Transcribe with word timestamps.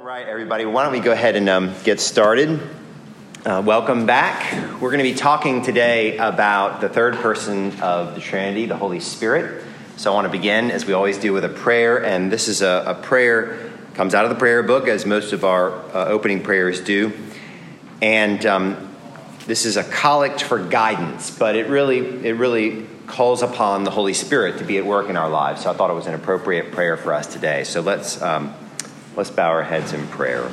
All 0.00 0.06
right, 0.06 0.26
everybody, 0.26 0.64
why 0.64 0.84
don't 0.84 0.92
we 0.92 1.00
go 1.00 1.12
ahead 1.12 1.36
and 1.36 1.46
um, 1.50 1.74
get 1.84 2.00
started? 2.00 2.58
Uh, 3.44 3.62
welcome 3.62 4.06
back. 4.06 4.50
We're 4.80 4.88
going 4.88 5.04
to 5.04 5.10
be 5.10 5.14
talking 5.14 5.60
today 5.60 6.16
about 6.16 6.80
the 6.80 6.88
third 6.88 7.16
person 7.16 7.78
of 7.82 8.14
the 8.14 8.22
Trinity, 8.22 8.64
the 8.64 8.78
Holy 8.78 9.00
Spirit. 9.00 9.62
So 9.98 10.10
I 10.10 10.14
want 10.14 10.24
to 10.24 10.30
begin, 10.30 10.70
as 10.70 10.86
we 10.86 10.94
always 10.94 11.18
do, 11.18 11.34
with 11.34 11.44
a 11.44 11.50
prayer. 11.50 12.02
And 12.02 12.32
this 12.32 12.48
is 12.48 12.62
a, 12.62 12.82
a 12.86 12.94
prayer, 12.94 13.70
comes 13.92 14.14
out 14.14 14.24
of 14.24 14.30
the 14.30 14.36
prayer 14.36 14.62
book, 14.62 14.88
as 14.88 15.04
most 15.04 15.34
of 15.34 15.44
our 15.44 15.70
uh, 15.94 16.06
opening 16.06 16.42
prayers 16.42 16.80
do. 16.80 17.12
And 18.00 18.46
um, 18.46 18.96
this 19.44 19.66
is 19.66 19.76
a 19.76 19.84
collect 19.84 20.42
for 20.42 20.66
guidance, 20.66 21.30
but 21.30 21.56
it 21.56 21.66
really, 21.68 21.98
it 22.26 22.36
really 22.36 22.86
calls 23.06 23.42
upon 23.42 23.84
the 23.84 23.90
Holy 23.90 24.14
Spirit 24.14 24.60
to 24.60 24.64
be 24.64 24.78
at 24.78 24.86
work 24.86 25.10
in 25.10 25.18
our 25.18 25.28
lives. 25.28 25.64
So 25.64 25.70
I 25.70 25.74
thought 25.74 25.90
it 25.90 25.94
was 25.94 26.06
an 26.06 26.14
appropriate 26.14 26.72
prayer 26.72 26.96
for 26.96 27.12
us 27.12 27.26
today. 27.26 27.64
So 27.64 27.82
let's. 27.82 28.22
Um, 28.22 28.54
Let's 29.16 29.30
bow 29.30 29.50
our 29.50 29.64
heads 29.64 29.92
in 29.92 30.06
prayer. 30.08 30.50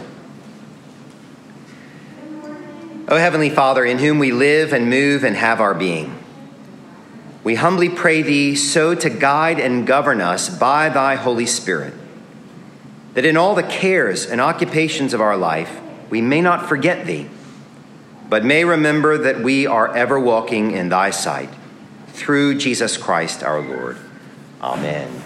O 3.10 3.16
Heavenly 3.16 3.50
Father, 3.50 3.86
in 3.86 4.00
whom 4.00 4.20
we 4.20 4.32
live 4.32 4.74
and 4.74 4.90
move 4.90 5.24
and 5.24 5.36
have 5.36 5.62
our 5.62 5.74
being, 5.74 6.18
we 7.44 7.56
humbly 7.56 7.88
pray 7.88 8.22
Thee 8.22 8.56
so 8.56 8.94
to 8.96 9.10
guide 9.10 9.60
and 9.60 9.88
govern 9.88 10.20
us 10.20 10.50
by 10.50 10.90
Thy 10.90 11.16
Holy 11.16 11.46
Spirit, 11.46 11.94
that 13.14 13.24
in 13.24 13.38
all 13.38 13.56
the 13.56 13.64
cares 13.64 14.26
and 14.26 14.42
occupations 14.42 15.14
of 15.14 15.22
our 15.22 15.38
life 15.38 15.80
we 16.10 16.22
may 16.22 16.42
not 16.42 16.68
forget 16.68 17.06
Thee, 17.06 17.30
but 18.28 18.44
may 18.44 18.66
remember 18.66 19.18
that 19.18 19.40
we 19.40 19.66
are 19.66 19.96
ever 19.96 20.20
walking 20.20 20.72
in 20.72 20.90
Thy 20.90 21.12
sight, 21.12 21.50
through 22.10 22.58
Jesus 22.58 22.98
Christ 22.98 23.44
our 23.44 23.62
Lord. 23.62 23.98
Amen. 24.62 25.24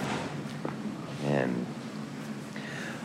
Amen. 1.24 1.61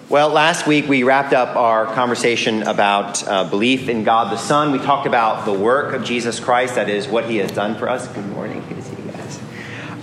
Well, 0.09 0.29
last 0.29 0.69
week 0.69 0.87
we 0.87 1.03
wrapped 1.03 1.33
up 1.33 1.57
our 1.57 1.85
conversation 1.85 2.63
about 2.63 3.27
uh, 3.27 3.43
belief 3.51 3.89
in 3.89 4.05
God 4.05 4.33
the 4.33 4.37
Son. 4.37 4.71
We 4.71 4.79
talked 4.79 5.09
about 5.09 5.45
the 5.45 5.53
work 5.53 5.95
of 5.95 6.05
Jesus 6.05 6.39
Christ, 6.39 6.77
that 6.77 6.89
is, 6.89 7.09
what 7.09 7.29
he 7.29 7.39
has 7.39 7.51
done 7.51 7.75
for 7.75 7.89
us. 7.89 8.07
Good 8.07 8.29
morning. 8.29 8.63
Good 8.69 8.77
to 8.77 8.83
see 8.83 9.03
you 9.03 9.11
guys. 9.11 9.41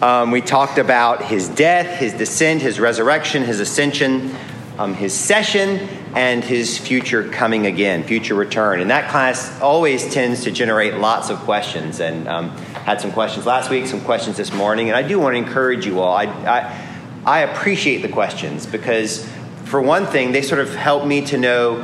Um, 0.02 0.32
we 0.32 0.42
talked 0.42 0.78
about 0.78 1.24
his 1.24 1.48
death, 1.48 2.02
his 2.02 2.12
descent, 2.12 2.62
his 2.62 2.82
resurrection, 2.82 3.44
his 3.44 3.62
ascension, 3.62 4.36
um, 4.78 4.94
his 4.94 5.14
session, 5.14 5.88
and 6.16 6.44
his 6.44 6.78
future 6.78 7.30
coming 7.30 7.66
again, 7.66 8.04
future 8.04 8.36
return. 8.36 8.82
And 8.82 8.90
that 8.90 9.10
class 9.10 9.62
always 9.62 10.14
tends 10.14 10.44
to 10.44 10.52
generate 10.52 10.96
lots 10.96 11.30
of 11.30 11.38
questions, 11.40 12.02
and 12.02 12.28
um, 12.28 12.50
had 12.84 13.00
some 13.00 13.14
questions 13.14 13.46
last 13.46 13.70
week, 13.70 13.88
some 13.88 14.02
questions 14.02 14.36
this 14.36 14.52
morning. 14.52 14.90
And 14.90 14.98
I 14.98 15.08
do 15.08 15.18
want 15.18 15.36
to 15.36 15.38
encourage 15.38 15.86
you 15.86 16.02
all. 16.02 16.14
I, 16.14 16.26
I, 16.26 16.90
I 17.26 17.40
appreciate 17.44 18.02
the 18.02 18.10
questions 18.10 18.66
because 18.66 19.26
for 19.74 19.82
one 19.82 20.06
thing, 20.06 20.34
they 20.34 20.44
sort 20.44 20.62
of 20.62 20.76
help 20.76 21.04
me 21.04 21.26
to 21.26 21.36
know 21.36 21.82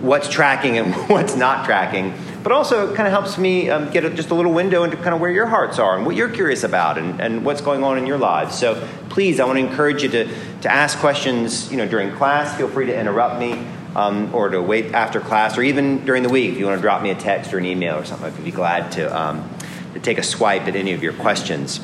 what's 0.00 0.28
tracking 0.28 0.78
and 0.78 0.94
what's 1.10 1.34
not 1.34 1.64
tracking, 1.64 2.14
but 2.44 2.52
also 2.52 2.92
it 2.92 2.94
kind 2.94 3.08
of 3.08 3.12
helps 3.12 3.38
me 3.38 3.68
um, 3.68 3.90
get 3.90 4.04
a, 4.04 4.10
just 4.10 4.30
a 4.30 4.34
little 4.36 4.52
window 4.52 4.84
into 4.84 4.96
kind 4.96 5.16
of 5.16 5.20
where 5.20 5.32
your 5.32 5.46
hearts 5.46 5.80
are 5.80 5.96
and 5.96 6.06
what 6.06 6.14
you're 6.14 6.28
curious 6.28 6.62
about 6.62 6.96
and, 6.96 7.20
and 7.20 7.44
what's 7.44 7.60
going 7.60 7.82
on 7.82 7.98
in 7.98 8.06
your 8.06 8.18
lives. 8.18 8.56
So 8.56 8.86
please, 9.08 9.40
I 9.40 9.46
want 9.46 9.58
to 9.58 9.66
encourage 9.66 10.04
you 10.04 10.10
to, 10.10 10.28
to 10.60 10.70
ask 10.72 10.96
questions 11.00 11.72
you 11.72 11.76
know, 11.76 11.88
during 11.88 12.14
class. 12.14 12.56
Feel 12.56 12.68
free 12.68 12.86
to 12.86 12.96
interrupt 12.96 13.40
me. 13.40 13.66
Um, 13.96 14.34
or 14.34 14.48
to 14.48 14.60
wait 14.60 14.92
after 14.92 15.20
class, 15.20 15.56
or 15.56 15.62
even 15.62 16.04
during 16.04 16.24
the 16.24 16.28
week, 16.28 16.54
if 16.54 16.58
you 16.58 16.66
want 16.66 16.78
to 16.78 16.82
drop 16.82 17.00
me 17.00 17.10
a 17.10 17.14
text 17.14 17.54
or 17.54 17.58
an 17.58 17.64
email 17.64 17.94
or 17.94 18.04
something, 18.04 18.26
I'd 18.26 18.44
be 18.44 18.50
glad 18.50 18.90
to, 18.92 19.16
um, 19.16 19.48
to 19.92 20.00
take 20.00 20.18
a 20.18 20.22
swipe 20.24 20.62
at 20.62 20.74
any 20.74 20.92
of 20.94 21.02
your 21.04 21.12
questions. 21.12 21.80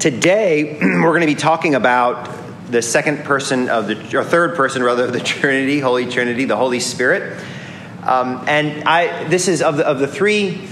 Today, 0.00 0.76
we're 0.82 1.10
going 1.10 1.20
to 1.20 1.26
be 1.28 1.36
talking 1.36 1.76
about 1.76 2.41
the 2.72 2.80
second 2.80 3.24
person 3.24 3.68
of 3.68 3.86
the, 3.86 4.18
or 4.18 4.24
third 4.24 4.56
person 4.56 4.82
rather, 4.82 5.04
of 5.04 5.12
the 5.12 5.20
Trinity, 5.24 5.78
Holy 5.78 6.06
Trinity, 6.06 6.46
the 6.46 6.56
Holy 6.56 6.80
Spirit. 6.80 7.38
Um, 8.02 8.44
and 8.48 8.84
I, 8.84 9.28
this 9.28 9.46
is 9.46 9.62
of 9.62 9.76
the, 9.76 9.86
of 9.86 9.98
the 9.98 10.08
three 10.08 10.66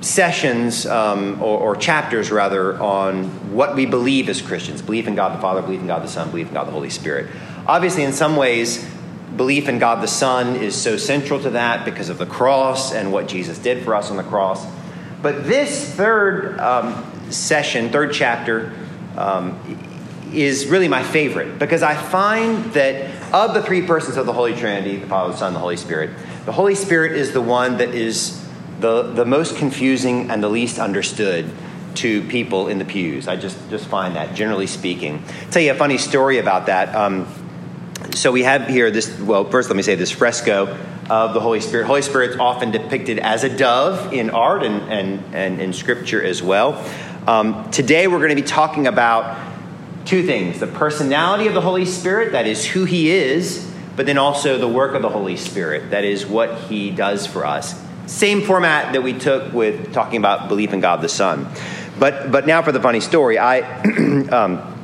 sessions 0.00 0.86
um, 0.86 1.42
or, 1.42 1.58
or, 1.58 1.76
chapters 1.76 2.30
rather 2.30 2.80
on 2.80 3.24
what 3.52 3.74
we 3.74 3.84
believe 3.84 4.28
as 4.28 4.40
Christians 4.40 4.80
belief 4.80 5.08
in 5.08 5.16
God 5.16 5.36
the 5.36 5.40
Father, 5.40 5.60
belief 5.60 5.80
in 5.80 5.88
God 5.88 6.04
the 6.04 6.08
Son, 6.08 6.30
belief 6.30 6.46
in 6.46 6.54
God 6.54 6.68
the 6.68 6.72
Holy 6.72 6.88
Spirit. 6.88 7.28
Obviously, 7.66 8.04
in 8.04 8.12
some 8.12 8.36
ways, 8.36 8.88
belief 9.36 9.68
in 9.68 9.80
God 9.80 10.00
the 10.00 10.08
Son 10.08 10.54
is 10.54 10.80
so 10.80 10.96
central 10.96 11.40
to 11.40 11.50
that 11.50 11.84
because 11.84 12.08
of 12.08 12.18
the 12.18 12.26
cross 12.26 12.94
and 12.94 13.12
what 13.12 13.26
Jesus 13.26 13.58
did 13.58 13.84
for 13.84 13.96
us 13.96 14.10
on 14.10 14.16
the 14.16 14.22
cross. 14.22 14.64
But 15.20 15.44
this 15.44 15.92
third 15.92 16.60
um, 16.60 17.32
session, 17.32 17.90
third 17.90 18.12
chapter, 18.12 18.72
um, 19.16 19.58
is 20.32 20.66
really 20.66 20.88
my 20.88 21.02
favorite 21.02 21.58
because 21.58 21.82
I 21.82 21.94
find 21.94 22.64
that 22.72 23.34
of 23.34 23.54
the 23.54 23.62
three 23.62 23.82
persons 23.82 24.16
of 24.16 24.26
the 24.26 24.32
Holy 24.32 24.54
Trinity, 24.54 24.96
the 24.96 25.06
Father, 25.06 25.32
the 25.32 25.38
Son, 25.38 25.52
the 25.52 25.58
Holy 25.58 25.76
Spirit, 25.76 26.10
the 26.44 26.52
Holy 26.52 26.74
Spirit 26.74 27.12
is 27.12 27.32
the 27.32 27.40
one 27.40 27.78
that 27.78 27.90
is 27.94 28.44
the, 28.80 29.02
the 29.02 29.24
most 29.24 29.56
confusing 29.56 30.30
and 30.30 30.42
the 30.42 30.48
least 30.48 30.78
understood 30.78 31.50
to 31.96 32.22
people 32.28 32.68
in 32.68 32.78
the 32.78 32.84
pews. 32.84 33.26
I 33.26 33.36
just, 33.36 33.58
just 33.70 33.86
find 33.86 34.16
that, 34.16 34.34
generally 34.34 34.66
speaking. 34.66 35.22
I'll 35.44 35.50
tell 35.50 35.62
you 35.62 35.72
a 35.72 35.74
funny 35.74 35.98
story 35.98 36.38
about 36.38 36.66
that. 36.66 36.94
Um, 36.94 37.26
so 38.14 38.30
we 38.30 38.44
have 38.44 38.68
here 38.68 38.90
this, 38.90 39.18
well, 39.20 39.44
first 39.44 39.68
let 39.68 39.76
me 39.76 39.82
say 39.82 39.96
this 39.96 40.10
fresco 40.10 40.78
of 41.10 41.34
the 41.34 41.40
Holy 41.40 41.60
Spirit. 41.60 41.86
Holy 41.86 42.02
Spirit 42.02 42.30
is 42.30 42.36
often 42.36 42.70
depicted 42.70 43.18
as 43.18 43.42
a 43.42 43.54
dove 43.54 44.12
in 44.12 44.30
art 44.30 44.62
and, 44.62 44.92
and, 44.92 45.34
and 45.34 45.60
in 45.60 45.72
scripture 45.72 46.22
as 46.22 46.42
well. 46.42 46.84
Um, 47.26 47.70
today 47.70 48.06
we're 48.06 48.18
going 48.18 48.30
to 48.30 48.40
be 48.40 48.42
talking 48.42 48.86
about 48.86 49.47
two 50.08 50.24
things 50.24 50.58
the 50.58 50.66
personality 50.66 51.46
of 51.46 51.54
the 51.54 51.60
Holy 51.60 51.84
Spirit, 51.84 52.32
that 52.32 52.46
is 52.46 52.64
who 52.64 52.84
He 52.84 53.10
is, 53.10 53.70
but 53.94 54.06
then 54.06 54.18
also 54.18 54.58
the 54.58 54.68
work 54.68 54.94
of 54.94 55.02
the 55.02 55.08
Holy 55.08 55.36
Spirit, 55.36 55.90
that 55.90 56.04
is 56.04 56.26
what 56.26 56.58
He 56.62 56.90
does 56.90 57.26
for 57.26 57.44
us. 57.44 57.80
Same 58.06 58.42
format 58.42 58.94
that 58.94 59.02
we 59.02 59.12
took 59.12 59.52
with 59.52 59.92
talking 59.92 60.16
about 60.16 60.48
belief 60.48 60.72
in 60.72 60.80
God 60.80 61.02
the 61.02 61.08
Son. 61.10 61.46
But, 61.98 62.32
but 62.32 62.46
now 62.46 62.62
for 62.62 62.72
the 62.72 62.80
funny 62.80 63.00
story. 63.00 63.38
I, 63.38 63.60
um, 64.30 64.74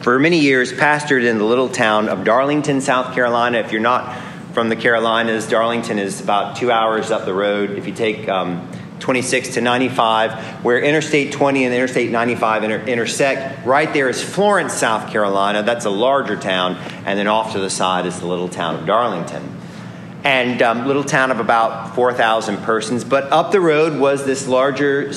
for 0.00 0.18
many 0.18 0.40
years, 0.40 0.72
pastored 0.72 1.24
in 1.24 1.38
the 1.38 1.44
little 1.44 1.68
town 1.68 2.08
of 2.08 2.24
Darlington, 2.24 2.80
South 2.80 3.14
Carolina. 3.14 3.58
If 3.58 3.70
you're 3.70 3.80
not 3.80 4.20
from 4.52 4.68
the 4.68 4.74
Carolinas, 4.74 5.46
Darlington 5.46 6.00
is 6.00 6.20
about 6.20 6.56
two 6.56 6.72
hours 6.72 7.12
up 7.12 7.24
the 7.24 7.34
road. 7.34 7.70
If 7.70 7.86
you 7.86 7.94
take 7.94 8.28
um, 8.28 8.68
26 9.02 9.54
to 9.54 9.60
95, 9.60 10.64
where 10.64 10.80
Interstate 10.80 11.32
20 11.32 11.64
and 11.64 11.74
Interstate 11.74 12.10
95 12.10 12.64
inter- 12.64 12.84
intersect. 12.84 13.66
Right 13.66 13.92
there 13.92 14.08
is 14.08 14.22
Florence, 14.22 14.72
South 14.72 15.10
Carolina. 15.10 15.64
That's 15.64 15.84
a 15.84 15.90
larger 15.90 16.36
town. 16.36 16.76
And 17.04 17.18
then 17.18 17.26
off 17.26 17.52
to 17.52 17.58
the 17.58 17.68
side 17.68 18.06
is 18.06 18.20
the 18.20 18.26
little 18.26 18.48
town 18.48 18.76
of 18.76 18.86
Darlington. 18.86 19.58
And 20.22 20.62
um, 20.62 20.86
little 20.86 21.02
town 21.02 21.32
of 21.32 21.40
about 21.40 21.96
4,000 21.96 22.58
persons. 22.58 23.02
But 23.02 23.24
up 23.32 23.50
the 23.50 23.60
road 23.60 23.98
was 23.98 24.24
this 24.24 24.46
larger, 24.46 25.12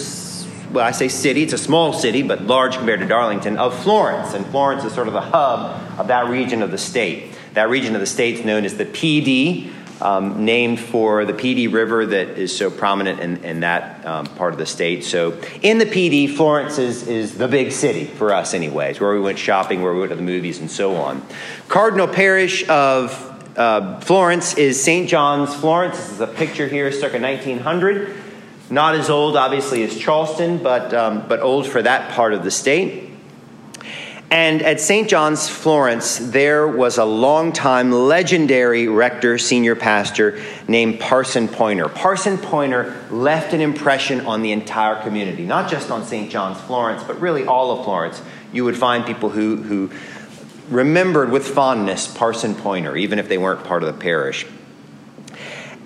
well, 0.72 0.84
I 0.84 0.90
say 0.90 1.08
city, 1.08 1.44
it's 1.44 1.54
a 1.54 1.58
small 1.60 1.94
city, 1.94 2.24
but 2.24 2.42
large 2.42 2.78
compared 2.78 3.02
to 3.02 3.06
Darlington, 3.06 3.58
of 3.58 3.80
Florence. 3.84 4.34
And 4.34 4.48
Florence 4.48 4.84
is 4.84 4.94
sort 4.94 5.08
of 5.08 5.14
the 5.14 5.22
hub 5.22 6.00
of 6.00 6.08
that 6.08 6.28
region 6.28 6.64
of 6.64 6.72
the 6.72 6.80
state. 6.80 7.38
That 7.54 7.70
region 7.70 7.94
of 7.94 8.02
the 8.02 8.08
state 8.08 8.40
is 8.40 8.46
known 8.46 8.66
as 8.66 8.78
the 8.78 8.86
Dee 8.86 9.72
um, 10.02 10.46
named 10.46 10.80
for 10.80 11.26
the 11.26 11.34
Pee 11.34 11.54
Dee 11.54 11.68
River 11.68 12.06
that 12.06 12.30
is 12.38 12.56
so 12.56 12.70
prominent 12.70 13.20
in, 13.20 13.44
in 13.44 13.60
that 13.62 14.06
um, 14.06 14.26
part 14.26 14.54
of 14.54 14.60
the 14.60 14.66
state. 14.66 15.04
So, 15.04 15.40
in 15.62 15.78
the 15.78 15.86
Pee 15.86 16.10
Dee, 16.10 16.28
Florence 16.28 16.78
is, 16.78 17.08
is 17.08 17.38
the 17.38 17.48
big 17.48 17.72
city 17.72 18.06
for 18.06 18.34
us, 18.34 18.54
anyways, 18.54 19.00
where 19.00 19.14
we 19.14 19.20
went 19.20 19.40
shopping, 19.40 19.82
where 19.82 19.94
we 19.94 20.00
went 20.00 20.12
to 20.12 20.16
the 20.16 20.22
movies, 20.22 20.60
and 20.60 20.70
so 20.70 20.96
on. 20.96 21.26
Cardinal 21.68 22.08
parish 22.08 22.68
of 22.68 23.32
uh, 23.58 24.00
Florence 24.02 24.56
is 24.56 24.82
St. 24.82 25.08
John's, 25.10 25.56
Florence. 25.56 25.98
This 25.98 26.12
is 26.12 26.20
a 26.20 26.28
picture 26.28 26.68
here, 26.68 26.92
circa 26.92 27.20
1900. 27.20 28.16
Not 28.70 28.96
as 28.96 29.10
old, 29.10 29.38
obviously, 29.38 29.84
as 29.84 29.98
Charleston, 29.98 30.62
but, 30.62 30.94
um, 30.94 31.28
but 31.28 31.40
old 31.40 31.68
for 31.68 31.82
that 31.82 32.12
part 32.12 32.34
of 32.34 32.44
the 32.44 32.52
state. 32.52 33.05
And 34.36 34.64
at 34.64 34.82
St. 34.82 35.08
John's, 35.08 35.48
Florence, 35.48 36.18
there 36.18 36.68
was 36.68 36.98
a 36.98 37.06
long-time 37.06 37.90
legendary 37.94 38.86
rector, 38.86 39.38
senior 39.38 39.78
pastor 39.78 40.44
named 40.68 41.00
Parson 41.00 41.48
Poyner. 41.48 41.88
Parson 41.96 42.38
Poyner 42.38 42.94
left 43.10 43.54
an 43.54 43.62
impression 43.62 44.26
on 44.26 44.42
the 44.42 44.52
entire 44.52 45.02
community, 45.02 45.46
not 45.46 45.72
just 45.72 45.90
on 45.90 46.04
St. 46.04 46.30
John's, 46.30 46.60
Florence, 46.60 47.02
but 47.02 47.22
really 47.22 47.46
all 47.46 47.80
of 47.80 47.86
Florence. 47.86 48.22
You 48.52 48.66
would 48.66 48.76
find 48.76 49.06
people 49.06 49.30
who, 49.30 49.56
who 49.56 49.90
remembered 50.70 51.32
with 51.32 51.48
fondness 51.48 52.06
Parson 52.06 52.56
Poyner, 52.56 53.00
even 53.00 53.20
if 53.20 53.30
they 53.30 53.38
weren't 53.38 53.64
part 53.64 53.84
of 53.84 53.88
the 53.88 54.02
parish. 54.02 54.46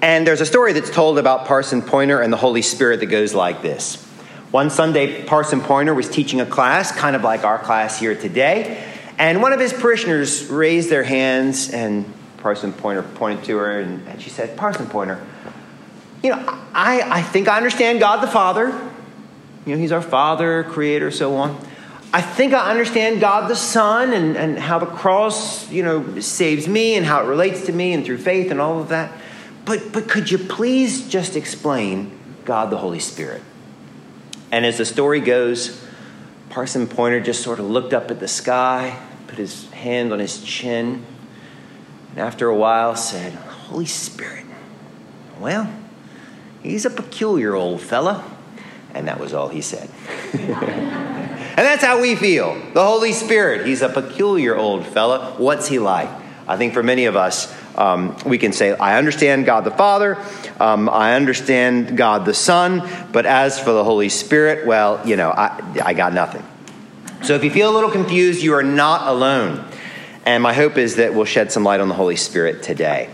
And 0.01 0.25
there's 0.25 0.41
a 0.41 0.45
story 0.47 0.73
that's 0.73 0.89
told 0.89 1.19
about 1.19 1.45
Parson 1.45 1.83
Poyner 1.83 2.23
and 2.23 2.33
the 2.33 2.37
Holy 2.37 2.63
Spirit 2.63 3.01
that 3.01 3.11
goes 3.11 3.35
like 3.35 3.61
this. 3.61 4.08
One 4.51 4.71
Sunday, 4.71 5.23
Parson 5.25 5.61
Pointer 5.61 5.93
was 5.93 6.09
teaching 6.09 6.41
a 6.41 6.45
class, 6.45 6.91
kind 6.91 7.15
of 7.15 7.21
like 7.23 7.43
our 7.43 7.59
class 7.59 7.99
here 7.99 8.15
today, 8.15 8.83
and 9.19 9.43
one 9.43 9.53
of 9.53 9.59
his 9.59 9.73
parishioners 9.73 10.47
raised 10.47 10.89
their 10.89 11.03
hands, 11.03 11.69
and 11.69 12.11
Parson 12.37 12.73
Pointer 12.73 13.03
pointed 13.03 13.45
to 13.45 13.57
her, 13.57 13.79
and, 13.79 14.07
and 14.07 14.19
she 14.19 14.31
said, 14.31 14.57
Parson 14.57 14.87
Pointer, 14.87 15.23
you 16.23 16.31
know, 16.31 16.37
I, 16.73 17.01
I 17.01 17.21
think 17.21 17.47
I 17.47 17.57
understand 17.57 17.99
God 17.99 18.23
the 18.23 18.27
Father. 18.27 18.67
You 19.67 19.75
know, 19.75 19.77
He's 19.77 19.91
our 19.91 20.01
Father, 20.01 20.63
Creator, 20.63 21.11
so 21.11 21.35
on. 21.35 21.55
I 22.11 22.21
think 22.21 22.55
I 22.55 22.71
understand 22.71 23.21
God 23.21 23.51
the 23.51 23.55
Son 23.55 24.13
and, 24.13 24.35
and 24.35 24.57
how 24.57 24.79
the 24.79 24.87
cross, 24.87 25.69
you 25.69 25.83
know, 25.83 26.19
saves 26.21 26.67
me 26.67 26.95
and 26.95 27.05
how 27.05 27.23
it 27.23 27.27
relates 27.27 27.67
to 27.67 27.71
me 27.71 27.93
and 27.93 28.03
through 28.03 28.17
faith 28.17 28.49
and 28.49 28.59
all 28.59 28.81
of 28.81 28.89
that. 28.89 29.11
But, 29.65 29.91
but 29.91 30.09
could 30.09 30.31
you 30.31 30.39
please 30.39 31.07
just 31.07 31.35
explain 31.35 32.17
God 32.45 32.71
the 32.71 32.77
Holy 32.77 32.99
Spirit? 32.99 33.43
And 34.51 34.65
as 34.65 34.77
the 34.77 34.85
story 34.85 35.19
goes, 35.19 35.85
Parson 36.49 36.87
Pointer 36.87 37.19
just 37.19 37.43
sort 37.43 37.59
of 37.59 37.65
looked 37.69 37.93
up 37.93 38.09
at 38.09 38.19
the 38.19 38.27
sky, 38.27 38.99
put 39.27 39.37
his 39.37 39.69
hand 39.71 40.11
on 40.11 40.19
his 40.19 40.43
chin, 40.43 41.05
and 42.11 42.19
after 42.19 42.47
a 42.47 42.55
while 42.55 42.95
said, 42.95 43.33
Holy 43.33 43.85
Spirit. 43.85 44.45
Well, 45.39 45.71
he's 46.63 46.85
a 46.85 46.89
peculiar 46.89 47.55
old 47.55 47.81
fella. 47.81 48.25
And 48.93 49.07
that 49.07 49.19
was 49.19 49.33
all 49.33 49.49
he 49.49 49.61
said. 49.61 49.89
and 50.33 50.47
that's 51.55 51.83
how 51.83 52.01
we 52.01 52.15
feel. 52.15 52.55
The 52.73 52.83
Holy 52.83 53.13
Spirit, 53.13 53.67
he's 53.67 53.83
a 53.83 53.89
peculiar 53.89 54.55
old 54.55 54.85
fella. 54.85 55.35
What's 55.37 55.67
he 55.67 55.77
like? 55.77 56.09
I 56.47 56.57
think 56.57 56.73
for 56.73 56.81
many 56.81 57.05
of 57.05 57.15
us, 57.15 57.53
um, 57.75 58.15
we 58.25 58.37
can 58.37 58.51
say, 58.51 58.73
I 58.73 58.97
understand 58.97 59.45
God 59.45 59.63
the 59.63 59.71
Father, 59.71 60.17
um, 60.59 60.89
I 60.89 61.15
understand 61.15 61.97
God 61.97 62.25
the 62.25 62.33
Son, 62.33 62.87
but 63.11 63.25
as 63.25 63.59
for 63.59 63.71
the 63.71 63.83
Holy 63.83 64.09
Spirit, 64.09 64.65
well, 64.65 65.01
you 65.07 65.15
know, 65.15 65.31
I, 65.31 65.61
I 65.83 65.93
got 65.93 66.13
nothing. 66.13 66.43
So 67.23 67.35
if 67.35 67.43
you 67.43 67.51
feel 67.51 67.69
a 67.69 67.75
little 67.75 67.91
confused, 67.91 68.41
you 68.41 68.53
are 68.53 68.63
not 68.63 69.07
alone. 69.07 69.65
And 70.25 70.43
my 70.43 70.53
hope 70.53 70.77
is 70.77 70.97
that 70.97 71.13
we'll 71.13 71.25
shed 71.25 71.51
some 71.51 71.63
light 71.63 71.79
on 71.79 71.87
the 71.87 71.95
Holy 71.95 72.15
Spirit 72.15 72.63
today. 72.63 73.09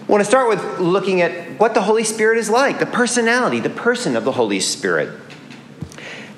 I 0.00 0.12
want 0.12 0.22
to 0.22 0.28
start 0.28 0.48
with 0.48 0.80
looking 0.80 1.20
at 1.20 1.58
what 1.60 1.74
the 1.74 1.82
Holy 1.82 2.04
Spirit 2.04 2.38
is 2.38 2.50
like, 2.50 2.80
the 2.80 2.86
personality, 2.86 3.60
the 3.60 3.70
person 3.70 4.16
of 4.16 4.24
the 4.24 4.32
Holy 4.32 4.60
Spirit. 4.60 5.18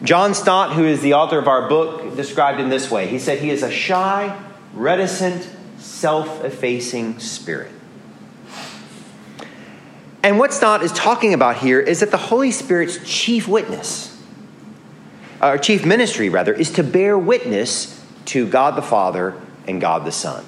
John 0.02 0.34
Stott, 0.34 0.74
who 0.74 0.84
is 0.84 1.00
the 1.00 1.14
author 1.14 1.38
of 1.38 1.48
our 1.48 1.68
book, 1.68 2.16
described 2.16 2.60
in 2.60 2.68
this 2.68 2.90
way. 2.90 3.06
He 3.06 3.18
said 3.18 3.38
he 3.38 3.50
is 3.50 3.62
a 3.62 3.70
shy, 3.70 4.36
reticent, 4.74 5.48
self 5.82 6.44
effacing 6.44 7.18
spirit. 7.18 7.72
And 10.22 10.38
what 10.38 10.52
Stott 10.52 10.82
is 10.82 10.92
talking 10.92 11.34
about 11.34 11.56
here 11.56 11.80
is 11.80 12.00
that 12.00 12.12
the 12.12 12.16
Holy 12.16 12.52
Spirit's 12.52 12.98
chief 13.04 13.48
witness, 13.48 14.16
or 15.40 15.58
chief 15.58 15.84
ministry 15.84 16.28
rather, 16.28 16.52
is 16.52 16.70
to 16.72 16.84
bear 16.84 17.18
witness 17.18 18.00
to 18.26 18.46
God 18.46 18.76
the 18.76 18.82
Father 18.82 19.34
and 19.66 19.80
God 19.80 20.04
the 20.04 20.12
Son. 20.12 20.44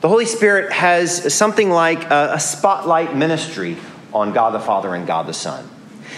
The 0.00 0.08
Holy 0.08 0.24
Spirit 0.24 0.72
has 0.72 1.34
something 1.34 1.70
like 1.70 2.10
a, 2.10 2.32
a 2.34 2.40
spotlight 2.40 3.14
ministry 3.14 3.76
on 4.12 4.32
God 4.32 4.54
the 4.54 4.60
Father 4.60 4.94
and 4.94 5.06
God 5.06 5.26
the 5.26 5.34
Son. 5.34 5.68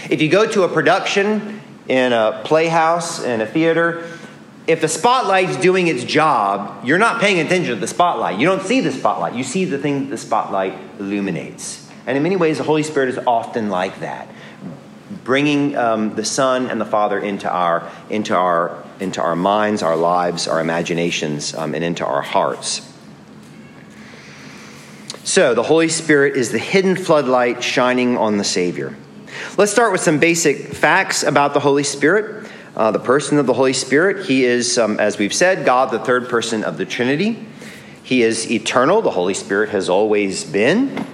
If 0.08 0.22
you 0.22 0.28
go 0.28 0.46
to 0.46 0.62
a 0.62 0.68
production 0.68 1.60
in 1.88 2.12
a 2.12 2.42
playhouse, 2.44 3.22
in 3.22 3.40
a 3.40 3.46
theater, 3.46 4.04
if 4.66 4.80
the 4.80 4.88
spotlight's 4.88 5.56
doing 5.56 5.86
its 5.86 6.02
job, 6.02 6.84
you're 6.84 6.98
not 6.98 7.20
paying 7.20 7.38
attention 7.38 7.74
to 7.74 7.80
the 7.80 7.86
spotlight. 7.86 8.38
You 8.38 8.46
don't 8.46 8.62
see 8.62 8.80
the 8.80 8.90
spotlight. 8.90 9.34
You 9.34 9.44
see 9.44 9.64
the 9.64 9.78
thing 9.78 10.00
that 10.00 10.10
the 10.10 10.18
spotlight 10.18 10.76
illuminates. 10.98 11.88
And 12.06 12.16
in 12.16 12.22
many 12.22 12.36
ways, 12.36 12.58
the 12.58 12.64
Holy 12.64 12.82
Spirit 12.82 13.10
is 13.10 13.18
often 13.26 13.68
like 13.68 14.00
that, 14.00 14.28
bringing 15.24 15.76
um, 15.76 16.14
the 16.14 16.24
Son 16.24 16.68
and 16.68 16.80
the 16.80 16.84
Father 16.84 17.18
into 17.18 17.48
our, 17.48 17.90
into 18.10 18.34
our, 18.34 18.82
into 18.98 19.22
our 19.22 19.36
minds, 19.36 19.82
our 19.82 19.96
lives, 19.96 20.48
our 20.48 20.60
imaginations, 20.60 21.54
um, 21.54 21.74
and 21.74 21.84
into 21.84 22.04
our 22.04 22.22
hearts. 22.22 22.92
So, 25.22 25.54
the 25.54 25.64
Holy 25.64 25.88
Spirit 25.88 26.36
is 26.36 26.52
the 26.52 26.58
hidden 26.58 26.94
floodlight 26.94 27.62
shining 27.62 28.16
on 28.16 28.38
the 28.38 28.44
Savior. 28.44 28.96
Let's 29.58 29.72
start 29.72 29.90
with 29.90 30.00
some 30.00 30.18
basic 30.20 30.72
facts 30.72 31.24
about 31.24 31.52
the 31.52 31.60
Holy 31.60 31.82
Spirit 31.82 32.45
uh, 32.76 32.90
the 32.90 32.98
person 32.98 33.38
of 33.38 33.46
the 33.46 33.54
Holy 33.54 33.72
Spirit. 33.72 34.26
He 34.26 34.44
is, 34.44 34.76
um, 34.78 35.00
as 35.00 35.18
we've 35.18 35.34
said, 35.34 35.64
God, 35.64 35.90
the 35.90 35.98
third 35.98 36.28
person 36.28 36.62
of 36.62 36.76
the 36.76 36.84
Trinity. 36.84 37.46
He 38.02 38.22
is 38.22 38.50
eternal. 38.50 39.02
The 39.02 39.10
Holy 39.10 39.34
Spirit 39.34 39.70
has 39.70 39.88
always 39.88 40.44
been. 40.44 41.06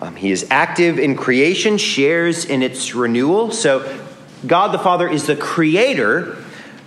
Um, 0.00 0.16
he 0.16 0.32
is 0.32 0.46
active 0.50 0.98
in 0.98 1.16
creation, 1.16 1.78
shares 1.78 2.44
in 2.44 2.62
its 2.62 2.94
renewal. 2.94 3.52
So, 3.52 4.00
God 4.44 4.72
the 4.72 4.78
Father 4.78 5.08
is 5.08 5.26
the 5.26 5.36
creator, 5.36 6.36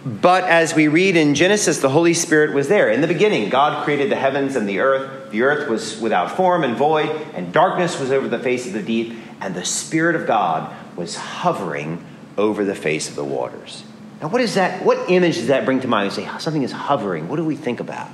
but 0.06 0.44
as 0.44 0.76
we 0.76 0.90
read 0.90 1.16
in 1.16 1.36
Genesis, 1.36 1.80
the 1.80 1.90
Holy 1.90 2.14
Spirit 2.14 2.54
was 2.54 2.68
there. 2.68 2.90
In 2.92 3.00
the 3.00 3.08
beginning, 3.08 3.50
God 3.50 3.86
created 3.86 4.12
the 4.12 4.18
heavens 4.18 4.58
and 4.58 4.68
the 4.68 4.80
earth. 4.80 5.32
The 5.32 5.44
earth 5.44 5.70
was 5.70 5.98
without 6.02 6.36
form 6.36 6.66
and 6.66 6.76
void, 6.76 7.10
and 7.34 7.54
darkness 7.54 7.98
was 7.98 8.12
over 8.12 8.28
the 8.28 8.40
face 8.40 8.68
of 8.68 8.74
the 8.74 8.84
deep, 8.84 9.16
and 9.40 9.56
the 9.56 9.64
Spirit 9.64 10.18
of 10.18 10.28
God 10.28 10.76
was 10.98 11.16
hovering 11.16 12.04
over 12.38 12.66
the 12.66 12.76
face 12.76 13.08
of 13.08 13.16
the 13.16 13.24
waters. 13.24 13.86
Now, 14.22 14.30
what 14.30 14.42
is 14.42 14.56
that? 14.56 14.84
What 14.86 15.10
image 15.10 15.36
does 15.36 15.48
that 15.48 15.66
bring 15.66 15.82
to 15.82 15.88
mind? 15.88 16.12
You 16.12 16.24
say 16.24 16.38
something 16.40 16.64
is 16.64 16.72
hovering. 16.72 17.28
What 17.28 17.36
do 17.36 17.46
we 17.46 17.56
think 17.56 17.80
about? 17.80 18.08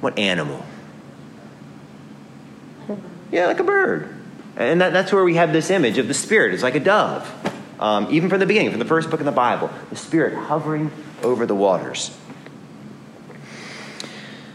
What 0.00 0.18
animal? 0.18 0.64
Yeah, 3.30 3.46
like 3.46 3.60
a 3.60 3.64
bird. 3.64 4.14
And 4.56 4.80
that, 4.80 4.92
that's 4.92 5.12
where 5.12 5.24
we 5.24 5.34
have 5.34 5.52
this 5.52 5.70
image 5.70 5.98
of 5.98 6.08
the 6.08 6.14
Spirit. 6.14 6.54
It's 6.54 6.62
like 6.62 6.74
a 6.74 6.80
dove. 6.80 7.30
Um, 7.78 8.08
even 8.10 8.28
from 8.28 8.40
the 8.40 8.46
beginning, 8.46 8.70
from 8.70 8.80
the 8.80 8.84
first 8.84 9.10
book 9.10 9.20
in 9.20 9.26
the 9.26 9.32
Bible, 9.32 9.70
the 9.90 9.96
Spirit 9.96 10.34
hovering 10.34 10.90
over 11.22 11.46
the 11.46 11.54
waters. 11.54 12.16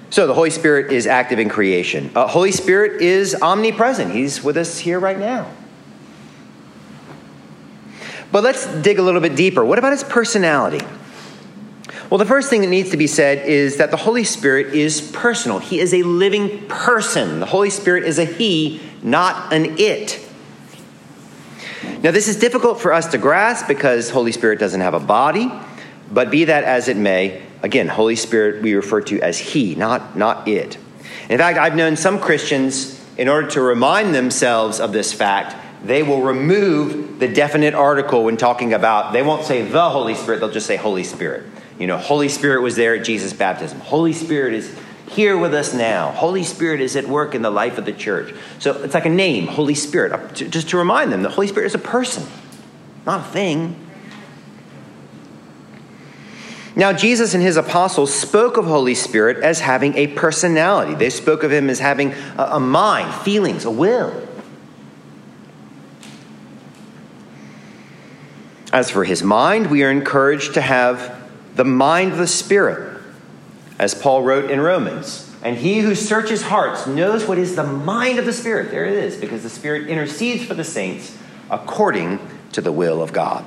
So 0.10 0.28
the 0.28 0.34
Holy 0.34 0.50
Spirit 0.50 0.92
is 0.92 1.08
active 1.08 1.40
in 1.40 1.50
creation. 1.50 2.12
Uh, 2.14 2.28
Holy 2.28 2.52
Spirit 2.52 3.02
is 3.02 3.36
omnipresent. 3.36 4.12
He's 4.12 4.44
with 4.44 4.58
us 4.58 4.78
here 4.78 5.00
right 5.00 5.18
now. 5.18 5.50
But 8.34 8.44
let's 8.44 8.66
dig 8.66 8.98
a 8.98 9.04
little 9.04 9.22
bit 9.22 9.36
deeper. 9.36 9.64
What 9.64 9.78
about 9.78 9.92
his 9.92 10.04
personality? 10.04 10.84
Well, 12.10 12.18
the 12.18 12.26
first 12.26 12.50
thing 12.50 12.62
that 12.62 12.68
needs 12.68 12.90
to 12.90 12.98
be 12.98 13.06
said 13.06 13.48
is 13.48 13.78
that 13.78 13.92
the 13.92 13.98
Holy 13.98 14.24
Spirit 14.24 14.74
is 14.74 15.12
personal. 15.14 15.60
He 15.60 15.80
is 15.80 15.94
a 15.94 16.02
living 16.02 16.66
person. 16.68 17.40
The 17.40 17.46
Holy 17.46 17.70
Spirit 17.70 18.06
is 18.06 18.18
a 18.18 18.26
he, 18.26 18.82
not 19.04 19.54
an 19.54 19.78
it. 19.78 20.20
Now, 22.02 22.10
this 22.10 22.28
is 22.28 22.38
difficult 22.40 22.82
for 22.82 22.92
us 22.92 23.06
to 23.12 23.20
grasp 23.20 23.68
because 23.68 24.10
Holy 24.10 24.32
Spirit 24.32 24.58
doesn't 24.58 24.82
have 24.82 24.96
a 24.96 25.00
body, 25.00 25.52
but 26.12 26.32
be 26.32 26.46
that 26.46 26.64
as 26.64 26.88
it 26.88 26.98
may, 26.98 27.40
again, 27.62 27.88
Holy 27.88 28.16
Spirit 28.16 28.64
we 28.64 28.74
refer 28.74 29.02
to 29.02 29.22
as 29.22 29.38
he, 29.38 29.76
not, 29.76 30.18
not 30.18 30.48
it. 30.48 30.80
In 31.30 31.38
fact, 31.38 31.60
I've 31.60 31.76
known 31.76 31.98
some 31.98 32.20
Christians, 32.20 33.00
in 33.16 33.30
order 33.30 33.48
to 33.52 33.62
remind 33.62 34.16
themselves 34.16 34.80
of 34.80 34.92
this 34.92 35.14
fact, 35.14 35.56
they 35.84 36.02
will 36.02 36.22
remove 36.22 37.20
the 37.20 37.28
definite 37.28 37.74
article 37.74 38.24
when 38.24 38.38
talking 38.38 38.74
about, 38.74 39.14
they 39.14 39.22
won't 39.22 39.46
say 39.46 39.62
the 39.62 39.90
Holy 39.90 40.16
Spirit, 40.16 40.40
they'll 40.40 40.52
just 40.52 40.68
say 40.68 40.78
Holy 40.78 41.04
Spirit. 41.04 41.46
You 41.78 41.88
know, 41.88 41.98
Holy 41.98 42.30
Spirit 42.30 42.62
was 42.62 42.76
there 42.76 42.96
at 42.96 43.06
Jesus' 43.06 43.34
baptism. 43.34 43.80
Holy 43.80 44.14
Spirit 44.14 44.54
is 44.54 44.76
here 45.10 45.38
with 45.38 45.54
us 45.54 45.74
now. 45.74 46.12
Holy 46.12 46.44
Spirit 46.44 46.82
is 46.82 46.96
at 46.96 47.08
work 47.08 47.36
in 47.36 47.42
the 47.42 47.50
life 47.50 47.78
of 47.78 47.86
the 47.86 47.92
church. 47.92 48.34
So 48.60 48.82
it's 48.84 48.94
like 48.94 49.06
a 49.06 49.10
name, 49.10 49.48
Holy 49.48 49.76
Spirit, 49.76 50.12
uh, 50.12 50.28
just 50.34 50.70
to 50.70 50.78
remind 50.78 51.12
them 51.12 51.22
the 51.22 51.30
Holy 51.30 51.48
Spirit 51.48 51.68
is 51.68 51.76
a 51.76 51.80
person, 51.80 52.26
not 53.06 53.22
a 53.22 53.24
thing. 53.24 53.76
Now, 56.76 56.92
Jesus 56.92 57.36
and 57.36 57.44
his 57.44 57.58
apostles 57.58 58.12
spoke 58.12 58.58
of 58.58 58.66
Holy 58.66 58.96
Spirit 58.96 59.44
as 59.44 59.60
having 59.60 59.96
a 59.96 60.08
personality. 60.08 60.96
They 60.96 61.12
spoke 61.12 61.44
of 61.44 61.52
him 61.52 61.70
as 61.70 61.80
having 61.80 62.14
a 62.36 62.60
mind, 62.60 63.14
feelings, 63.14 63.66
a 63.66 63.72
will. 63.72 64.23
As 68.74 68.90
for 68.90 69.04
his 69.04 69.22
mind, 69.22 69.70
we 69.70 69.84
are 69.84 69.92
encouraged 69.92 70.56
to 70.56 70.62
have 70.62 71.16
the 71.56 71.64
mind 71.64 72.12
of 72.12 72.18
the 72.18 72.26
Spirit, 72.26 73.00
as 73.78 73.94
Paul 73.94 74.24
wrote 74.24 74.50
in 74.50 74.60
Romans. 74.60 75.30
And 75.44 75.56
he 75.56 75.82
who 75.82 75.94
searches 75.94 76.42
hearts 76.42 76.88
knows 76.88 77.28
what 77.28 77.38
is 77.38 77.56
the 77.56 77.64
mind 77.64 78.18
of 78.18 78.26
the 78.26 78.34
Spirit. 78.34 78.72
There 78.72 78.86
it 78.86 78.94
is, 78.94 79.16
because 79.16 79.44
the 79.44 79.50
Spirit 79.50 79.90
intercedes 79.90 80.44
for 80.44 80.56
the 80.56 80.64
saints 80.64 81.16
according 81.52 82.20
to 82.54 82.62
the 82.62 82.72
will 82.72 83.04
of 83.04 83.14
God. 83.14 83.46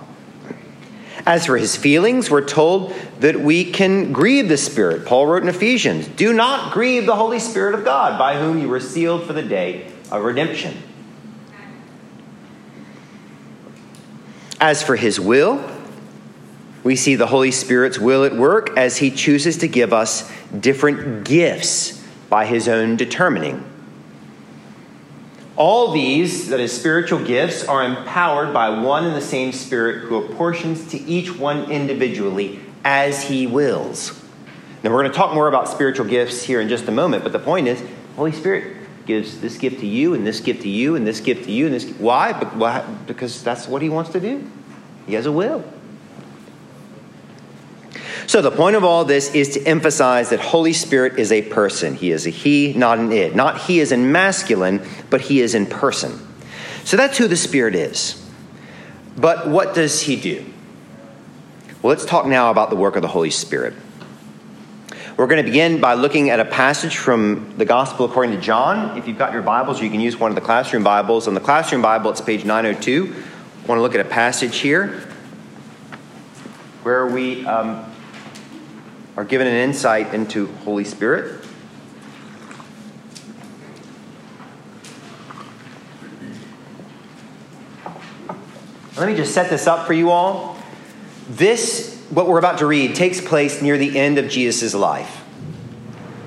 As 1.26 1.46
for 1.46 1.56
his 1.56 1.74
feelings, 1.74 2.30
we're 2.30 2.46
told 2.46 2.94
that 3.18 3.40
we 3.40 3.72
can 3.72 4.12
grieve 4.12 4.48
the 4.48 4.56
Spirit. 4.56 5.06
Paul 5.06 5.26
wrote 5.26 5.42
in 5.42 5.48
Ephesians 5.48 6.06
Do 6.06 6.32
not 6.32 6.72
grieve 6.72 7.04
the 7.04 7.16
Holy 7.16 7.40
Spirit 7.40 7.74
of 7.74 7.84
God, 7.84 8.16
by 8.16 8.38
whom 8.38 8.60
you 8.60 8.68
were 8.68 8.78
sealed 8.78 9.24
for 9.24 9.32
the 9.32 9.42
day 9.42 9.90
of 10.12 10.22
redemption. 10.22 10.76
As 14.60 14.82
for 14.82 14.96
his 14.96 15.20
will, 15.20 15.64
we 16.82 16.96
see 16.96 17.14
the 17.14 17.26
Holy 17.26 17.50
Spirit's 17.50 17.98
will 17.98 18.24
at 18.24 18.34
work 18.34 18.76
as 18.76 18.98
he 18.98 19.10
chooses 19.10 19.58
to 19.58 19.68
give 19.68 19.92
us 19.92 20.30
different 20.58 21.24
gifts 21.24 22.02
by 22.30 22.46
his 22.46 22.68
own 22.68 22.96
determining. 22.96 23.64
All 25.56 25.92
these, 25.92 26.48
that 26.48 26.60
is, 26.60 26.72
spiritual 26.72 27.24
gifts, 27.24 27.66
are 27.66 27.82
empowered 27.82 28.52
by 28.52 28.80
one 28.80 29.04
and 29.04 29.16
the 29.16 29.20
same 29.20 29.52
Spirit 29.52 30.04
who 30.04 30.16
apportions 30.22 30.88
to 30.90 30.98
each 30.98 31.34
one 31.36 31.70
individually 31.70 32.60
as 32.84 33.24
he 33.24 33.46
wills. 33.46 34.22
Now, 34.82 34.90
we're 34.90 35.02
going 35.02 35.12
to 35.12 35.16
talk 35.16 35.34
more 35.34 35.48
about 35.48 35.68
spiritual 35.68 36.06
gifts 36.06 36.42
here 36.42 36.60
in 36.60 36.68
just 36.68 36.86
a 36.88 36.92
moment, 36.92 37.22
but 37.22 37.32
the 37.32 37.38
point 37.38 37.68
is, 37.68 37.82
Holy 38.16 38.32
Spirit 38.32 38.76
gives 39.06 39.40
this 39.40 39.56
gift 39.56 39.80
to 39.80 39.86
you 39.86 40.14
and 40.14 40.26
this 40.26 40.40
gift 40.40 40.62
to 40.62 40.68
you 40.68 40.96
and 40.96 41.06
this 41.06 41.20
gift 41.20 41.44
to 41.44 41.52
you 41.52 41.66
and 41.66 41.74
this 41.74 41.88
why? 41.98 42.32
Because 43.06 43.42
that's 43.42 43.68
what 43.68 43.82
he 43.82 43.88
wants 43.88 44.10
to 44.10 44.20
do. 44.20 44.50
He 45.06 45.14
has 45.14 45.26
a 45.26 45.32
will. 45.32 45.64
So, 48.26 48.42
the 48.42 48.50
point 48.50 48.74
of 48.74 48.82
all 48.82 49.04
this 49.04 49.32
is 49.34 49.50
to 49.50 49.62
emphasize 49.62 50.30
that 50.30 50.40
Holy 50.40 50.72
Spirit 50.72 51.18
is 51.18 51.30
a 51.30 51.42
person. 51.42 51.94
He 51.94 52.10
is 52.10 52.26
a 52.26 52.30
he, 52.30 52.72
not 52.72 52.98
an 52.98 53.12
it. 53.12 53.36
Not 53.36 53.60
he 53.62 53.78
is 53.78 53.92
in 53.92 54.10
masculine, 54.10 54.84
but 55.10 55.20
he 55.20 55.40
is 55.40 55.54
in 55.54 55.66
person. 55.66 56.18
So, 56.82 56.96
that's 56.96 57.18
who 57.18 57.28
the 57.28 57.36
Spirit 57.36 57.76
is. 57.76 58.20
But 59.16 59.48
what 59.48 59.74
does 59.74 60.02
he 60.02 60.16
do? 60.16 60.44
Well, 61.82 61.90
let's 61.90 62.04
talk 62.04 62.26
now 62.26 62.50
about 62.50 62.70
the 62.70 62.76
work 62.76 62.96
of 62.96 63.02
the 63.02 63.08
Holy 63.08 63.30
Spirit. 63.30 63.74
We're 65.16 65.28
going 65.28 65.42
to 65.42 65.50
begin 65.50 65.80
by 65.80 65.94
looking 65.94 66.28
at 66.28 66.40
a 66.40 66.44
passage 66.44 66.98
from 66.98 67.54
the 67.56 67.64
Gospel 67.64 68.04
according 68.04 68.36
to 68.36 68.40
John. 68.40 68.98
If 68.98 69.08
you've 69.08 69.16
got 69.16 69.32
your 69.32 69.40
Bibles, 69.40 69.80
you 69.80 69.88
can 69.88 69.98
use 69.98 70.20
one 70.20 70.30
of 70.30 70.34
the 70.34 70.42
classroom 70.42 70.84
Bibles. 70.84 71.26
On 71.26 71.32
the 71.32 71.40
classroom 71.40 71.80
Bible, 71.80 72.10
it's 72.10 72.20
page 72.20 72.44
902. 72.44 73.14
I 73.14 73.66
want 73.66 73.78
to 73.78 73.80
look 73.80 73.94
at 73.94 74.04
a 74.04 74.08
passage 74.10 74.58
here 74.58 75.08
where 76.82 77.06
we 77.06 77.46
um, 77.46 77.90
are 79.16 79.24
given 79.24 79.46
an 79.46 79.54
insight 79.54 80.12
into 80.12 80.48
Holy 80.64 80.84
Spirit. 80.84 81.42
Let 88.98 89.08
me 89.08 89.16
just 89.16 89.32
set 89.32 89.48
this 89.48 89.66
up 89.66 89.86
for 89.86 89.94
you 89.94 90.10
all. 90.10 90.58
This, 91.30 91.95
what 92.10 92.28
we're 92.28 92.38
about 92.38 92.58
to 92.58 92.66
read, 92.66 92.94
takes 92.94 93.20
place 93.20 93.60
near 93.60 93.78
the 93.78 93.98
end 93.98 94.18
of 94.18 94.28
Jesus' 94.28 94.74
life. 94.74 95.24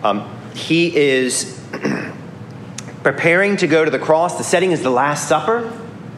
Um, 0.03 0.29
he 0.53 0.95
is 0.95 1.61
preparing 3.03 3.57
to 3.57 3.67
go 3.67 3.85
to 3.85 3.91
the 3.91 3.99
cross. 3.99 4.37
The 4.37 4.43
setting 4.43 4.71
is 4.71 4.81
the 4.83 4.89
Last 4.89 5.27
Supper. 5.27 5.71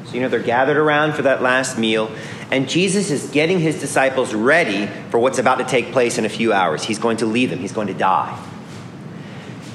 So, 0.06 0.14
you 0.14 0.22
know, 0.22 0.30
they're 0.30 0.40
gathered 0.40 0.78
around 0.78 1.14
for 1.14 1.24
that 1.24 1.42
last 1.42 1.78
meal. 1.78 2.12
And 2.50 2.68
Jesus 2.68 3.12
is 3.12 3.30
getting 3.30 3.60
his 3.60 3.80
disciples 3.80 4.34
ready 4.34 4.88
for 5.10 5.20
what's 5.20 5.40
about 5.40 5.60
to 5.60 5.64
take 5.64 5.92
place 5.92 6.18
in 6.18 6.26
a 6.26 6.30
few 6.30 6.52
hours. 6.52 6.84
He's 6.84 7.00
going 7.00 7.18
to 7.18 7.26
leave 7.26 7.50
them, 7.50 7.60
he's 7.60 7.72
going 7.72 7.88
to 7.88 7.94
die. 7.94 8.38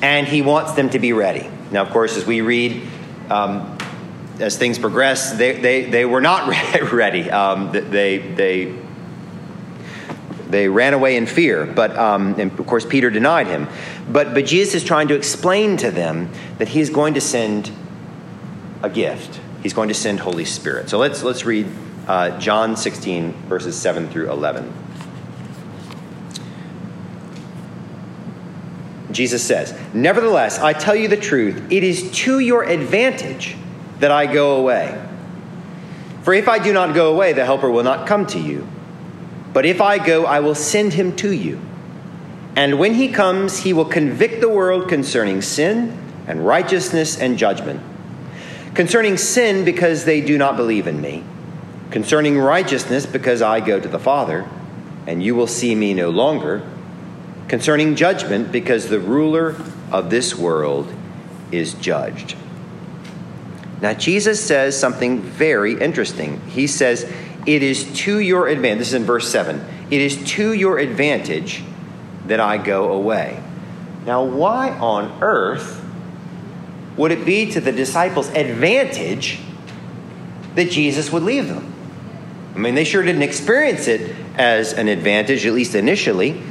And 0.03 0.27
he 0.29 0.43
wants 0.43 0.73
them 0.73 0.91
to 0.91 0.99
be 0.99 1.13
ready. 1.13 1.49
Now, 1.71 1.83
of 1.83 1.91
course, 1.91 2.17
as 2.17 2.27
we 2.27 2.43
read, 2.43 2.87
um, 3.31 3.79
as 4.39 4.59
things 4.59 4.79
progress, 4.79 5.33
they, 5.33 5.59
they, 5.59 5.91
they 5.91 6.05
were 6.05 6.21
not 6.21 6.49
ready. 6.93 7.31
Um, 7.31 7.73
they, 7.73 8.19
they, 8.19 8.75
they 10.49 10.69
ran 10.69 10.95
away 10.95 11.17
in 11.17 11.27
fear, 11.27 11.67
but 11.67 11.97
um, 11.97 12.39
and 12.39 12.59
of 12.59 12.67
course 12.67 12.85
Peter 12.85 13.11
denied 13.11 13.47
him. 13.47 13.69
But 14.09 14.35
but 14.35 14.47
Jesus 14.47 14.77
is 14.77 14.85
trying 14.85 15.09
to 15.09 15.15
explain 15.15 15.77
to 15.79 15.91
them 15.91 16.31
that 16.59 16.69
he 16.69 16.81
is 16.81 16.91
going 16.91 17.15
to 17.15 17.21
send 17.21 17.71
a 18.83 18.91
gift. 18.91 19.41
He's 19.63 19.73
going 19.73 19.89
to 19.89 19.95
send 19.95 20.21
Holy 20.21 20.45
Spirit. 20.45 20.89
So 20.89 20.99
let's 20.99 21.23
let's 21.23 21.45
read 21.45 21.67
uh, 22.07 22.39
John 22.39 22.77
16 22.77 23.33
verses 23.49 23.77
7 23.77 24.09
through 24.09 24.31
11. 24.31 24.73
Jesus 29.13 29.43
says, 29.43 29.75
"Nevertheless, 29.95 30.59
I 30.59 30.73
tell 30.73 30.95
you 30.95 31.09
the 31.09 31.17
truth. 31.17 31.73
It 31.73 31.85
is 31.85 32.11
to 32.11 32.39
your 32.39 32.65
advantage." 32.65 33.57
that 34.01 34.11
I 34.11 34.27
go 34.27 34.57
away. 34.57 35.03
For 36.23 36.35
if 36.35 36.49
I 36.49 36.59
do 36.59 36.73
not 36.73 36.95
go 36.95 37.13
away, 37.13 37.33
the 37.33 37.45
Helper 37.45 37.71
will 37.71 37.85
not 37.85 38.07
come 38.07 38.27
to 38.27 38.39
you. 38.39 38.67
But 39.57 39.65
if 39.65 39.81
I 39.81 39.97
go, 39.97 40.27
I 40.27 40.41
will 40.41 40.55
send 40.55 40.93
him 40.93 41.17
to 41.17 41.33
you. 41.33 41.59
And 42.57 42.79
when 42.79 42.93
he 42.93 43.09
comes, 43.09 43.61
he 43.61 43.73
will 43.73 43.87
convict 43.87 44.43
the 44.43 44.51
world 44.51 44.87
concerning 44.87 45.41
sin 45.41 45.97
and 46.27 46.47
righteousness 46.47 47.19
and 47.19 47.39
judgment. 47.39 47.81
Concerning 48.75 49.17
sin, 49.17 49.65
because 49.65 50.05
they 50.05 50.21
do 50.21 50.37
not 50.37 50.59
believe 50.59 50.87
in 50.87 51.01
me. 51.01 51.25
Concerning 51.91 52.39
righteousness, 52.39 53.07
because 53.07 53.41
I 53.41 53.61
go 53.61 53.81
to 53.81 53.89
the 53.89 53.99
Father, 53.99 54.47
and 55.07 55.23
you 55.23 55.35
will 55.35 55.47
see 55.47 55.75
me 55.75 55.95
no 55.95 56.11
longer. 56.11 56.63
Concerning 57.49 57.97
judgment, 57.97 58.53
because 58.53 58.91
the 58.91 59.01
ruler 59.01 59.57
of 59.91 60.11
this 60.11 60.35
world 60.35 60.93
is 61.51 61.73
judged. 61.73 62.37
Now, 63.81 63.95
Jesus 63.95 64.39
says 64.39 64.79
something 64.79 65.23
very 65.23 65.81
interesting. 65.81 66.43
He 66.49 66.67
says, 66.67 67.11
It 67.47 67.63
is 67.63 67.93
to 68.01 68.19
your 68.19 68.49
advantage, 68.49 68.79
this 68.79 68.89
is 68.89 68.95
in 68.95 69.05
verse 69.05 69.31
7, 69.31 69.65
it 69.91 70.01
is 70.01 70.23
to 70.33 70.53
your 70.53 70.79
advantage 70.79 71.63
that 72.27 72.41
I 72.41 72.59
go 72.59 72.93
away. 72.93 73.43
Now, 74.05 74.25
why 74.25 74.71
on 74.71 75.23
earth 75.23 75.83
would 76.97 77.13
it 77.13 77.25
be 77.25 77.51
to 77.53 77.61
the 77.61 77.73
disciples' 77.73 78.29
advantage 78.31 79.39
that 80.55 80.71
Jesus 80.71 81.13
would 81.13 81.23
leave 81.23 81.49
them? 81.49 81.73
I 82.55 82.59
mean, 82.59 82.75
they 82.75 82.85
sure 82.85 83.03
didn't 83.03 83.23
experience 83.23 83.87
it 83.87 84.15
as 84.37 84.73
an 84.73 84.89
advantage, 84.89 85.47
at 85.47 85.53
least 85.53 85.75
initially. 85.75 86.43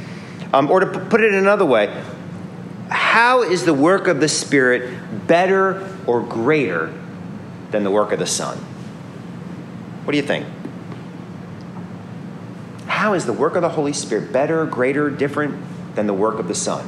Um, 0.52 0.70
or 0.70 0.80
to 0.80 0.86
put 0.86 1.20
it 1.20 1.34
another 1.34 1.66
way, 1.66 2.02
how 2.88 3.42
is 3.42 3.64
the 3.64 3.74
work 3.74 4.06
of 4.06 4.20
the 4.20 4.28
Spirit 4.28 5.26
better 5.26 5.96
or 6.06 6.22
greater 6.22 6.92
than 7.70 7.84
the 7.84 7.90
work 7.90 8.12
of 8.12 8.18
the 8.18 8.26
Son. 8.26 8.56
What 10.04 10.12
do 10.12 10.16
you 10.16 10.24
think? 10.24 10.46
How 13.06 13.14
is 13.14 13.24
the 13.24 13.32
work 13.32 13.54
of 13.54 13.62
the 13.62 13.68
Holy 13.68 13.92
Spirit 13.92 14.32
better, 14.32 14.66
greater, 14.66 15.08
different 15.10 15.54
than 15.94 16.08
the 16.08 16.12
work 16.12 16.40
of 16.40 16.48
the 16.48 16.56
Son 16.56 16.84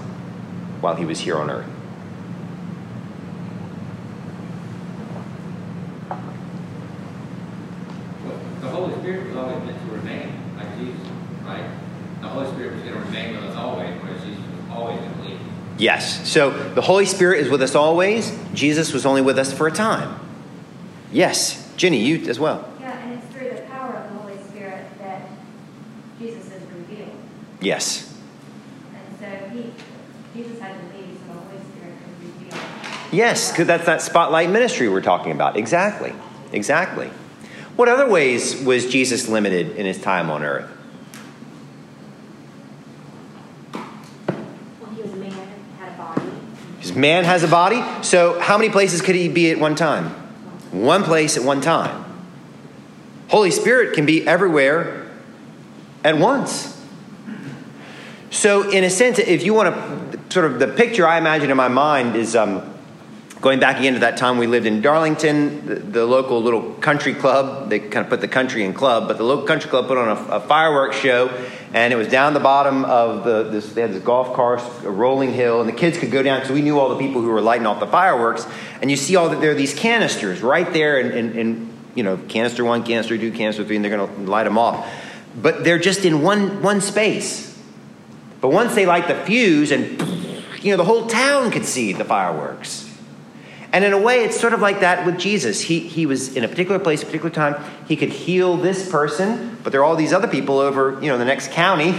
while 0.81 0.97
he 0.97 1.05
was 1.05 1.21
here 1.21 1.37
on 1.37 1.49
earth? 1.49 1.65
the 8.61 8.67
Holy 8.67 8.95
Spirit 8.95 9.29
was 9.29 9.37
always 9.37 9.65
meant 9.65 9.79
to 9.81 9.95
remain 9.95 10.33
like 10.57 10.77
Jesus, 10.77 11.07
right? 11.45 11.63
The 12.21 12.27
Holy 12.27 12.49
Spirit 12.49 12.75
was 12.75 12.83
going 12.83 12.95
to 12.95 13.01
remain 13.01 13.37
with 13.37 13.45
us 13.45 13.55
always, 13.55 14.03
whereas 14.03 14.25
Jesus 14.25 14.41
was 14.41 14.71
always 14.73 14.99
going 14.99 15.15
to 15.15 15.23
leave. 15.23 15.41
Yes. 15.79 16.29
So 16.29 16.51
the 16.51 16.83
Holy 16.83 17.07
Spirit 17.07 17.43
is 17.43 17.49
with 17.49 17.63
us 17.63 17.77
always. 17.77 18.37
Jesus 18.53 18.93
was 18.93 19.07
only 19.07 19.23
with 19.23 19.39
us 19.39 19.53
for 19.53 19.69
a 19.69 19.73
time. 19.73 20.19
Yes, 21.13 21.73
Jenny, 21.77 22.05
you 22.05 22.29
as 22.29 22.41
well. 22.41 22.69
Yeah, 22.81 22.99
and 22.99 23.23
it's 23.23 23.33
through 23.33 23.51
the 23.51 23.63
power 23.71 23.95
of 23.95 24.13
the 24.13 24.19
Holy 24.19 24.43
Spirit 24.49 24.85
that 24.99 25.23
Jesus 26.19 26.47
is 26.47 26.63
revealed. 26.73 27.17
Yes. 27.61 28.15
And 28.95 29.19
so 29.19 29.49
he, 29.51 29.73
Jesus 30.35 30.61
had 30.61 30.79
to 30.79 30.97
leave 30.97 31.19
so 31.27 31.33
the 31.33 31.41
Holy 31.41 31.59
Spirit 31.73 31.95
could 32.03 32.51
reveal. 32.51 32.59
Yes, 33.13 33.51
because 33.51 33.67
that's 33.67 33.87
that 33.87 34.03
spotlight 34.03 34.51
ministry 34.51 34.89
we're 34.89 35.01
talking 35.01 35.33
about. 35.33 35.57
Exactly. 35.57 36.13
Exactly. 36.53 37.11
What 37.77 37.89
other 37.89 38.09
ways 38.09 38.63
was 38.63 38.87
Jesus 38.87 39.29
limited 39.29 39.77
in 39.77 39.87
his 39.87 40.01
time 40.01 40.31
on 40.31 40.43
earth? 40.43 40.71
Well, 43.73 44.91
he 44.95 45.03
was 45.03 45.13
a 45.13 45.17
man, 45.17 45.33
and 45.33 45.79
had 45.79 45.95
a 45.95 45.97
body. 45.97 46.31
His 46.81 46.95
man 46.95 47.25
has 47.25 47.43
a 47.43 47.49
body, 47.49 47.85
so 48.03 48.41
how 48.41 48.59
many 48.59 48.71
places 48.71 49.03
could 49.03 49.15
he 49.15 49.29
be 49.29 49.51
at 49.51 49.59
one 49.59 49.75
time? 49.75 50.15
one 50.71 51.03
place 51.03 51.37
at 51.37 51.43
one 51.43 51.61
time. 51.61 52.05
Holy 53.29 53.51
Spirit 53.51 53.95
can 53.95 54.07
be 54.07 54.27
everywhere 54.27 55.11
at 56.05 56.19
once. 56.19 56.78
So, 58.31 58.71
in 58.71 58.85
a 58.85 58.91
sense, 58.91 59.19
if 59.19 59.43
you 59.43 59.55
want 59.55 59.75
to, 59.75 60.21
sort 60.33 60.45
of 60.45 60.59
the 60.59 60.69
picture 60.69 61.07
I 61.07 61.17
imagine 61.17 61.51
in 61.51 61.57
my 61.57 61.69
mind 61.69 62.15
is 62.15 62.37
um, 62.37 62.75
going 63.41 63.59
back 63.59 63.79
again 63.79 63.95
to 63.95 64.01
that 64.01 64.19
time 64.19 64.37
we 64.37 64.47
lived 64.47 64.67
in 64.67 64.83
Darlington, 64.83 65.67
the, 65.67 65.75
the, 65.77 66.07
local 66.07 66.43
little 66.43 66.75
country 66.75 67.15
club. 67.15 67.71
They 67.71 67.79
kind 67.79 68.05
of 68.05 68.09
put 68.09 68.21
the 68.21 68.29
country 68.29 68.65
in 68.65 68.75
club, 68.75 69.09
but 69.09 69.17
the 69.17 69.25
local 69.25 69.47
country 69.47 69.71
club 69.71 69.87
put 69.87 69.97
on 69.97 70.09
a, 70.09 70.37
a 70.37 70.41
fireworks 70.41 70.97
show, 70.97 71.29
and 71.73 71.91
it 71.91 71.97
was 71.97 72.09
down 72.09 72.35
the 72.35 72.41
bottom 72.41 72.85
of 72.85 73.25
the. 73.25 73.45
This, 73.45 73.73
they 73.73 73.81
had 73.81 73.93
this 73.93 74.03
golf 74.03 74.35
course, 74.35 74.63
a 74.85 74.91
rolling 74.91 75.33
hill, 75.33 75.61
and 75.61 75.69
the 75.69 75.75
kids 75.75 75.97
could 75.97 76.11
go 76.11 76.23
down 76.23 76.41
because 76.41 76.53
we 76.53 76.63
knew 76.63 76.79
all 76.79 76.91
the 76.91 76.99
people 76.99 77.23
who 77.23 77.29
were 77.29 77.41
lighting 77.41 77.67
off 77.67 77.81
the 77.81 77.87
fireworks. 77.87 78.47
And 78.83 78.91
you 78.91 78.97
see 78.97 79.17
all 79.17 79.31
that 79.31 79.41
there 79.41 79.53
are 79.53 79.55
these 79.55 79.75
canisters 79.75 80.43
right 80.43 80.71
there, 80.73 81.01
and, 81.01 81.13
and, 81.13 81.39
and 81.39 81.73
you 81.95 82.03
know, 82.03 82.19
canister 82.29 82.63
one, 82.65 82.85
canister 82.85 83.17
two, 83.17 83.33
canister 83.33 83.65
three, 83.65 83.77
and 83.77 83.85
they're 83.85 83.97
going 83.97 84.25
to 84.25 84.31
light 84.31 84.45
them 84.45 84.59
off. 84.59 84.87
But 85.41 85.65
they're 85.65 85.79
just 85.79 86.05
in 86.05 86.21
one 86.23 86.63
one 86.63 86.81
space. 86.81 87.48
But 88.41 88.49
once 88.51 88.75
they 88.75 88.87
light 88.87 89.09
the 89.09 89.15
fuse, 89.15 89.71
and 89.71 90.01
you 90.63 90.71
know, 90.71 90.77
the 90.77 90.85
whole 90.85 91.07
town 91.07 91.51
could 91.51 91.65
see 91.65 91.93
the 91.93 92.05
fireworks. 92.05 92.89
And 93.73 93.85
in 93.85 93.93
a 93.93 93.99
way, 93.99 94.25
it's 94.25 94.41
sort 94.41 94.55
of 94.55 94.61
like 94.61 94.81
that 94.81 95.05
with 95.05 95.19
Jesus. 95.19 95.61
He, 95.61 95.81
he 95.81 96.07
was 96.07 96.35
in 96.37 96.43
a 96.43 96.49
particular 96.49 96.79
place, 96.79 97.03
a 97.03 97.07
particular 97.07 97.31
time. 97.31 97.63
He 97.87 97.97
could 97.97 98.09
heal 98.09 98.57
this 98.57 98.91
person, 98.91 99.59
but 99.63 99.73
there 99.73 99.83
are 99.83 99.85
all 99.85 99.97
these 99.97 100.13
other 100.13 100.29
people 100.29 100.59
over, 100.59 100.99
you 101.03 101.09
know, 101.09 101.19
the 101.19 101.27
next 101.27 101.53
county 101.53 101.95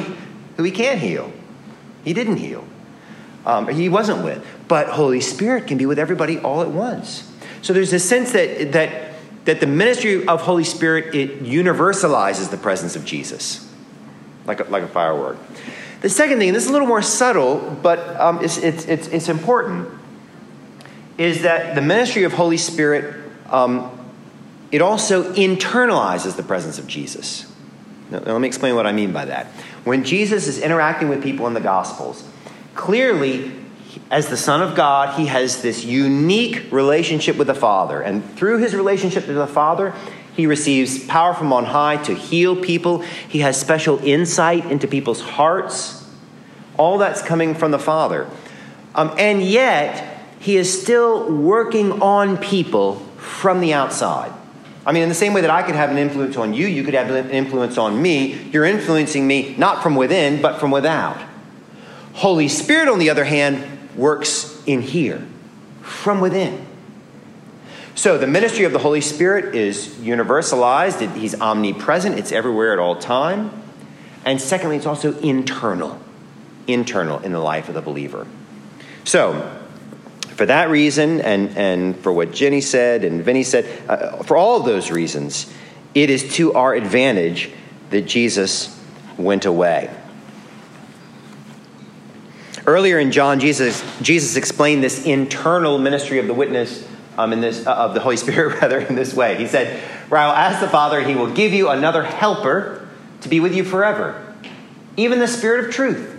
who 0.57 0.63
he 0.63 0.71
can't 0.71 0.99
heal. 0.99 1.31
He 2.03 2.13
didn't 2.13 2.37
heal. 2.37 2.65
Um, 3.45 3.67
he 3.67 3.87
wasn't 3.87 4.23
with. 4.23 4.45
But 4.67 4.87
Holy 4.87 5.21
Spirit 5.21 5.67
can 5.67 5.77
be 5.77 5.85
with 5.85 5.99
everybody 5.99 6.39
all 6.39 6.61
at 6.61 6.69
once. 6.69 7.31
So 7.61 7.73
there's 7.73 7.93
a 7.93 7.99
sense 7.99 8.31
that, 8.31 8.71
that, 8.71 9.13
that 9.45 9.59
the 9.59 9.67
ministry 9.67 10.25
of 10.27 10.41
Holy 10.41 10.63
Spirit, 10.63 11.13
it 11.13 11.43
universalizes 11.43 12.49
the 12.49 12.57
presence 12.57 12.95
of 12.95 13.05
Jesus, 13.05 13.71
like 14.45 14.59
a, 14.59 14.63
like 14.63 14.83
a 14.83 14.87
firework. 14.87 15.37
The 16.01 16.09
second 16.09 16.39
thing, 16.39 16.49
and 16.49 16.55
this 16.55 16.63
is 16.63 16.69
a 16.69 16.73
little 16.73 16.87
more 16.87 17.01
subtle, 17.01 17.77
but 17.81 17.99
um, 18.19 18.43
it's, 18.43 18.57
it's, 18.57 18.85
it's, 18.85 19.07
it's 19.07 19.29
important 19.29 19.89
is 21.17 21.41
that 21.41 21.75
the 21.75 21.81
ministry 21.81 22.23
of 22.23 22.31
Holy 22.31 22.55
Spirit, 22.55 23.13
um, 23.49 23.91
it 24.71 24.81
also 24.81 25.33
internalizes 25.33 26.37
the 26.37 26.43
presence 26.43 26.79
of 26.79 26.87
Jesus. 26.87 27.45
Now, 28.09 28.19
let 28.19 28.39
me 28.39 28.47
explain 28.47 28.75
what 28.75 28.87
I 28.87 28.93
mean 28.93 29.11
by 29.11 29.25
that. 29.25 29.47
When 29.83 30.05
Jesus 30.05 30.47
is 30.47 30.59
interacting 30.59 31.09
with 31.09 31.21
people 31.21 31.45
in 31.47 31.53
the 31.53 31.59
Gospels, 31.59 32.25
clearly, 32.73 33.51
as 34.09 34.29
the 34.29 34.37
Son 34.37 34.61
of 34.61 34.75
God, 34.75 35.19
he 35.19 35.25
has 35.25 35.61
this 35.61 35.83
unique 35.83 36.71
relationship 36.71 37.35
with 37.35 37.47
the 37.47 37.55
Father. 37.55 38.01
And 38.01 38.23
through 38.35 38.59
his 38.59 38.73
relationship 38.73 39.27
with 39.27 39.35
the 39.35 39.47
Father, 39.47 39.93
he 40.39 40.47
receives 40.47 41.03
power 41.05 41.33
from 41.33 41.51
on 41.51 41.65
high 41.65 41.97
to 42.03 42.15
heal 42.15 42.55
people. 42.55 42.99
He 43.27 43.39
has 43.39 43.59
special 43.59 43.99
insight 43.99 44.65
into 44.71 44.87
people's 44.87 45.21
hearts. 45.21 46.09
All 46.77 46.97
that's 46.97 47.21
coming 47.21 47.53
from 47.53 47.71
the 47.71 47.79
Father. 47.79 48.25
Um, 48.95 49.13
and 49.17 49.43
yet, 49.43 50.23
he 50.39 50.55
is 50.55 50.81
still 50.81 51.29
working 51.29 52.01
on 52.01 52.37
people 52.37 52.95
from 53.17 53.59
the 53.59 53.73
outside. 53.73 54.31
I 54.85 54.93
mean, 54.93 55.03
in 55.03 55.09
the 55.09 55.15
same 55.15 55.33
way 55.33 55.41
that 55.41 55.49
I 55.49 55.61
could 55.61 55.75
have 55.75 55.91
an 55.91 55.97
influence 55.97 56.37
on 56.37 56.53
you, 56.53 56.65
you 56.65 56.85
could 56.85 56.93
have 56.93 57.11
an 57.11 57.29
influence 57.31 57.77
on 57.77 58.01
me. 58.01 58.33
You're 58.51 58.63
influencing 58.63 59.27
me 59.27 59.55
not 59.57 59.83
from 59.83 59.97
within, 59.97 60.41
but 60.41 60.57
from 60.59 60.71
without. 60.71 61.21
Holy 62.13 62.47
Spirit, 62.47 62.87
on 62.87 62.97
the 62.97 63.09
other 63.09 63.25
hand, 63.25 63.61
works 63.97 64.63
in 64.65 64.81
here, 64.81 65.27
from 65.81 66.21
within. 66.21 66.65
So 67.99 68.17
the 68.17 68.27
ministry 68.27 68.63
of 68.63 68.71
the 68.71 68.79
Holy 68.79 69.01
Spirit 69.01 69.55
is 69.55 69.89
universalized, 69.89 71.17
he's 71.17 71.35
omnipresent, 71.41 72.17
it's 72.17 72.31
everywhere 72.31 72.71
at 72.71 72.79
all 72.79 72.95
time. 72.95 73.51
And 74.23 74.39
secondly, 74.39 74.77
it's 74.77 74.85
also 74.85 75.19
internal, 75.19 75.99
internal 76.65 77.19
in 77.19 77.33
the 77.33 77.41
life 77.41 77.67
of 77.67 77.73
the 77.73 77.81
believer. 77.81 78.25
So, 79.03 79.53
for 80.29 80.45
that 80.45 80.69
reason, 80.69 81.19
and, 81.19 81.49
and 81.57 81.99
for 81.99 82.13
what 82.13 82.31
Jenny 82.31 82.61
said 82.61 83.03
and 83.03 83.21
Vinny 83.21 83.43
said, 83.43 83.65
uh, 83.89 84.23
for 84.23 84.37
all 84.37 84.55
of 84.55 84.63
those 84.63 84.91
reasons, 84.91 85.53
it 85.93 86.09
is 86.09 86.35
to 86.35 86.53
our 86.53 86.73
advantage 86.73 87.51
that 87.89 88.03
Jesus 88.03 88.79
went 89.17 89.45
away. 89.45 89.93
Earlier 92.65 92.97
in 92.97 93.11
John, 93.11 93.41
Jesus, 93.41 93.83
Jesus 94.01 94.37
explained 94.37 94.85
this 94.85 95.05
internal 95.05 95.77
ministry 95.77 96.19
of 96.19 96.27
the 96.27 96.33
witness 96.33 96.87
um, 97.19 97.33
in 97.33 97.41
this, 97.41 97.67
uh, 97.67 97.73
of 97.73 97.93
the 97.93 97.99
Holy 97.99 98.17
Spirit 98.25 98.61
rather 98.61 98.79
in 98.79 98.95
this 98.95 99.13
way. 99.13 99.35
He 99.37 99.47
said, 99.47 99.79
"For 100.07 100.17
I 100.17 100.27
will 100.27 100.35
ask 100.35 100.59
the 100.59 100.69
Father, 100.69 100.99
and 100.99 101.07
He 101.07 101.15
will 101.15 101.31
give 101.31 101.53
you 101.53 101.69
another 101.69 102.03
helper 102.03 102.87
to 103.21 103.29
be 103.29 103.39
with 103.39 103.53
you 103.53 103.63
forever, 103.63 104.35
even 104.97 105.19
the 105.19 105.27
Spirit 105.27 105.65
of 105.65 105.73
Truth." 105.73 106.17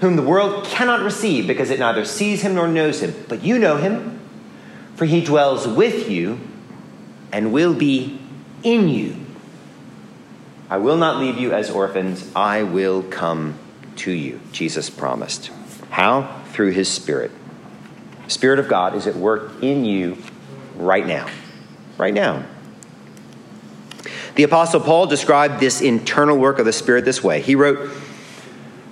whom 0.00 0.16
the 0.16 0.22
world 0.22 0.64
cannot 0.64 1.02
receive 1.02 1.46
because 1.46 1.70
it 1.70 1.78
neither 1.78 2.04
sees 2.04 2.42
him 2.42 2.54
nor 2.54 2.66
knows 2.66 3.02
him. 3.02 3.14
But 3.28 3.42
you 3.42 3.58
know 3.58 3.76
him, 3.76 4.18
for 4.96 5.04
he 5.04 5.22
dwells 5.22 5.68
with 5.68 6.08
you 6.08 6.40
and 7.32 7.52
will 7.52 7.74
be 7.74 8.18
in 8.62 8.88
you. 8.88 9.16
I 10.68 10.78
will 10.78 10.96
not 10.96 11.18
leave 11.18 11.38
you 11.38 11.52
as 11.52 11.70
orphans, 11.70 12.30
I 12.34 12.62
will 12.62 13.02
come 13.02 13.58
to 13.96 14.10
you, 14.10 14.40
Jesus 14.52 14.88
promised. 14.88 15.50
How? 15.90 16.42
Through 16.52 16.70
his 16.72 16.88
Spirit. 16.88 17.32
Spirit 18.30 18.60
of 18.60 18.68
God 18.68 18.94
is 18.94 19.06
at 19.06 19.16
work 19.16 19.62
in 19.62 19.84
you 19.84 20.16
right 20.76 21.06
now. 21.06 21.28
Right 21.98 22.14
now. 22.14 22.44
The 24.36 24.44
Apostle 24.44 24.80
Paul 24.80 25.06
described 25.06 25.60
this 25.60 25.80
internal 25.80 26.38
work 26.38 26.60
of 26.60 26.64
the 26.64 26.72
Spirit 26.72 27.04
this 27.04 27.22
way. 27.22 27.42
He 27.42 27.56
wrote, 27.56 27.90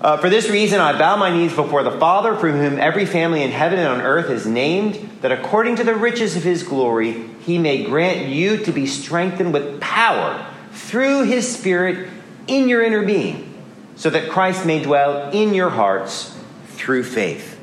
uh, 0.00 0.16
for 0.18 0.28
this 0.28 0.50
reason, 0.50 0.80
I 0.80 0.98
bow 0.98 1.16
my 1.16 1.30
knees 1.30 1.54
before 1.54 1.82
the 1.84 1.98
Father, 1.98 2.34
from 2.36 2.52
whom 2.52 2.78
every 2.78 3.06
family 3.06 3.42
in 3.42 3.50
heaven 3.50 3.78
and 3.78 3.88
on 3.88 4.00
earth 4.00 4.28
is 4.28 4.46
named, 4.46 5.08
that 5.22 5.32
according 5.32 5.76
to 5.76 5.84
the 5.84 5.94
riches 5.94 6.36
of 6.36 6.42
his 6.42 6.62
glory, 6.64 7.28
he 7.40 7.58
may 7.58 7.84
grant 7.84 8.26
you 8.26 8.58
to 8.58 8.72
be 8.72 8.86
strengthened 8.86 9.52
with 9.52 9.80
power 9.80 10.46
through 10.72 11.24
his 11.24 11.56
Spirit 11.56 12.10
in 12.48 12.68
your 12.68 12.82
inner 12.82 13.04
being, 13.04 13.62
so 13.94 14.10
that 14.10 14.30
Christ 14.30 14.66
may 14.66 14.82
dwell 14.82 15.30
in 15.30 15.54
your 15.54 15.70
hearts 15.70 16.36
through 16.70 17.04
faith. 17.04 17.58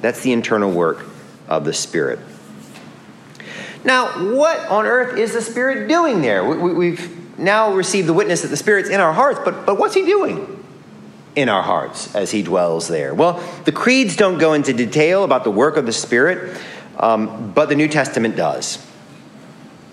That's 0.00 0.20
the 0.22 0.32
internal 0.32 0.70
work 0.70 1.04
of 1.48 1.64
the 1.64 1.72
Spirit. 1.72 2.18
Now, 3.84 4.34
what 4.34 4.58
on 4.68 4.86
earth 4.86 5.16
is 5.16 5.32
the 5.32 5.42
Spirit 5.42 5.88
doing 5.88 6.22
there? 6.22 6.44
We, 6.44 6.96
have 6.96 7.38
now 7.38 7.72
received 7.72 8.08
the 8.08 8.12
witness 8.12 8.42
that 8.42 8.48
the 8.48 8.56
Spirit's 8.56 8.88
in 8.88 9.00
our 9.00 9.12
hearts, 9.12 9.40
but, 9.44 9.66
but 9.66 9.78
what's 9.78 9.94
he 9.94 10.04
doing? 10.04 10.56
in 11.36 11.50
our 11.50 11.62
hearts 11.62 12.12
as 12.16 12.30
he 12.30 12.42
dwells 12.42 12.88
there? 12.88 13.14
Well, 13.14 13.44
the 13.64 13.72
creeds 13.72 14.16
don't 14.16 14.38
go 14.38 14.54
into 14.54 14.72
detail 14.72 15.22
about 15.22 15.44
the 15.44 15.50
work 15.50 15.76
of 15.76 15.86
the 15.86 15.92
Spirit, 15.92 16.58
um, 16.98 17.52
but 17.52 17.68
the 17.68 17.76
New 17.76 17.88
Testament 17.88 18.36
does. 18.36 18.84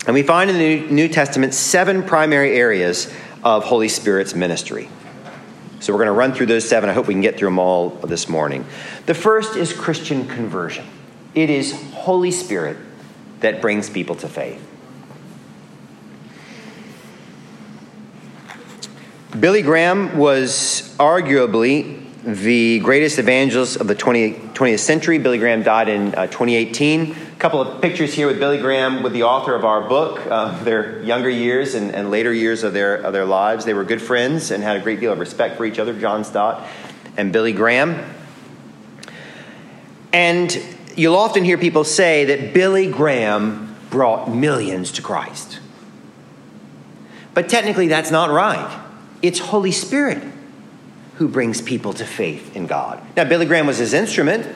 And 0.08 0.14
we 0.14 0.24
find 0.24 0.50
in 0.50 0.58
the 0.58 0.90
New 0.90 1.08
Testament 1.10 1.54
seven 1.54 2.04
primary 2.04 2.56
areas 2.56 3.14
of 3.44 3.66
Holy 3.66 3.90
Spirit's 3.90 4.34
ministry. 4.34 4.90
So 5.82 5.92
we're 5.92 6.00
going 6.00 6.08
to 6.08 6.14
run 6.14 6.34
through 6.34 6.46
those 6.46 6.68
seven. 6.68 6.90
I 6.90 6.94
hope 6.94 7.08
we 7.08 7.14
can 7.14 7.22
get 7.22 7.38
through 7.38 7.50
them 7.50 7.60
all 7.60 7.90
this 7.90 8.30
morning. 8.30 8.66
The 9.06 9.14
first 9.14 9.58
is 9.58 9.74
Christian 9.74 10.28
conversion. 10.28 10.86
It 11.36 11.50
is 11.50 11.72
Holy 11.94 12.32
Spirit 12.32 12.78
that 13.40 13.62
brings 13.62 13.90
people 13.90 14.16
to 14.18 14.28
faith. 14.28 14.70
Billy 19.40 19.64
Graham 19.64 20.18
was 20.18 20.96
arguably 21.00 22.02
the 22.24 22.80
greatest 22.80 23.18
evangelist 23.18 23.78
of 23.78 23.88
the 23.88 23.96
20, 23.96 24.34
20th 24.54 24.80
century. 24.80 25.18
Billy 25.18 25.40
Graham 25.40 25.64
died 25.64 25.90
in 25.90 26.14
uh, 26.14 26.28
2018. 26.28 27.12
A 27.12 27.16
couple 27.40 27.60
of 27.60 27.82
pictures 27.82 28.14
here 28.14 28.28
with 28.28 28.40
Billy 28.40 28.60
Graham, 28.60 29.02
with 29.02 29.12
the 29.12 29.24
author 29.24 29.56
of 29.56 29.66
our 29.66 29.82
book, 29.82 30.26
uh, 30.30 30.64
their 30.64 31.02
younger 31.02 31.30
years 31.32 31.74
and, 31.74 31.94
and 31.94 32.12
later 32.12 32.32
years 32.32 32.64
of 32.64 32.74
their, 32.74 32.96
of 32.96 33.12
their 33.12 33.26
lives. 33.26 33.66
They 33.66 33.74
were 33.74 33.84
good 33.84 34.02
friends 34.02 34.52
and 34.52 34.64
had 34.64 34.78
a 34.78 34.80
great 34.80 35.00
deal 35.00 35.12
of 35.12 35.20
respect 35.20 35.58
for 35.58 35.66
each 35.66 35.80
other, 35.80 36.00
John 36.00 36.24
Stott 36.24 36.66
and 37.18 37.34
Billy 37.34 37.54
Graham. 37.54 38.14
And 40.14 40.56
you'll 40.96 41.16
often 41.16 41.44
hear 41.44 41.58
people 41.58 41.84
say 41.84 42.26
that 42.26 42.54
Billy 42.54 42.90
Graham 42.90 43.76
brought 43.90 44.30
millions 44.30 44.92
to 44.94 45.02
Christ. 45.02 45.60
But 47.34 47.50
technically, 47.50 47.88
that's 47.88 48.12
not 48.12 48.30
right. 48.30 48.80
It's 49.22 49.40
Holy 49.40 49.72
Spirit 49.72 50.24
who 51.16 51.28
brings 51.28 51.62
people 51.62 51.94
to 51.94 52.06
faith 52.06 52.56
in 52.56 52.68
God. 52.68 53.02
Now, 53.16 53.24
Billy 53.24 53.46
Graham 53.46 53.68
was 53.68 53.78
his 53.78 53.94
instrument. 53.94 54.48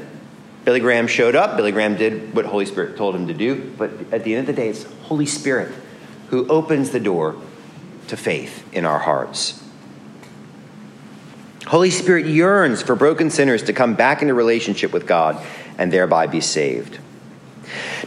Billy 0.66 0.80
Graham 0.80 1.08
showed 1.08 1.36
up. 1.36 1.56
Billy 1.56 1.72
Graham 1.72 1.96
did 1.96 2.36
what 2.36 2.46
Holy 2.46 2.66
Spirit 2.66 2.98
told 2.98 3.16
him 3.16 3.28
to 3.28 3.34
do. 3.34 3.74
But 3.78 3.92
at 4.12 4.24
the 4.24 4.36
end 4.36 4.50
of 4.50 4.56
the 4.56 4.62
day, 4.62 4.70
it's 4.70 4.84
Holy 5.04 5.26
Spirit 5.26 5.74
who 6.30 6.48
opens 6.48 6.90
the 6.90 7.00
door 7.00 7.36
to 8.08 8.18
faith 8.18 8.68
in 8.74 8.86
our 8.86 9.00
hearts. 9.00 9.64
Holy 11.68 11.90
Spirit 11.90 12.26
yearns 12.26 12.82
for 12.82 12.96
broken 12.96 13.30
sinners 13.30 13.64
to 13.64 13.74
come 13.74 13.94
back 13.96 14.22
into 14.22 14.34
relationship 14.34 14.94
with 14.94 15.06
God 15.06 15.42
and 15.78 15.92
thereby 15.92 16.28
be 16.28 16.42
saved. 16.42 17.00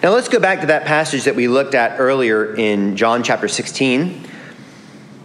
Now 0.02 0.10
let's 0.10 0.28
go 0.28 0.40
back 0.40 0.60
to 0.60 0.66
that 0.68 0.86
passage 0.86 1.24
that 1.24 1.36
we 1.36 1.48
looked 1.48 1.74
at 1.74 2.00
earlier 2.00 2.54
in 2.54 2.96
John 2.96 3.22
chapter 3.22 3.48
16 3.48 4.26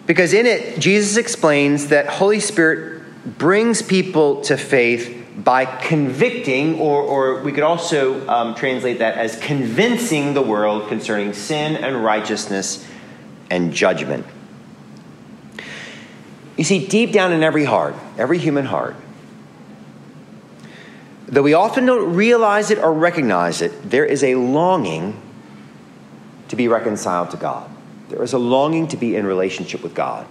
because 0.06 0.34
in 0.34 0.46
it, 0.46 0.80
Jesus 0.80 1.18
explains 1.18 1.88
that 1.88 2.08
Holy 2.08 2.40
Spirit 2.40 3.02
brings 3.38 3.82
people 3.82 4.42
to 4.42 4.58
faith 4.58 5.24
by 5.36 5.66
convicting, 5.66 6.80
or, 6.80 7.02
or 7.02 7.42
we 7.42 7.52
could 7.52 7.64
also 7.64 8.28
um, 8.30 8.56
translate 8.56 9.00
that 9.00 9.18
as 9.18 9.38
convincing 9.40 10.34
the 10.34 10.42
world 10.42 10.88
concerning 10.88 11.34
sin 11.34 11.76
and 11.76 12.04
righteousness 12.04 12.88
and 13.50 13.74
judgment. 13.74 14.26
You 16.56 16.64
see, 16.64 16.88
deep 16.88 17.12
down 17.12 17.34
in 17.34 17.44
every 17.44 17.66
heart, 17.66 17.96
every 18.18 18.38
human 18.38 18.66
heart, 18.66 18.96
though 21.28 21.42
we 21.42 21.54
often 21.54 21.86
don't 21.86 22.16
realize 22.16 22.72
it 22.72 22.78
or 22.78 22.94
recognize 22.94 23.62
it, 23.62 23.90
there 23.90 24.06
is 24.06 24.24
a 24.24 24.36
longing 24.36 25.22
to 26.50 26.56
be 26.56 26.68
reconciled 26.68 27.32
to 27.32 27.38
God. 27.38 27.70
There 28.10 28.22
is 28.22 28.34
a 28.34 28.38
longing 28.38 28.88
to 28.90 28.98
be 28.98 29.16
in 29.16 29.26
relationship 29.26 29.82
with 29.82 29.96
God. 29.96 30.28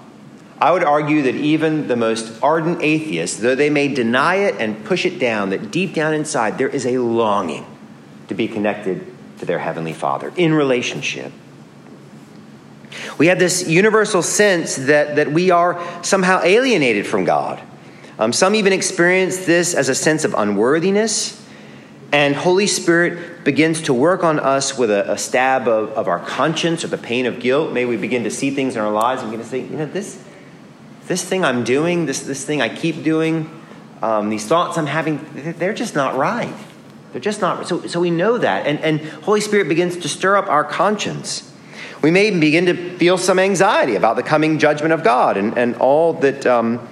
I 0.60 0.70
would 0.70 0.84
argue 0.84 1.22
that 1.22 1.34
even 1.34 1.88
the 1.88 1.96
most 1.96 2.40
ardent 2.42 2.80
atheists, 2.80 3.38
though 3.38 3.56
they 3.56 3.70
may 3.70 3.88
deny 3.88 4.36
it 4.36 4.54
and 4.60 4.84
push 4.84 5.04
it 5.04 5.18
down, 5.18 5.50
that 5.50 5.70
deep 5.70 5.94
down 5.94 6.14
inside 6.14 6.58
there 6.58 6.68
is 6.68 6.86
a 6.86 6.98
longing 6.98 7.66
to 8.28 8.34
be 8.34 8.46
connected 8.46 9.04
to 9.40 9.46
their 9.46 9.58
Heavenly 9.58 9.92
Father 9.92 10.32
in 10.36 10.54
relationship. 10.54 11.32
We 13.18 13.26
have 13.26 13.38
this 13.38 13.68
universal 13.68 14.22
sense 14.22 14.76
that, 14.76 15.16
that 15.16 15.32
we 15.32 15.50
are 15.50 15.82
somehow 16.04 16.40
alienated 16.42 17.06
from 17.06 17.24
God. 17.24 17.60
Um, 18.18 18.32
some 18.32 18.54
even 18.54 18.72
experience 18.72 19.44
this 19.44 19.74
as 19.74 19.88
a 19.88 19.94
sense 19.94 20.24
of 20.24 20.34
unworthiness 20.34 21.44
and 22.14 22.36
Holy 22.36 22.68
Spirit 22.68 23.42
begins 23.42 23.82
to 23.82 23.92
work 23.92 24.22
on 24.22 24.38
us 24.38 24.78
with 24.78 24.88
a, 24.88 25.10
a 25.10 25.18
stab 25.18 25.66
of, 25.66 25.90
of, 25.94 26.06
our 26.06 26.20
conscience 26.20 26.84
or 26.84 26.86
the 26.86 26.96
pain 26.96 27.26
of 27.26 27.40
guilt. 27.40 27.72
May 27.72 27.86
we 27.86 27.96
begin 27.96 28.22
to 28.22 28.30
see 28.30 28.52
things 28.52 28.76
in 28.76 28.82
our 28.82 28.92
lives 28.92 29.22
and 29.22 29.32
begin 29.32 29.44
to 29.44 29.50
say, 29.50 29.58
you 29.62 29.76
know, 29.76 29.86
this, 29.86 30.22
this 31.08 31.24
thing 31.24 31.44
I'm 31.44 31.64
doing, 31.64 32.06
this, 32.06 32.20
this 32.20 32.44
thing 32.44 32.62
I 32.62 32.68
keep 32.68 33.02
doing, 33.02 33.50
um, 34.00 34.30
these 34.30 34.46
thoughts 34.46 34.78
I'm 34.78 34.86
having, 34.86 35.26
they're 35.58 35.74
just 35.74 35.96
not 35.96 36.14
right. 36.14 36.54
They're 37.10 37.20
just 37.20 37.40
not 37.40 37.66
so, 37.66 37.84
so 37.88 37.98
we 37.98 38.12
know 38.12 38.38
that. 38.38 38.68
And, 38.68 38.78
and 38.78 39.00
Holy 39.24 39.40
Spirit 39.40 39.68
begins 39.68 39.96
to 39.96 40.08
stir 40.08 40.36
up 40.36 40.46
our 40.46 40.62
conscience. 40.62 41.52
We 42.00 42.12
may 42.12 42.30
begin 42.30 42.66
to 42.66 42.96
feel 42.96 43.18
some 43.18 43.40
anxiety 43.40 43.96
about 43.96 44.14
the 44.14 44.22
coming 44.22 44.60
judgment 44.60 44.92
of 44.92 45.02
God 45.02 45.36
and, 45.36 45.58
and 45.58 45.74
all 45.78 46.12
that, 46.12 46.46
um, 46.46 46.86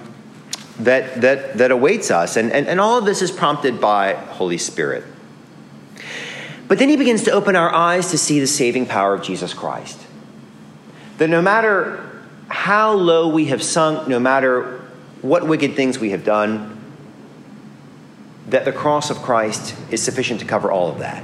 that, 0.79 1.21
that, 1.21 1.57
that 1.57 1.71
awaits 1.71 2.11
us. 2.11 2.37
And, 2.37 2.51
and, 2.51 2.67
and 2.67 2.79
all 2.79 2.97
of 2.97 3.05
this 3.05 3.21
is 3.21 3.31
prompted 3.31 3.79
by 3.79 4.13
Holy 4.13 4.57
Spirit. 4.57 5.03
But 6.67 6.79
then 6.79 6.89
he 6.89 6.97
begins 6.97 7.23
to 7.23 7.31
open 7.31 7.55
our 7.55 7.73
eyes 7.73 8.11
to 8.11 8.17
see 8.17 8.39
the 8.39 8.47
saving 8.47 8.87
power 8.87 9.13
of 9.13 9.21
Jesus 9.21 9.53
Christ. 9.53 9.99
That 11.17 11.29
no 11.29 11.41
matter 11.41 12.09
how 12.47 12.93
low 12.93 13.27
we 13.27 13.45
have 13.45 13.61
sunk, 13.61 14.07
no 14.07 14.19
matter 14.19 14.79
what 15.21 15.47
wicked 15.47 15.75
things 15.75 15.99
we 15.99 16.11
have 16.11 16.23
done, 16.23 16.79
that 18.49 18.65
the 18.65 18.71
cross 18.71 19.09
of 19.09 19.17
Christ 19.17 19.75
is 19.91 20.01
sufficient 20.01 20.39
to 20.39 20.45
cover 20.45 20.71
all 20.71 20.89
of 20.89 20.99
that. 20.99 21.23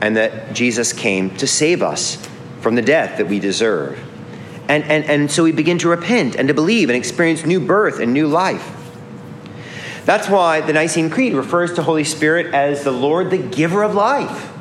And 0.00 0.16
that 0.16 0.54
Jesus 0.54 0.92
came 0.92 1.36
to 1.36 1.46
save 1.46 1.82
us 1.82 2.16
from 2.60 2.74
the 2.74 2.82
death 2.82 3.18
that 3.18 3.28
we 3.28 3.40
deserve. 3.40 3.98
And, 4.68 4.84
and, 4.84 5.04
and 5.04 5.30
so 5.30 5.44
we 5.44 5.52
begin 5.52 5.78
to 5.78 5.88
repent 5.88 6.36
and 6.36 6.48
to 6.48 6.54
believe 6.54 6.88
and 6.88 6.96
experience 6.96 7.44
new 7.44 7.60
birth 7.60 8.00
and 8.00 8.14
new 8.14 8.26
life. 8.26 8.80
That's 10.04 10.28
why 10.28 10.60
the 10.60 10.72
Nicene 10.72 11.10
Creed 11.10 11.34
refers 11.34 11.74
to 11.74 11.82
Holy 11.82 12.04
Spirit 12.04 12.54
as 12.54 12.84
the 12.84 12.90
Lord, 12.90 13.30
the 13.30 13.38
giver 13.38 13.82
of 13.82 13.94
life. 13.94 14.52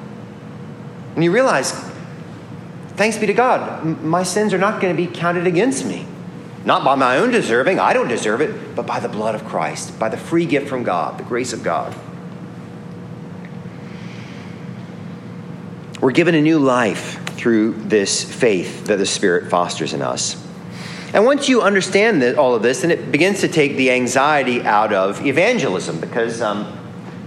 And 1.16 1.24
you 1.24 1.32
realize, 1.32 1.72
thanks 2.92 3.18
be 3.18 3.28
to 3.28 3.34
God, 3.34 4.02
my 4.02 4.24
sins 4.24 4.54
are 4.54 4.58
not 4.58 4.82
going 4.82 4.96
to 4.96 5.02
be 5.02 5.14
counted 5.14 5.48
against 5.48 5.86
me. 5.86 6.08
Not 6.66 6.86
by 6.86 6.96
my 6.96 7.18
own 7.18 7.32
deserving, 7.32 7.80
I 7.80 7.92
don't 7.92 8.08
deserve 8.08 8.40
it, 8.40 8.76
but 8.76 8.88
by 8.88 9.02
the 9.02 9.10
blood 9.10 9.36
of 9.36 9.44
Christ, 9.44 10.00
by 10.00 10.08
the 10.08 10.18
free 10.18 10.46
gift 10.46 10.68
from 10.68 10.84
God, 10.84 11.18
the 11.18 11.24
grace 11.24 11.52
of 11.52 11.62
God. 11.62 11.94
We're 16.00 16.12
given 16.12 16.36
a 16.36 16.42
new 16.42 16.60
life 16.60 17.23
through 17.44 17.74
this 17.74 18.24
faith 18.24 18.86
that 18.86 18.96
the 18.96 19.06
Spirit 19.06 19.50
fosters 19.50 19.92
in 19.92 20.02
us. 20.02 20.42
And 21.14 21.26
once 21.26 21.50
you 21.50 21.62
understand 21.62 22.22
that, 22.22 22.38
all 22.38 22.56
of 22.56 22.64
this, 22.64 22.84
then 22.84 22.90
it 22.90 23.12
begins 23.12 23.42
to 23.42 23.50
take 23.50 23.76
the 23.76 23.92
anxiety 23.92 24.62
out 24.62 24.94
of 24.94 25.26
evangelism 25.26 26.00
because, 26.00 26.42
um, 26.42 26.74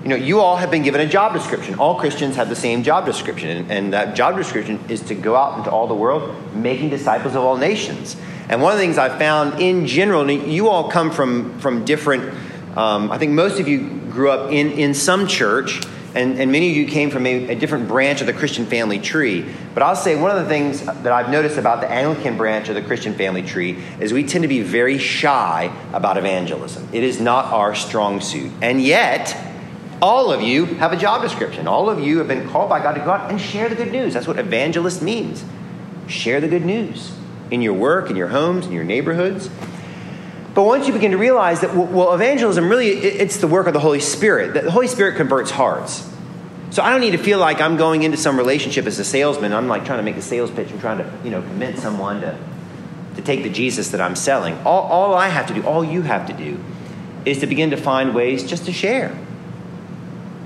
you 0.03 0.09
know, 0.09 0.17
you 0.17 0.41
all 0.41 0.57
have 0.57 0.71
been 0.71 0.83
given 0.83 1.03
a 1.03 1.07
job 1.07 1.35
description. 1.35 1.75
All 1.75 2.01
Christians 2.01 2.37
have 2.37 2.49
the 2.49 2.57
same 2.57 2.83
job 2.83 3.05
description, 3.05 3.51
and, 3.51 3.71
and 3.71 3.93
that 3.93 4.17
job 4.17 4.39
description 4.39 4.83
is 4.89 5.03
to 5.03 5.15
go 5.15 5.37
out 5.37 5.59
into 5.59 5.71
all 5.71 5.87
the 5.87 5.95
world 5.95 6.35
making 6.55 6.89
disciples 6.89 7.35
of 7.35 7.45
all 7.45 7.59
nations. 7.59 8.17
And 8.49 8.63
one 8.63 8.73
of 8.73 8.79
the 8.79 8.85
things 8.85 8.97
I've 8.97 9.19
found 9.19 9.61
in 9.61 9.87
general, 9.87 10.31
you 10.31 10.71
all 10.71 10.91
come 10.91 11.11
from, 11.11 11.59
from 11.61 11.85
different, 11.85 12.33
um, 12.75 13.13
I 13.13 13.19
think 13.19 13.33
most 13.33 13.61
of 13.61 13.69
you 13.69 14.01
grew 14.09 14.31
up 14.31 14.51
in, 14.51 14.73
in 14.73 14.95
some 14.95 15.27
church, 15.27 15.83
and, 16.17 16.41
and 16.41 16.51
many 16.51 16.71
of 16.71 16.77
you 16.77 16.87
came 16.87 17.11
from 17.11 17.27
a, 17.27 17.51
a, 17.51 17.55
different 17.55 17.89
branch 17.89 18.23
of 18.23 18.27
the 18.27 18.33
Christian 18.33 18.65
family 18.65 18.99
tree. 18.99 19.45
But 19.75 19.83
I'll 19.83 19.95
say 19.95 20.19
one 20.19 20.35
of 20.35 20.43
the 20.43 20.49
things 20.49 20.81
that 20.81 21.09
I've 21.09 21.31
noticed 21.31 21.59
about 21.59 21.83
the 21.83 21.91
Anglican 21.91 22.39
branch 22.39 22.71
of 22.71 22.75
the 22.75 22.81
Christian 22.81 23.13
family 23.13 23.43
tree 23.43 23.83
is 24.01 24.15
we 24.15 24.25
tend 24.25 24.43
to 24.43 24.49
be 24.49 24.63
very 24.63 24.97
shy 24.97 25.71
about 25.93 26.17
evangelism. 26.17 26.89
It 26.93 27.05
is 27.05 27.21
not 27.21 27.53
our 27.53 27.75
strong 27.75 28.23
suit. 28.23 28.51
And 28.63 28.81
yet, 28.81 29.37
all 30.01 30.33
of 30.33 30.41
you 30.41 30.65
have 30.65 30.95
a 30.95 30.97
job 30.97 31.21
description. 31.21 31.69
All 31.69 31.91
of 31.91 32.01
you 32.01 32.19
have 32.19 32.29
been 32.29 32.49
called 32.49 32.71
by 32.71 32.83
God 32.83 32.95
to 32.95 33.01
go 33.01 33.11
out 33.11 33.31
and 33.31 33.39
share 33.39 33.69
the 33.69 33.77
good 33.77 33.93
news. 33.93 34.15
That's 34.15 34.27
what 34.27 34.39
evangelist 34.39 35.03
means. 35.03 35.45
Share 36.09 36.41
the 36.41 36.49
good 36.49 36.65
news 36.65 37.13
in 37.51 37.61
your 37.61 37.75
work, 37.75 38.09
in 38.09 38.17
your 38.17 38.29
homes, 38.29 38.67
in 38.67 38.73
your 38.73 38.85
neighborhoods. 38.85 39.51
But 40.57 40.65
once 40.65 40.89
you 40.89 40.93
begin 40.93 41.13
to 41.13 41.19
realize 41.19 41.61
that, 41.61 41.77
well, 41.77 42.13
evangelism 42.15 42.69
really, 42.69 42.89
it's 42.89 43.37
the 43.37 43.47
work 43.47 43.69
of 43.69 43.75
the 43.75 43.79
Holy 43.79 44.01
Spirit. 44.01 44.55
That 44.55 44.65
the 44.65 44.73
Holy 44.73 44.89
Spirit 44.89 45.17
converts 45.17 45.53
hearts. 45.53 46.11
So 46.71 46.83
I 46.83 46.91
don't 46.91 47.01
need 47.01 47.13
to 47.13 47.19
feel 47.19 47.39
like 47.39 47.61
I'm 47.61 47.77
going 47.77 48.03
into 48.03 48.17
some 48.17 48.37
relationship 48.37 48.87
as 48.87 48.99
a 48.99 49.05
salesman. 49.05 49.53
I'm 49.53 49.69
like 49.69 49.85
trying 49.85 49.99
to 49.99 50.03
make 50.03 50.17
a 50.17 50.23
sales 50.23 50.51
pitch 50.51 50.73
and 50.73 50.81
trying 50.81 50.99
to, 50.99 51.13
you 51.23 51.31
know, 51.31 51.41
convince 51.43 51.81
someone 51.81 52.23
to, 52.23 52.37
to 53.15 53.23
take 53.23 53.45
the 53.45 53.51
Jesus 53.51 53.91
that 53.91 54.01
I'm 54.01 54.17
selling. 54.17 54.57
All, 54.65 54.83
all 54.83 55.15
I 55.15 55.29
have 55.29 55.47
to 55.47 55.55
do, 55.55 55.63
all 55.65 55.85
you 55.85 56.03
have 56.03 56.27
to 56.27 56.33
do, 56.33 56.59
is 57.25 57.39
to 57.41 57.47
begin 57.47 57.71
to 57.71 57.77
find 57.77 58.15
ways 58.15 58.43
just 58.43 58.65
to 58.65 58.73
share 58.73 59.17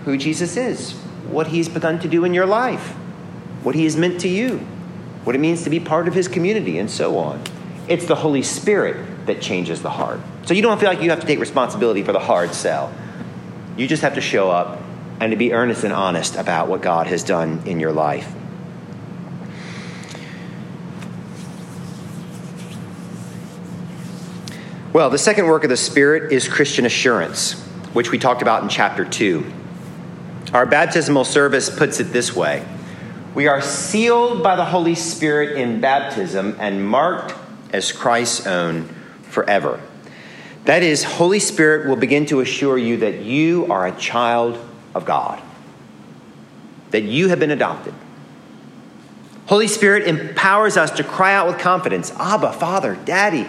who 0.04 0.18
Jesus 0.18 0.58
is, 0.58 0.92
what 1.30 1.46
he's 1.46 1.70
begun 1.70 1.98
to 2.00 2.08
do 2.08 2.24
in 2.24 2.34
your 2.34 2.46
life, 2.46 2.88
what 3.62 3.74
he 3.74 3.84
has 3.84 3.96
meant 3.96 4.20
to 4.20 4.28
you 4.28 4.66
what 5.24 5.36
it 5.36 5.38
means 5.38 5.64
to 5.64 5.70
be 5.70 5.80
part 5.80 6.08
of 6.08 6.14
his 6.14 6.28
community, 6.28 6.78
and 6.78 6.90
so 6.90 7.18
on. 7.18 7.42
It's 7.88 8.06
the 8.06 8.16
Holy 8.16 8.42
Spirit 8.42 9.06
that 9.30 9.40
changes 9.40 9.80
the 9.80 9.90
heart. 9.90 10.20
So 10.44 10.54
you 10.54 10.62
don't 10.62 10.80
feel 10.80 10.88
like 10.88 11.00
you 11.00 11.10
have 11.10 11.20
to 11.20 11.26
take 11.26 11.38
responsibility 11.38 12.02
for 12.02 12.12
the 12.12 12.18
hard 12.18 12.52
sell. 12.52 12.92
You 13.76 13.86
just 13.86 14.02
have 14.02 14.14
to 14.14 14.20
show 14.20 14.50
up 14.50 14.82
and 15.20 15.30
to 15.30 15.36
be 15.36 15.52
earnest 15.52 15.84
and 15.84 15.92
honest 15.92 16.34
about 16.34 16.68
what 16.68 16.82
God 16.82 17.06
has 17.06 17.22
done 17.22 17.62
in 17.66 17.78
your 17.78 17.92
life. 17.92 18.32
Well, 24.92 25.08
the 25.08 25.18
second 25.18 25.46
work 25.46 25.62
of 25.62 25.70
the 25.70 25.76
Spirit 25.76 26.32
is 26.32 26.48
Christian 26.48 26.84
assurance, 26.84 27.52
which 27.92 28.10
we 28.10 28.18
talked 28.18 28.42
about 28.42 28.64
in 28.64 28.68
chapter 28.68 29.04
2. 29.04 29.52
Our 30.52 30.66
baptismal 30.66 31.24
service 31.24 31.70
puts 31.70 32.00
it 32.00 32.12
this 32.12 32.34
way 32.34 32.66
we 33.32 33.46
are 33.46 33.62
sealed 33.62 34.42
by 34.42 34.56
the 34.56 34.64
Holy 34.64 34.96
Spirit 34.96 35.56
in 35.56 35.80
baptism 35.80 36.56
and 36.58 36.84
marked 36.84 37.32
as 37.72 37.92
Christ's 37.92 38.44
own 38.48 38.92
forever. 39.30 39.80
That 40.64 40.82
is, 40.82 41.04
Holy 41.04 41.40
Spirit 41.40 41.88
will 41.88 41.96
begin 41.96 42.26
to 42.26 42.40
assure 42.40 42.76
you 42.76 42.98
that 42.98 43.20
you 43.22 43.66
are 43.70 43.86
a 43.86 43.92
child 43.92 44.58
of 44.94 45.04
God, 45.04 45.40
that 46.90 47.02
you 47.02 47.28
have 47.28 47.40
been 47.40 47.50
adopted. 47.50 47.94
Holy 49.46 49.66
Spirit 49.66 50.06
empowers 50.06 50.76
us 50.76 50.90
to 50.92 51.04
cry 51.04 51.34
out 51.34 51.46
with 51.46 51.58
confidence 51.58 52.12
Abba, 52.12 52.52
Father, 52.52 52.96
Daddy. 53.04 53.46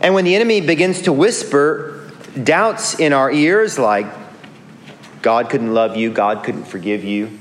And 0.00 0.14
when 0.14 0.24
the 0.24 0.34
enemy 0.34 0.60
begins 0.60 1.02
to 1.02 1.12
whisper 1.12 2.10
doubts 2.42 2.98
in 2.98 3.12
our 3.12 3.30
ears, 3.30 3.78
like 3.78 4.06
God 5.20 5.50
couldn't 5.50 5.74
love 5.74 5.96
you, 5.96 6.10
God 6.10 6.44
couldn't 6.44 6.64
forgive 6.64 7.02
you, 7.02 7.38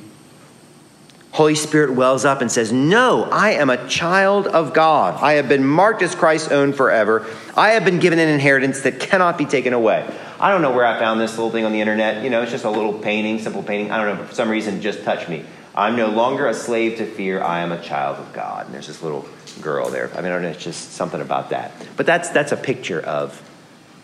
Holy 1.35 1.55
Spirit 1.55 1.91
wells 1.91 2.23
up 2.23 2.39
and 2.39 2.49
says, 2.49 2.71
No, 2.71 3.25
I 3.25 3.51
am 3.51 3.69
a 3.69 3.89
child 3.89 4.47
of 4.47 4.73
God. 4.73 5.21
I 5.21 5.33
have 5.33 5.49
been 5.49 5.65
marked 5.65 6.01
as 6.01 6.15
Christ's 6.15 6.49
own 6.49 6.71
forever. 6.71 7.27
I 7.57 7.71
have 7.71 7.83
been 7.83 7.99
given 7.99 8.19
an 8.19 8.29
inheritance 8.29 8.83
that 8.83 9.01
cannot 9.01 9.37
be 9.37 9.43
taken 9.43 9.73
away. 9.73 10.09
I 10.39 10.49
don't 10.49 10.61
know 10.61 10.71
where 10.71 10.85
I 10.85 10.97
found 10.97 11.19
this 11.19 11.31
little 11.31 11.51
thing 11.51 11.65
on 11.65 11.73
the 11.73 11.81
internet. 11.81 12.23
You 12.23 12.29
know, 12.29 12.41
it's 12.41 12.53
just 12.53 12.63
a 12.63 12.69
little 12.69 12.93
painting, 12.93 13.39
simple 13.39 13.63
painting. 13.63 13.91
I 13.91 13.97
don't 13.97 14.17
know, 14.17 14.25
for 14.25 14.33
some 14.33 14.47
reason, 14.47 14.79
just 14.79 15.03
touched 15.03 15.27
me. 15.27 15.43
I'm 15.75 15.97
no 15.97 16.07
longer 16.07 16.47
a 16.47 16.53
slave 16.53 16.99
to 16.99 17.05
fear. 17.05 17.43
I 17.43 17.59
am 17.59 17.73
a 17.73 17.81
child 17.81 18.17
of 18.17 18.31
God. 18.31 18.67
And 18.67 18.73
there's 18.73 18.87
this 18.87 19.03
little 19.03 19.27
girl 19.61 19.89
there. 19.89 20.09
I 20.13 20.21
mean, 20.21 20.27
I 20.27 20.35
don't 20.35 20.43
know, 20.43 20.51
it's 20.51 20.63
just 20.63 20.93
something 20.93 21.19
about 21.19 21.49
that. 21.49 21.73
But 21.97 22.05
that's, 22.05 22.29
that's 22.29 22.53
a 22.53 22.57
picture 22.57 23.01
of 23.01 23.41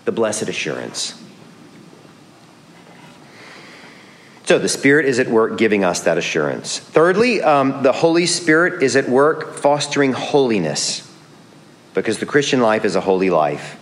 the 0.03 0.11
blessed 0.11 0.49
assurance 0.49 1.20
So 4.51 4.59
the 4.59 4.67
Spirit 4.67 5.05
is 5.05 5.17
at 5.17 5.29
work 5.29 5.57
giving 5.57 5.85
us 5.85 6.01
that 6.01 6.17
assurance. 6.17 6.77
Thirdly, 6.77 7.41
um, 7.41 7.83
the 7.83 7.93
Holy 7.93 8.25
Spirit 8.25 8.83
is 8.83 8.97
at 8.97 9.07
work 9.07 9.53
fostering 9.53 10.11
holiness 10.11 11.09
because 11.93 12.19
the 12.19 12.25
Christian 12.25 12.59
life 12.59 12.83
is 12.83 12.97
a 12.97 12.99
holy 12.99 13.29
life. 13.29 13.79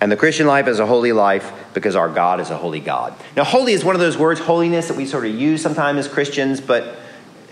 And 0.00 0.12
the 0.12 0.16
Christian 0.16 0.46
life 0.46 0.68
is 0.68 0.78
a 0.78 0.86
holy 0.86 1.10
life 1.10 1.52
because 1.74 1.96
our 1.96 2.08
God 2.08 2.38
is 2.38 2.50
a 2.50 2.56
holy 2.56 2.78
God. 2.78 3.12
Now, 3.36 3.42
holy 3.42 3.72
is 3.72 3.84
one 3.84 3.96
of 3.96 4.00
those 4.00 4.16
words, 4.16 4.38
holiness, 4.38 4.86
that 4.86 4.96
we 4.96 5.04
sort 5.04 5.26
of 5.26 5.34
use 5.34 5.62
sometimes 5.62 5.98
as 5.98 6.06
Christians, 6.06 6.60
but 6.60 6.96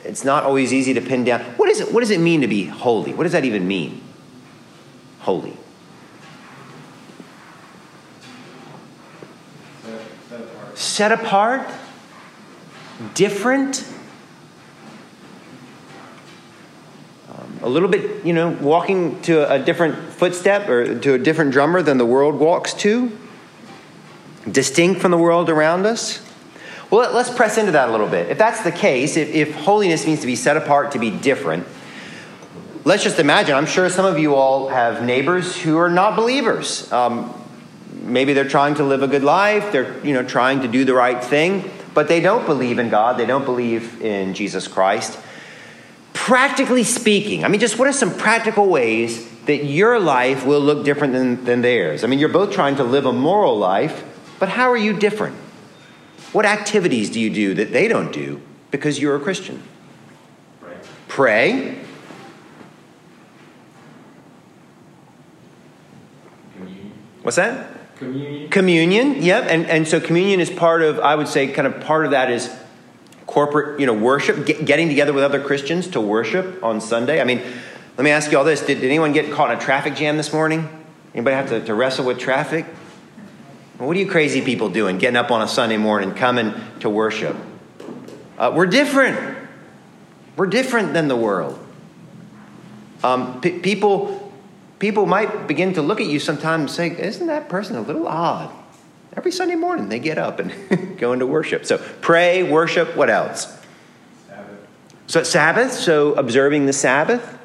it's 0.05 0.25
not 0.25 0.45
always 0.45 0.73
easy 0.73 0.95
to 0.95 1.01
pin 1.01 1.25
down. 1.25 1.41
What, 1.57 1.69
is 1.69 1.81
it, 1.81 1.93
what 1.93 1.99
does 1.99 2.11
it 2.11 2.21
mean 2.21 2.43
to 2.43 2.47
be 2.47 2.67
holy? 2.67 3.13
What 3.13 3.25
does 3.25 3.33
that 3.33 3.45
even 3.45 3.67
mean? 3.67 4.01
Holy. 5.19 5.57
Set 9.83 10.41
apart. 10.41 10.79
Set 10.79 11.11
apart? 11.11 11.84
Different, 13.15 13.85
a 17.63 17.69
little 17.69 17.89
bit, 17.89 18.25
you 18.25 18.33
know, 18.33 18.51
walking 18.51 19.21
to 19.23 19.51
a 19.51 19.59
different 19.59 20.13
footstep 20.13 20.69
or 20.69 20.99
to 20.99 21.15
a 21.15 21.19
different 21.19 21.53
drummer 21.53 21.81
than 21.81 21.97
the 21.97 22.07
world 22.07 22.35
walks 22.35 22.75
to, 22.75 23.17
distinct 24.51 25.01
from 25.01 25.11
the 25.11 25.19
world 25.19 25.49
around 25.49 25.87
us. 25.87 26.21
Well, 26.91 27.13
let's 27.15 27.31
press 27.31 27.57
into 27.57 27.73
that 27.73 27.89
a 27.89 27.93
little 27.93 28.07
bit. 28.07 28.31
If 28.31 28.37
that's 28.39 28.63
the 28.63 28.71
case, 28.71 29.17
if, 29.17 29.31
if 29.31 29.55
holiness 29.55 30.07
means 30.07 30.21
to 30.21 30.27
be 30.27 30.37
set 30.37 30.59
apart, 30.59 30.93
to 30.93 30.99
be 30.99 31.11
different, 31.11 31.67
let's 32.85 33.03
just 33.03 33.19
imagine. 33.19 33.55
I'm 33.55 33.67
sure 33.67 33.89
some 33.89 34.05
of 34.05 34.19
you 34.19 34.35
all 34.35 34.69
have 34.69 35.03
neighbors 35.03 35.57
who 35.57 35.79
are 35.79 35.91
not 35.91 36.17
believers. 36.17 36.93
Um, 36.93 37.33
maybe 37.93 38.35
they're 38.35 38.49
trying 38.49 38.75
to 38.75 38.85
live 38.85 39.03
a 39.03 39.09
good 39.09 39.25
life. 39.25 39.73
They're 39.73 40.05
you 40.07 40.13
know 40.13 40.23
trying 40.23 40.61
to 40.61 40.69
do 40.69 40.85
the 40.85 40.95
right 40.95 41.25
thing 41.25 41.71
but 41.95 42.09
they 42.09 42.21
don't 42.21 42.45
believe 42.45 42.79
in 42.79 42.91
God, 42.91 43.17
they 43.17 43.27
don't 43.27 43.45
believe 43.45 44.03
in 44.03 44.35
Jesus 44.35 44.69
Christ. 44.69 45.19
Practically 46.13 46.85
speaking, 46.85 47.45
I 47.45 47.49
mean, 47.49 47.61
just 47.61 47.79
what 47.79 47.89
are 47.89 47.93
some 47.93 48.15
practical 48.17 48.69
ways 48.69 49.31
that 49.47 49.65
your 49.65 50.01
life 50.01 50.45
will 50.45 50.61
look 50.61 50.85
different 50.85 51.13
than, 51.13 51.45
than 51.45 51.63
theirs? 51.63 52.05
I 52.05 52.09
mean, 52.09 52.19
you're 52.19 52.29
both 52.29 52.53
trying 52.53 52.77
to 52.77 52.85
live 52.85 53.07
a 53.07 53.13
moral 53.13 53.57
life, 53.57 54.05
but 54.39 54.49
how 54.49 54.71
are 54.71 54.77
you 54.77 54.93
different? 54.93 55.37
What 56.33 56.45
activities 56.45 57.11
do 57.11 57.21
you 57.21 57.31
do 57.31 57.55
that 57.55 57.73
they 57.73 57.87
don't 57.87 58.13
do 58.13 58.41
because 58.71 59.01
you're 59.01 59.15
a 59.15 59.21
Christian? 59.21 59.63
Pray. 60.61 60.77
Pray. 61.09 61.79
What's 67.23 67.37
that? 67.37 67.74
Communion. 68.05 68.51
Communion, 68.51 69.23
yep. 69.23 69.45
And, 69.49 69.67
and 69.67 69.89
so 69.89 70.01
communion 70.01 70.41
is 70.41 70.51
part 70.51 70.83
of, 70.83 71.01
I 71.01 71.15
would 71.15 71.29
say, 71.29 71.49
kind 71.49 71.67
of 71.67 71.81
part 71.81 72.05
of 72.05 72.13
that 72.13 72.31
is 72.31 72.55
corporate, 73.27 73.81
you 73.81 73.87
know, 73.87 73.95
worship, 73.95 74.47
get, 74.47 74.65
getting 74.65 74.89
together 74.89 75.13
with 75.13 75.25
other 75.25 75.43
Christians 75.43 75.89
to 75.89 76.01
worship 76.01 76.63
on 76.63 76.81
Sunday. 76.81 77.21
I 77.21 77.25
mean, 77.25 77.43
let 77.97 78.05
me 78.05 78.11
ask 78.11 78.31
you 78.31 78.39
all 78.39 78.45
this. 78.45 78.61
Did, 78.61 78.81
did 78.81 78.85
anyone 78.85 79.13
get 79.13 79.33
caught 79.33 79.51
in 79.51 79.59
a 79.59 79.61
traffic 79.61 79.95
jam 79.95 80.17
this 80.17 80.33
morning? 80.33 80.69
Anybody 81.15 81.37
have 81.37 81.49
to, 81.49 81.65
to 81.65 81.75
wrestle 81.75 82.05
with 82.05 82.19
traffic? 82.19 82.67
What 83.79 83.97
are 83.97 84.01
you 84.01 84.09
crazy 84.09 84.41
people 84.41 84.69
doing 84.69 84.99
getting 84.99 85.17
up 85.17 85.31
on 85.31 85.43
a 85.43 85.49
Sunday 85.49 85.77
morning, 85.77 86.15
coming 86.15 86.55
to 86.81 86.89
worship? 86.89 87.37
Uh, 88.39 88.53
we're 88.55 88.67
different. 88.67 89.37
We're 90.37 90.47
different 90.47 90.93
than 90.93 91.09
the 91.09 91.17
world. 91.17 91.59
Um, 93.03 93.41
p- 93.41 93.59
people, 93.59 94.24
people 94.85 95.07
might 95.07 95.47
begin 95.47 95.73
to 95.73 95.81
look 95.81 95.99
at 95.99 96.07
you 96.07 96.21
sometimes 96.21 96.61
and 96.61 96.71
say, 96.71 97.03
Isn't 97.07 97.29
that 97.29 97.49
person 97.49 97.75
a 97.75 97.81
little 97.81 98.07
odd? 98.07 98.55
Every 99.17 99.33
Sunday 99.33 99.55
morning 99.55 99.89
they 99.89 99.99
get 99.99 100.19
up 100.19 100.39
and 100.39 100.99
go 100.99 101.15
into 101.15 101.27
worship. 101.27 101.65
So 101.65 101.79
pray, 102.03 102.43
worship, 102.43 102.95
what 102.95 103.09
else? 103.09 103.47
Sabbath. 104.29 104.67
So 105.07 105.23
Sabbath, 105.23 105.73
so 105.73 106.13
observing 106.17 106.67
the 106.67 106.75
Sabbath. 106.75 107.39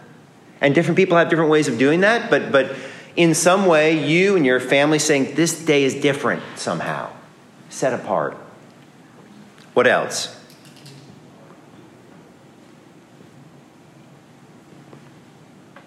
And 0.60 0.76
different 0.76 0.98
people 0.98 1.16
have 1.16 1.30
different 1.30 1.50
ways 1.50 1.70
of 1.70 1.78
doing 1.78 2.02
that, 2.02 2.30
but, 2.30 2.52
but 2.52 2.76
in 3.16 3.34
some 3.34 3.68
way, 3.68 4.06
you 4.06 4.36
and 4.36 4.46
your 4.46 4.60
family 4.60 5.00
saying, 5.00 5.36
This 5.36 5.64
day 5.64 5.86
is 5.86 5.96
different 5.96 6.44
somehow, 6.58 7.10
set 7.70 7.94
apart. 7.94 8.36
What 9.74 9.88
else? 9.88 10.36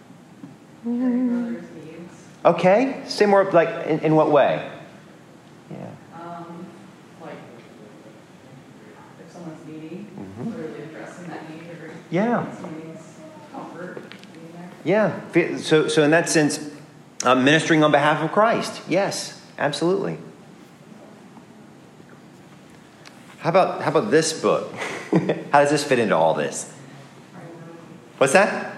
Brothers' 0.09 0.41
needs. 0.41 0.72
Okay, 2.45 3.03
say 3.07 3.27
more 3.27 3.45
like 3.53 3.87
in, 3.87 4.01
in 4.01 4.17
what 4.17 4.31
way? 4.31 4.69
Yeah. 5.71 5.77
Um, 6.21 6.67
like, 7.21 7.35
if 9.25 9.33
someone's 9.33 9.65
needy, 9.67 10.07
Mhm. 10.19 10.47
literally 10.47 10.83
addressing 10.83 11.29
that 11.29 11.49
need 11.49 11.71
or 11.71 11.91
Yeah. 12.11 12.45
needs 12.85 13.03
comfort, 13.55 14.03
being 14.35 14.53
there. 14.85 15.13
Yeah. 15.33 15.59
So, 15.59 15.87
so 15.87 16.03
in 16.03 16.11
that 16.11 16.29
sense, 16.29 16.59
um, 17.25 17.45
ministering 17.45 17.85
on 17.85 17.93
behalf 17.93 18.21
of 18.21 18.33
Christ. 18.33 18.83
Yes, 18.89 19.41
absolutely. 19.59 20.19
How 23.39 23.51
about 23.51 23.83
how 23.83 23.91
about 23.91 24.11
this 24.11 24.33
book? 24.33 24.73
how 25.53 25.61
does 25.61 25.71
this 25.71 25.85
fit 25.85 26.01
into 26.01 26.17
all 26.17 26.35
this? 26.35 26.73
What's 28.19 28.33
that? 28.33 28.72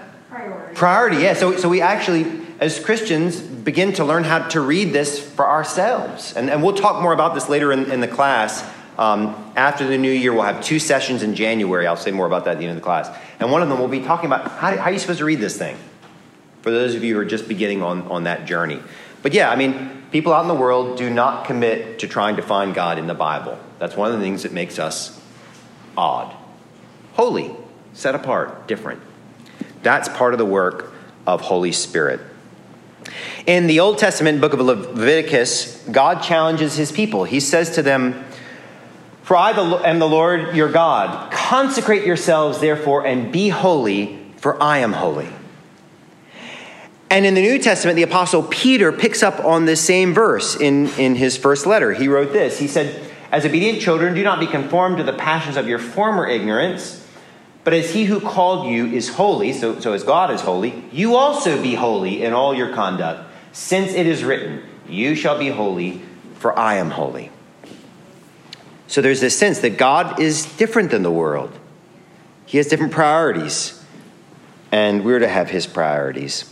Priority. 0.73 1.17
Yeah. 1.17 1.33
So 1.33 1.57
so 1.57 1.69
we 1.69 1.81
actually, 1.81 2.25
as 2.59 2.79
Christians, 2.79 3.39
begin 3.39 3.93
to 3.93 4.05
learn 4.05 4.23
how 4.23 4.47
to 4.49 4.61
read 4.61 4.93
this 4.93 5.19
for 5.19 5.47
ourselves, 5.47 6.33
and 6.35 6.49
and 6.49 6.63
we'll 6.63 6.75
talk 6.75 7.01
more 7.01 7.13
about 7.13 7.33
this 7.35 7.49
later 7.49 7.71
in, 7.71 7.91
in 7.91 7.99
the 7.99 8.07
class. 8.07 8.67
Um, 8.97 9.51
after 9.57 9.85
the 9.85 9.97
new 9.97 10.11
year, 10.11 10.31
we'll 10.31 10.43
have 10.43 10.63
two 10.63 10.79
sessions 10.79 11.21
in 11.21 11.35
January. 11.35 11.85
I'll 11.85 11.97
say 11.97 12.11
more 12.11 12.25
about 12.25 12.45
that 12.45 12.51
at 12.51 12.57
the 12.59 12.63
end 12.63 12.71
of 12.71 12.77
the 12.77 12.81
class. 12.81 13.09
And 13.41 13.51
one 13.51 13.61
of 13.61 13.67
them 13.67 13.77
will 13.77 13.89
be 13.89 13.99
talking 13.99 14.27
about 14.27 14.49
how, 14.51 14.71
how 14.77 14.83
are 14.83 14.91
you 14.91 14.99
supposed 14.99 15.19
to 15.19 15.25
read 15.25 15.41
this 15.41 15.57
thing? 15.57 15.75
for 16.65 16.71
those 16.71 16.95
of 16.95 17.03
you 17.03 17.13
who 17.13 17.19
are 17.19 17.25
just 17.25 17.47
beginning 17.47 17.83
on, 17.83 18.01
on 18.07 18.23
that 18.23 18.47
journey. 18.47 18.79
But 19.21 19.33
yeah, 19.33 19.51
I 19.51 19.55
mean, 19.55 20.01
people 20.11 20.33
out 20.33 20.41
in 20.41 20.47
the 20.47 20.55
world 20.55 20.97
do 20.97 21.11
not 21.11 21.45
commit 21.45 21.99
to 21.99 22.07
trying 22.07 22.37
to 22.37 22.41
find 22.41 22.73
God 22.73 22.97
in 22.97 23.05
the 23.05 23.13
Bible. 23.13 23.59
That's 23.77 23.95
one 23.95 24.11
of 24.11 24.17
the 24.17 24.23
things 24.23 24.41
that 24.41 24.51
makes 24.51 24.79
us 24.79 25.21
odd, 25.95 26.35
holy, 27.13 27.55
set 27.93 28.15
apart, 28.15 28.67
different. 28.67 28.99
That's 29.85 30.09
part 30.09 30.33
of 30.33 30.39
the 30.39 30.45
work 30.45 30.91
of 31.27 31.41
Holy 31.41 31.71
Spirit. 31.71 32.19
In 33.45 33.67
the 33.67 33.81
Old 33.81 33.99
Testament 33.99 34.41
book 34.41 34.53
of 34.53 34.59
Leviticus, 34.59 35.79
God 35.91 36.23
challenges 36.23 36.75
his 36.75 36.91
people. 36.91 37.23
He 37.23 37.39
says 37.39 37.69
to 37.75 37.83
them, 37.83 38.25
For 39.21 39.37
I 39.37 39.51
am 39.51 39.99
the 39.99 40.07
Lord 40.07 40.55
your 40.55 40.71
God. 40.71 41.31
Consecrate 41.31 42.03
yourselves, 42.03 42.59
therefore, 42.59 43.05
and 43.05 43.31
be 43.31 43.49
holy, 43.49 44.19
for 44.37 44.59
I 44.61 44.79
am 44.79 44.91
holy. 44.91 45.29
And 47.11 47.23
in 47.23 47.35
the 47.35 47.43
New 47.43 47.59
Testament, 47.59 47.95
the 47.95 48.01
Apostle 48.01 48.41
Peter 48.41 48.91
picks 48.91 49.21
up 49.21 49.39
on 49.45 49.65
this 49.65 49.81
same 49.81 50.15
verse 50.15 50.55
in, 50.55 50.87
in 50.97 51.13
his 51.13 51.37
first 51.37 51.67
letter. 51.67 51.93
He 51.93 52.07
wrote 52.07 52.33
this 52.33 52.57
He 52.57 52.67
said, 52.67 53.13
As 53.31 53.45
obedient 53.45 53.81
children, 53.81 54.15
do 54.15 54.23
not 54.23 54.39
be 54.39 54.47
conformed 54.47 54.97
to 54.97 55.03
the 55.03 55.13
passions 55.13 55.57
of 55.57 55.67
your 55.67 55.77
former 55.77 56.27
ignorance, 56.27 57.04
but 57.65 57.73
as 57.73 57.91
he 57.91 58.05
who 58.05 58.21
called 58.21 58.67
you 58.67 58.85
is 58.85 59.09
holy, 59.09 59.51
so, 59.51 59.79
so 59.79 59.93
as 59.93 60.03
God 60.03 60.29
is 60.29 60.41
holy, 60.41 60.83
you 60.91 61.15
also 61.15 61.59
be 61.61 61.73
holy 61.73 62.23
in 62.23 62.31
all 62.31 62.53
your 62.53 62.71
conduct, 62.75 63.27
since 63.53 63.91
it 63.91 64.05
is 64.05 64.23
written, 64.23 64.61
You 64.87 65.15
shall 65.15 65.39
be 65.39 65.49
holy, 65.49 66.03
for 66.35 66.57
I 66.57 66.75
am 66.75 66.91
holy. 66.91 67.31
So 68.85 69.01
there's 69.01 69.19
this 69.19 69.37
sense 69.37 69.59
that 69.59 69.79
God 69.79 70.19
is 70.19 70.45
different 70.57 70.91
than 70.91 71.01
the 71.01 71.11
world, 71.11 71.57
He 72.45 72.59
has 72.59 72.67
different 72.67 72.93
priorities, 72.93 73.83
and 74.71 75.03
we're 75.03 75.19
to 75.19 75.27
have 75.27 75.49
His 75.49 75.65
priorities. 75.65 76.45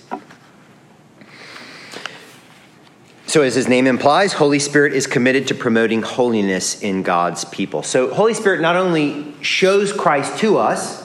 So, 3.27 3.41
as 3.41 3.55
his 3.55 3.67
name 3.67 3.87
implies, 3.87 4.33
Holy 4.33 4.59
Spirit 4.59 4.93
is 4.93 5.07
committed 5.07 5.47
to 5.47 5.55
promoting 5.55 6.03
holiness 6.03 6.79
in 6.83 7.01
God's 7.01 7.45
people. 7.45 7.81
So, 7.81 8.13
Holy 8.13 8.35
Spirit 8.35 8.61
not 8.61 8.75
only 8.75 9.33
shows 9.41 9.91
Christ 9.91 10.37
to 10.41 10.59
us, 10.59 11.02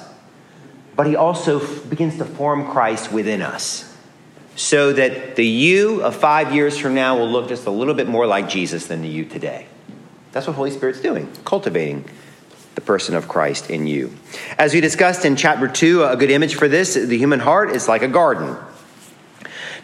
but 0.98 1.06
he 1.06 1.14
also 1.14 1.64
begins 1.84 2.18
to 2.18 2.24
form 2.24 2.72
Christ 2.72 3.12
within 3.12 3.40
us. 3.40 3.96
So 4.56 4.92
that 4.92 5.36
the 5.36 5.46
you 5.46 6.02
of 6.02 6.16
five 6.16 6.52
years 6.52 6.76
from 6.76 6.96
now 6.96 7.16
will 7.16 7.30
look 7.30 7.48
just 7.48 7.66
a 7.66 7.70
little 7.70 7.94
bit 7.94 8.08
more 8.08 8.26
like 8.26 8.48
Jesus 8.48 8.88
than 8.88 9.02
the 9.02 9.08
you 9.08 9.24
today. 9.24 9.68
That's 10.32 10.48
what 10.48 10.56
Holy 10.56 10.72
Spirit's 10.72 11.00
doing, 11.00 11.30
cultivating 11.44 12.04
the 12.74 12.80
person 12.80 13.14
of 13.14 13.28
Christ 13.28 13.70
in 13.70 13.86
you. 13.86 14.12
As 14.58 14.74
we 14.74 14.80
discussed 14.80 15.24
in 15.24 15.36
chapter 15.36 15.68
2, 15.68 16.02
a 16.02 16.16
good 16.16 16.32
image 16.32 16.56
for 16.56 16.66
this 16.66 16.94
the 16.94 17.16
human 17.16 17.38
heart 17.38 17.70
is 17.70 17.86
like 17.86 18.02
a 18.02 18.08
garden. 18.08 18.56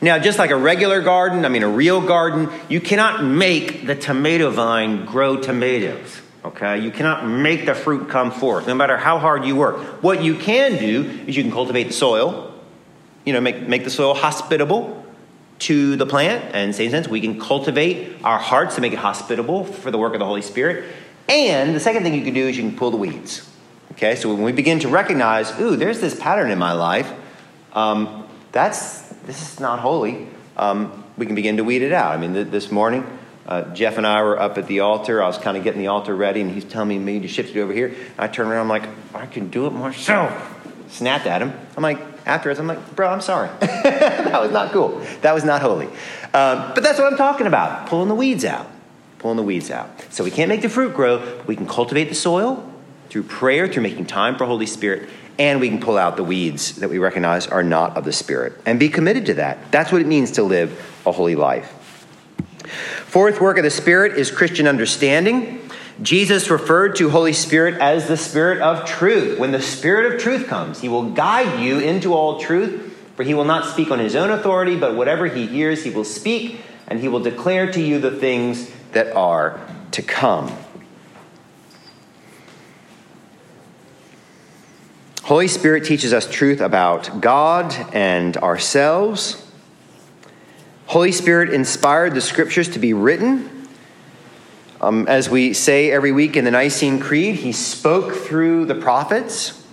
Now, 0.02 0.18
just 0.18 0.40
like 0.40 0.50
a 0.50 0.56
regular 0.56 1.00
garden, 1.00 1.44
I 1.44 1.48
mean 1.48 1.62
a 1.62 1.68
real 1.68 2.00
garden, 2.00 2.50
you 2.68 2.80
cannot 2.80 3.22
make 3.22 3.86
the 3.86 3.94
tomato 3.94 4.50
vine 4.50 5.06
grow 5.06 5.36
tomatoes. 5.36 6.22
Okay? 6.44 6.78
You 6.78 6.90
cannot 6.90 7.26
make 7.26 7.66
the 7.66 7.74
fruit 7.74 8.08
come 8.08 8.30
forth, 8.30 8.66
no 8.66 8.74
matter 8.74 8.96
how 8.96 9.18
hard 9.18 9.44
you 9.44 9.56
work. 9.56 10.02
What 10.02 10.22
you 10.22 10.36
can 10.36 10.78
do 10.78 11.04
is 11.26 11.36
you 11.36 11.42
can 11.42 11.52
cultivate 11.52 11.84
the 11.84 11.92
soil, 11.92 12.52
you 13.24 13.32
know, 13.32 13.40
make, 13.40 13.66
make 13.66 13.84
the 13.84 13.90
soil 13.90 14.14
hospitable 14.14 15.04
to 15.60 15.96
the 15.96 16.06
plant. 16.06 16.54
And 16.54 16.74
same 16.74 16.90
sense, 16.90 17.08
we 17.08 17.20
can 17.20 17.40
cultivate 17.40 18.22
our 18.22 18.38
hearts 18.38 18.74
to 18.74 18.80
make 18.80 18.92
it 18.92 18.98
hospitable 18.98 19.64
for 19.64 19.90
the 19.90 19.98
work 19.98 20.12
of 20.12 20.18
the 20.18 20.26
Holy 20.26 20.42
Spirit. 20.42 20.84
And 21.28 21.74
the 21.74 21.80
second 21.80 22.02
thing 22.02 22.14
you 22.14 22.22
can 22.22 22.34
do 22.34 22.46
is 22.46 22.56
you 22.56 22.62
can 22.62 22.76
pull 22.76 22.90
the 22.90 22.98
weeds. 22.98 23.50
Okay, 23.92 24.16
so 24.16 24.32
when 24.32 24.42
we 24.42 24.52
begin 24.52 24.80
to 24.80 24.88
recognize, 24.88 25.58
ooh, 25.60 25.76
there's 25.76 26.00
this 26.00 26.18
pattern 26.18 26.50
in 26.50 26.58
my 26.58 26.72
life, 26.72 27.10
um, 27.72 28.26
that's 28.52 29.02
this 29.26 29.40
is 29.40 29.60
not 29.60 29.78
holy. 29.78 30.28
Um, 30.56 31.04
we 31.16 31.26
can 31.26 31.34
begin 31.34 31.56
to 31.56 31.64
weed 31.64 31.82
it 31.82 31.92
out. 31.92 32.12
I 32.12 32.16
mean, 32.16 32.34
th- 32.34 32.48
this 32.48 32.70
morning, 32.70 33.06
uh, 33.46 33.74
Jeff 33.74 33.98
and 33.98 34.06
I 34.06 34.22
were 34.22 34.40
up 34.40 34.56
at 34.56 34.66
the 34.66 34.80
altar. 34.80 35.22
I 35.22 35.26
was 35.26 35.38
kind 35.38 35.56
of 35.56 35.64
getting 35.64 35.80
the 35.80 35.88
altar 35.88 36.14
ready, 36.14 36.40
and 36.40 36.50
he's 36.50 36.64
telling 36.64 37.04
me 37.04 37.20
to 37.20 37.28
shift 37.28 37.54
it 37.54 37.60
over 37.60 37.72
here. 37.72 37.94
I 38.18 38.28
turn 38.28 38.46
around, 38.46 38.62
I'm 38.62 38.68
like, 38.68 38.88
I 39.14 39.26
can 39.26 39.48
do 39.48 39.66
it 39.66 39.70
myself. 39.70 40.50
Snapped 40.88 41.26
at 41.26 41.42
him. 41.42 41.52
I'm 41.76 41.82
like, 41.82 41.98
afterwards, 42.24 42.58
I'm 42.58 42.66
like, 42.66 42.94
bro, 42.96 43.08
I'm 43.08 43.20
sorry. 43.20 43.50
that 43.60 44.40
was 44.40 44.50
not 44.50 44.72
cool. 44.72 45.00
That 45.22 45.34
was 45.34 45.44
not 45.44 45.60
holy. 45.60 45.86
Um, 45.86 46.72
but 46.74 46.82
that's 46.82 46.98
what 46.98 47.10
I'm 47.10 47.18
talking 47.18 47.46
about 47.46 47.88
pulling 47.88 48.08
the 48.08 48.14
weeds 48.14 48.44
out. 48.44 48.66
Pulling 49.18 49.36
the 49.36 49.42
weeds 49.42 49.70
out. 49.70 49.90
So 50.10 50.24
we 50.24 50.30
can't 50.30 50.48
make 50.48 50.62
the 50.62 50.68
fruit 50.68 50.94
grow, 50.94 51.18
but 51.18 51.46
we 51.46 51.56
can 51.56 51.66
cultivate 51.66 52.08
the 52.08 52.14
soil 52.14 52.70
through 53.10 53.24
prayer, 53.24 53.68
through 53.68 53.82
making 53.82 54.06
time 54.06 54.36
for 54.36 54.46
Holy 54.46 54.66
Spirit, 54.66 55.08
and 55.38 55.60
we 55.60 55.68
can 55.68 55.80
pull 55.80 55.98
out 55.98 56.16
the 56.16 56.24
weeds 56.24 56.76
that 56.76 56.88
we 56.88 56.98
recognize 56.98 57.46
are 57.46 57.62
not 57.62 57.96
of 57.96 58.04
the 58.04 58.12
Spirit 58.12 58.54
and 58.64 58.78
be 58.78 58.88
committed 58.88 59.26
to 59.26 59.34
that. 59.34 59.70
That's 59.70 59.92
what 59.92 60.00
it 60.00 60.06
means 60.06 60.32
to 60.32 60.42
live 60.42 60.72
a 61.06 61.12
holy 61.12 61.34
life. 61.34 61.83
Fourth 63.14 63.40
work 63.40 63.58
of 63.58 63.62
the 63.62 63.70
Spirit 63.70 64.18
is 64.18 64.32
Christian 64.32 64.66
understanding. 64.66 65.70
Jesus 66.02 66.50
referred 66.50 66.96
to 66.96 67.10
Holy 67.10 67.32
Spirit 67.32 67.80
as 67.80 68.08
the 68.08 68.16
Spirit 68.16 68.60
of 68.60 68.86
truth. 68.86 69.38
When 69.38 69.52
the 69.52 69.62
Spirit 69.62 70.12
of 70.12 70.20
truth 70.20 70.48
comes, 70.48 70.80
he 70.80 70.88
will 70.88 71.12
guide 71.12 71.60
you 71.60 71.78
into 71.78 72.12
all 72.12 72.40
truth, 72.40 72.92
for 73.14 73.22
he 73.22 73.32
will 73.32 73.44
not 73.44 73.72
speak 73.72 73.92
on 73.92 74.00
his 74.00 74.16
own 74.16 74.30
authority, 74.30 74.76
but 74.76 74.96
whatever 74.96 75.28
he 75.28 75.46
hears, 75.46 75.84
he 75.84 75.90
will 75.90 76.02
speak, 76.02 76.58
and 76.88 76.98
he 76.98 77.06
will 77.06 77.20
declare 77.20 77.70
to 77.70 77.80
you 77.80 78.00
the 78.00 78.10
things 78.10 78.68
that 78.90 79.14
are 79.14 79.60
to 79.92 80.02
come. 80.02 80.52
Holy 85.22 85.46
Spirit 85.46 85.84
teaches 85.84 86.12
us 86.12 86.28
truth 86.28 86.60
about 86.60 87.20
God 87.20 87.72
and 87.94 88.36
ourselves. 88.38 89.43
Holy 90.86 91.12
Spirit 91.12 91.52
inspired 91.52 92.14
the 92.14 92.20
scriptures 92.20 92.68
to 92.70 92.78
be 92.78 92.92
written. 92.92 93.68
Um, 94.80 95.08
as 95.08 95.30
we 95.30 95.54
say 95.54 95.90
every 95.90 96.12
week 96.12 96.36
in 96.36 96.44
the 96.44 96.50
Nicene 96.50 97.00
Creed, 97.00 97.36
he 97.36 97.52
spoke 97.52 98.12
through 98.12 98.66
the 98.66 98.74
prophets. 98.74 99.64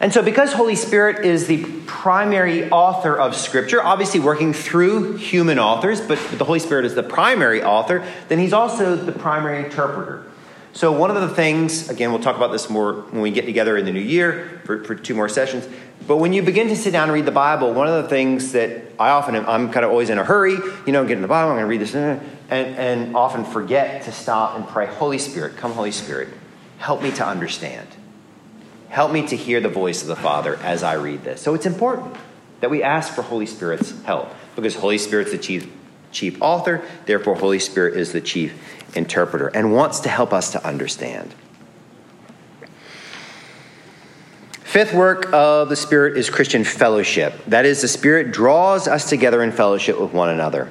And 0.00 0.12
so, 0.12 0.22
because 0.22 0.52
Holy 0.52 0.74
Spirit 0.74 1.24
is 1.24 1.46
the 1.46 1.64
primary 1.86 2.68
author 2.70 3.16
of 3.16 3.36
Scripture, 3.36 3.82
obviously 3.82 4.20
working 4.20 4.52
through 4.52 5.16
human 5.16 5.58
authors, 5.58 6.00
but 6.00 6.18
the 6.32 6.44
Holy 6.44 6.58
Spirit 6.58 6.84
is 6.84 6.94
the 6.94 7.02
primary 7.02 7.62
author, 7.62 8.04
then 8.28 8.38
he's 8.38 8.52
also 8.52 8.96
the 8.96 9.12
primary 9.12 9.64
interpreter. 9.64 10.24
So, 10.72 10.90
one 10.90 11.10
of 11.10 11.22
the 11.22 11.28
things, 11.28 11.88
again, 11.88 12.10
we'll 12.10 12.20
talk 12.20 12.36
about 12.36 12.50
this 12.50 12.68
more 12.68 13.02
when 13.12 13.22
we 13.22 13.30
get 13.30 13.46
together 13.46 13.76
in 13.76 13.84
the 13.84 13.92
new 13.92 14.00
year 14.00 14.60
for, 14.64 14.82
for 14.82 14.96
two 14.96 15.14
more 15.14 15.28
sessions. 15.28 15.68
But 16.06 16.18
when 16.18 16.32
you 16.32 16.42
begin 16.42 16.68
to 16.68 16.76
sit 16.76 16.90
down 16.90 17.04
and 17.04 17.12
read 17.12 17.24
the 17.24 17.32
Bible, 17.32 17.72
one 17.72 17.88
of 17.88 18.02
the 18.02 18.08
things 18.08 18.52
that 18.52 18.82
I 18.98 19.10
often 19.10 19.34
am, 19.36 19.46
I'm 19.46 19.72
kind 19.72 19.84
of 19.84 19.90
always 19.90 20.10
in 20.10 20.18
a 20.18 20.24
hurry, 20.24 20.52
you 20.86 20.92
know, 20.92 21.04
get 21.06 21.16
in 21.16 21.22
the 21.22 21.28
Bible, 21.28 21.50
I'm 21.50 21.56
going 21.56 21.64
to 21.64 21.68
read 21.68 21.80
this, 21.80 21.94
uh, 21.94 22.20
and, 22.50 22.76
and 22.76 23.16
often 23.16 23.44
forget 23.44 24.02
to 24.02 24.12
stop 24.12 24.56
and 24.56 24.68
pray, 24.68 24.86
Holy 24.86 25.18
Spirit, 25.18 25.56
come, 25.56 25.72
Holy 25.72 25.92
Spirit, 25.92 26.28
help 26.78 27.02
me 27.02 27.10
to 27.12 27.26
understand. 27.26 27.88
Help 28.90 29.12
me 29.12 29.26
to 29.28 29.36
hear 29.36 29.60
the 29.60 29.68
voice 29.68 30.02
of 30.02 30.08
the 30.08 30.16
Father 30.16 30.56
as 30.56 30.82
I 30.82 30.94
read 30.94 31.24
this. 31.24 31.40
So 31.40 31.54
it's 31.54 31.66
important 31.66 32.14
that 32.60 32.70
we 32.70 32.82
ask 32.82 33.14
for 33.14 33.22
Holy 33.22 33.46
Spirit's 33.46 34.02
help 34.02 34.28
because 34.56 34.76
Holy 34.76 34.98
Spirit's 34.98 35.32
the 35.32 35.38
chief, 35.38 35.72
chief 36.12 36.40
author, 36.40 36.82
therefore, 37.06 37.34
Holy 37.34 37.58
Spirit 37.58 37.96
is 37.96 38.12
the 38.12 38.20
chief 38.20 38.54
interpreter 38.94 39.48
and 39.48 39.72
wants 39.72 40.00
to 40.00 40.10
help 40.10 40.32
us 40.32 40.52
to 40.52 40.64
understand. 40.66 41.34
Fifth 44.74 44.92
work 44.92 45.32
of 45.32 45.68
the 45.68 45.76
Spirit 45.76 46.16
is 46.16 46.28
Christian 46.28 46.64
fellowship. 46.64 47.32
That 47.46 47.64
is, 47.64 47.82
the 47.82 47.86
Spirit 47.86 48.32
draws 48.32 48.88
us 48.88 49.08
together 49.08 49.40
in 49.40 49.52
fellowship 49.52 50.00
with 50.00 50.12
one 50.12 50.30
another. 50.30 50.68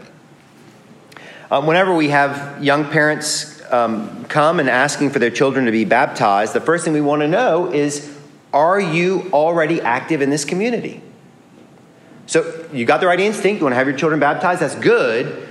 Um, 1.49 1.67
whenever 1.67 1.95
we 1.95 2.09
have 2.09 2.61
young 2.61 2.83
parents 2.83 3.61
um, 3.71 4.25
come 4.25 4.59
and 4.59 4.69
asking 4.69 5.11
for 5.11 5.19
their 5.19 5.29
children 5.29 5.67
to 5.67 5.71
be 5.71 5.85
baptized, 5.85 6.51
the 6.51 6.59
first 6.59 6.83
thing 6.83 6.91
we 6.91 6.99
want 6.99 7.21
to 7.21 7.29
know 7.29 7.71
is 7.71 8.13
are 8.51 8.77
you 8.77 9.29
already 9.31 9.79
active 9.79 10.21
in 10.21 10.29
this 10.29 10.43
community? 10.43 11.01
So 12.25 12.67
you 12.73 12.83
got 12.83 12.99
the 12.99 13.07
right 13.07 13.21
instinct, 13.21 13.61
you 13.61 13.63
want 13.63 13.71
to 13.71 13.77
have 13.77 13.87
your 13.87 13.95
children 13.95 14.19
baptized, 14.19 14.59
that's 14.59 14.75
good. 14.75 15.47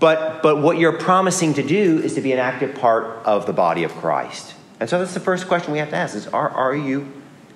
But, 0.00 0.42
but 0.42 0.62
what 0.62 0.78
you're 0.78 0.96
promising 0.96 1.52
to 1.52 1.62
do 1.62 1.98
is 1.98 2.14
to 2.14 2.22
be 2.22 2.32
an 2.32 2.38
active 2.38 2.76
part 2.76 3.04
of 3.26 3.44
the 3.44 3.52
body 3.52 3.84
of 3.84 3.92
Christ. 3.92 4.54
And 4.80 4.88
so 4.88 4.98
that's 4.98 5.12
the 5.12 5.20
first 5.20 5.48
question 5.48 5.72
we 5.72 5.80
have 5.80 5.90
to 5.90 5.96
ask 5.96 6.16
is 6.16 6.28
are, 6.28 6.48
are 6.48 6.74
you 6.74 7.12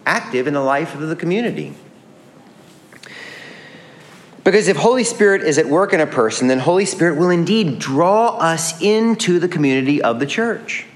active 0.07 0.47
in 0.47 0.55
the 0.55 0.61
life 0.61 0.95
of 0.95 1.01
the 1.01 1.17
community? 1.17 1.75
Because 4.43 4.69
if 4.69 4.77
Holy 4.77 5.05
Spirit 5.05 5.43
is 5.43 5.59
at 5.59 5.67
work 5.67 5.93
in 5.93 6.01
a 6.01 6.07
person, 6.07 6.49
then 6.49 6.59
Holy 6.59 6.87
Spirit 6.87 7.19
will 7.19 7.31
indeed 7.31 7.79
draw 7.79 8.37
us 8.39 8.81
into 8.81 9.39
the 9.39 9.49
community 9.49 10.03
of 10.03 10.19
the 10.19 10.27
church. 10.27 10.87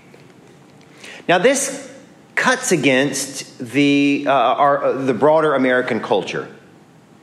Now, 1.29 1.38
this 1.38 1.93
cuts 2.35 2.73
against 2.73 3.59
the, 3.59 4.25
uh, 4.27 4.33
our, 4.33 4.85
uh, 4.85 4.93
the 5.05 5.14
broader 5.14 5.55
American 5.55 6.01
culture. 6.01 6.49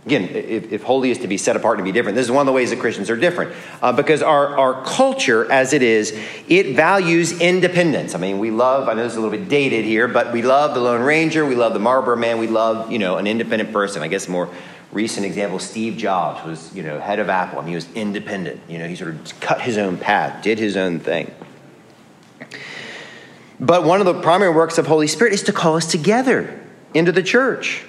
Again, 0.05 0.29
if, 0.29 0.71
if, 0.71 0.81
holy 0.81 1.11
is 1.11 1.19
to 1.19 1.27
be 1.27 1.37
set 1.37 1.55
apart 1.55 1.77
and 1.77 1.85
be 1.85 1.91
different, 1.91 2.15
this 2.15 2.25
is 2.25 2.31
one 2.31 2.41
of 2.41 2.47
the 2.47 2.51
ways 2.51 2.71
that 2.71 2.79
Christians 2.79 3.11
are 3.11 3.15
different. 3.15 3.53
Uh, 3.83 3.91
because 3.91 4.23
our, 4.23 4.57
our 4.57 4.83
culture, 4.83 5.49
as 5.51 5.73
it 5.73 5.83
is, 5.83 6.19
it 6.47 6.75
values 6.75 7.39
independence. 7.39 8.15
I 8.15 8.17
mean, 8.17 8.39
we 8.39 8.49
love, 8.49 8.89
I 8.89 8.93
know 8.93 9.03
this 9.03 9.11
is 9.11 9.17
a 9.17 9.21
little 9.21 9.37
bit 9.37 9.47
dated 9.47 9.85
here, 9.85 10.07
but 10.07 10.33
we 10.33 10.41
love 10.41 10.73
the 10.73 10.79
Lone 10.79 11.01
Ranger, 11.01 11.45
we 11.45 11.53
love 11.53 11.73
the 11.73 11.79
Marlboro 11.79 12.15
Man, 12.15 12.39
we 12.39 12.47
love, 12.47 12.91
you 12.91 12.97
know, 12.97 13.17
an 13.17 13.27
independent 13.27 13.71
person. 13.71 14.01
I 14.01 14.07
guess 14.07 14.27
more 14.27 14.49
recent 14.91 15.23
example, 15.23 15.59
Steve 15.59 15.97
Jobs 15.97 16.43
was, 16.45 16.75
you 16.75 16.81
know, 16.81 16.99
head 16.99 17.19
of 17.19 17.29
Apple. 17.29 17.59
I 17.59 17.61
mean, 17.61 17.69
he 17.69 17.75
was 17.75 17.91
independent. 17.93 18.59
You 18.67 18.79
know, 18.79 18.87
he 18.87 18.95
sort 18.95 19.13
of 19.13 19.39
cut 19.39 19.61
his 19.61 19.77
own 19.77 19.97
path, 19.97 20.41
did 20.41 20.57
his 20.57 20.77
own 20.77 20.99
thing. 20.99 21.31
But 23.59 23.83
one 23.83 23.99
of 23.99 24.07
the 24.07 24.19
primary 24.19 24.51
works 24.51 24.79
of 24.79 24.87
Holy 24.87 25.05
Spirit 25.05 25.33
is 25.33 25.43
to 25.43 25.53
call 25.53 25.75
us 25.75 25.85
together 25.85 26.59
into 26.95 27.11
the 27.11 27.21
church. 27.21 27.85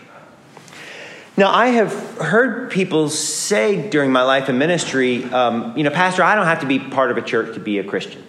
Now, 1.43 1.51
I 1.51 1.71
have 1.71 1.93
heard 2.19 2.71
people 2.71 3.09
say 3.09 3.91
during 3.91 4.13
my 4.13 4.23
life 4.23 4.49
in 4.49 4.59
ministry, 4.59 5.25
um, 5.25 5.77
you 5.77 5.83
know, 5.83 5.91
Pastor, 5.91 6.23
I 6.23 6.37
don't 6.37 6.47
have 6.47 6.61
to 6.61 6.67
be 6.67 6.79
part 6.79 7.11
of 7.11 7.17
a 7.17 7.21
church 7.21 7.55
to 7.55 7.61
be 7.61 7.81
a 7.81 7.85
Christian. 7.85 8.23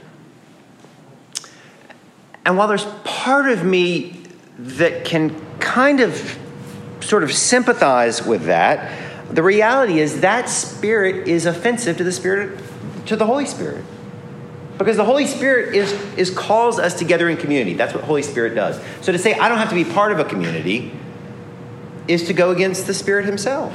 And 2.44 2.58
while 2.58 2.68
there's 2.68 2.88
part 3.04 3.52
of 3.52 3.64
me 3.64 4.20
that 4.58 5.06
can 5.06 5.40
kind 5.60 6.00
of 6.00 6.40
sort 7.02 7.22
of 7.22 7.32
sympathize 7.32 8.26
with 8.26 8.46
that, 8.46 8.92
the 9.30 9.44
reality 9.44 10.00
is 10.00 10.22
that 10.22 10.50
spirit 10.50 11.28
is 11.28 11.46
offensive 11.46 11.98
to 11.98 12.04
the 12.04 12.12
spirit 12.12 12.60
to 13.06 13.16
the 13.16 13.28
Holy 13.28 13.46
Spirit. 13.46 13.86
Because 14.80 14.98
the 14.98 15.06
Holy 15.06 15.28
Spirit 15.28 15.76
is, 15.76 15.92
is 16.18 16.32
calls 16.32 16.80
us 16.80 16.98
together 16.98 17.30
in 17.30 17.38
community. 17.38 17.76
That's 17.76 17.94
what 17.94 18.06
Holy 18.06 18.24
Spirit 18.24 18.56
does. 18.56 18.82
So 19.02 19.12
to 19.12 19.20
say 19.20 19.36
I 19.36 19.50
don't 19.50 19.60
have 19.60 19.70
to 19.70 19.76
be 19.76 19.86
part 19.86 20.12
of 20.12 20.18
a 20.18 20.26
community 20.26 20.92
is 22.08 22.26
to 22.28 22.34
go 22.34 22.52
against 22.52 22.88
the 22.88 22.94
Spirit 22.94 23.26
Himself. 23.26 23.74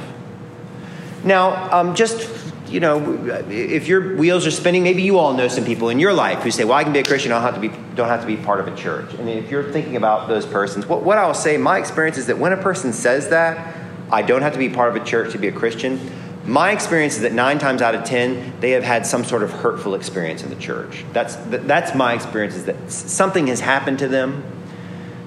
Now, 1.23 1.71
um, 1.71 1.95
just 1.95 2.29
you 2.69 2.79
know, 2.79 3.43
if 3.49 3.87
your 3.87 4.15
wheels 4.15 4.45
are 4.45 4.51
spinning, 4.51 4.83
maybe 4.83 5.01
you 5.01 5.17
all 5.17 5.33
know 5.33 5.47
some 5.47 5.65
people 5.65 5.89
in 5.89 5.99
your 5.99 6.13
life 6.13 6.43
who 6.43 6.51
say, 6.51 6.63
"Well, 6.63 6.77
I 6.77 6.83
can 6.83 6.93
be 6.93 6.99
a 6.99 7.03
Christian. 7.03 7.31
I 7.31 7.35
don't 7.35 7.43
have 7.43 7.55
to 7.55 7.61
be 7.61 7.75
don't 7.95 8.07
have 8.07 8.21
to 8.21 8.27
be 8.27 8.37
part 8.37 8.59
of 8.59 8.67
a 8.67 8.75
church." 8.75 9.13
And 9.15 9.27
if 9.27 9.49
you're 9.49 9.71
thinking 9.71 9.95
about 9.95 10.27
those 10.27 10.45
persons, 10.45 10.85
what, 10.85 11.03
what 11.03 11.17
I'll 11.17 11.33
say, 11.33 11.57
my 11.57 11.79
experience 11.79 12.17
is 12.17 12.27
that 12.27 12.37
when 12.37 12.53
a 12.53 12.57
person 12.57 12.93
says 12.93 13.29
that, 13.29 13.75
"I 14.11 14.21
don't 14.21 14.43
have 14.43 14.53
to 14.53 14.59
be 14.59 14.69
part 14.69 14.95
of 14.95 15.01
a 15.01 15.05
church 15.05 15.31
to 15.31 15.37
be 15.37 15.47
a 15.47 15.51
Christian," 15.51 15.99
my 16.45 16.71
experience 16.71 17.15
is 17.15 17.21
that 17.21 17.33
nine 17.33 17.59
times 17.59 17.81
out 17.81 17.95
of 17.95 18.03
ten, 18.03 18.53
they 18.59 18.71
have 18.71 18.83
had 18.83 19.05
some 19.05 19.23
sort 19.23 19.43
of 19.43 19.51
hurtful 19.51 19.95
experience 19.95 20.43
in 20.43 20.49
the 20.49 20.55
church. 20.55 21.05
That's 21.11 21.35
that's 21.47 21.95
my 21.95 22.13
experience 22.13 22.55
is 22.55 22.65
that 22.65 22.91
something 22.91 23.47
has 23.47 23.59
happened 23.59 23.99
to 23.99 24.07
them. 24.07 24.43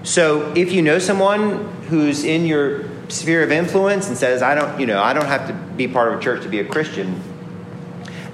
So 0.04 0.52
if 0.56 0.72
you 0.72 0.82
know 0.82 0.98
someone 0.98 1.68
who's 1.88 2.24
in 2.24 2.46
your 2.46 2.91
sphere 3.12 3.42
of 3.42 3.52
influence 3.52 4.08
and 4.08 4.16
says, 4.16 4.42
"I 4.42 4.54
don't, 4.54 4.80
you 4.80 4.86
know, 4.86 5.02
I 5.02 5.12
don't 5.12 5.26
have 5.26 5.46
to 5.48 5.52
be 5.52 5.86
part 5.86 6.12
of 6.12 6.18
a 6.18 6.22
church 6.22 6.42
to 6.42 6.48
be 6.48 6.60
a 6.60 6.64
Christian," 6.64 7.22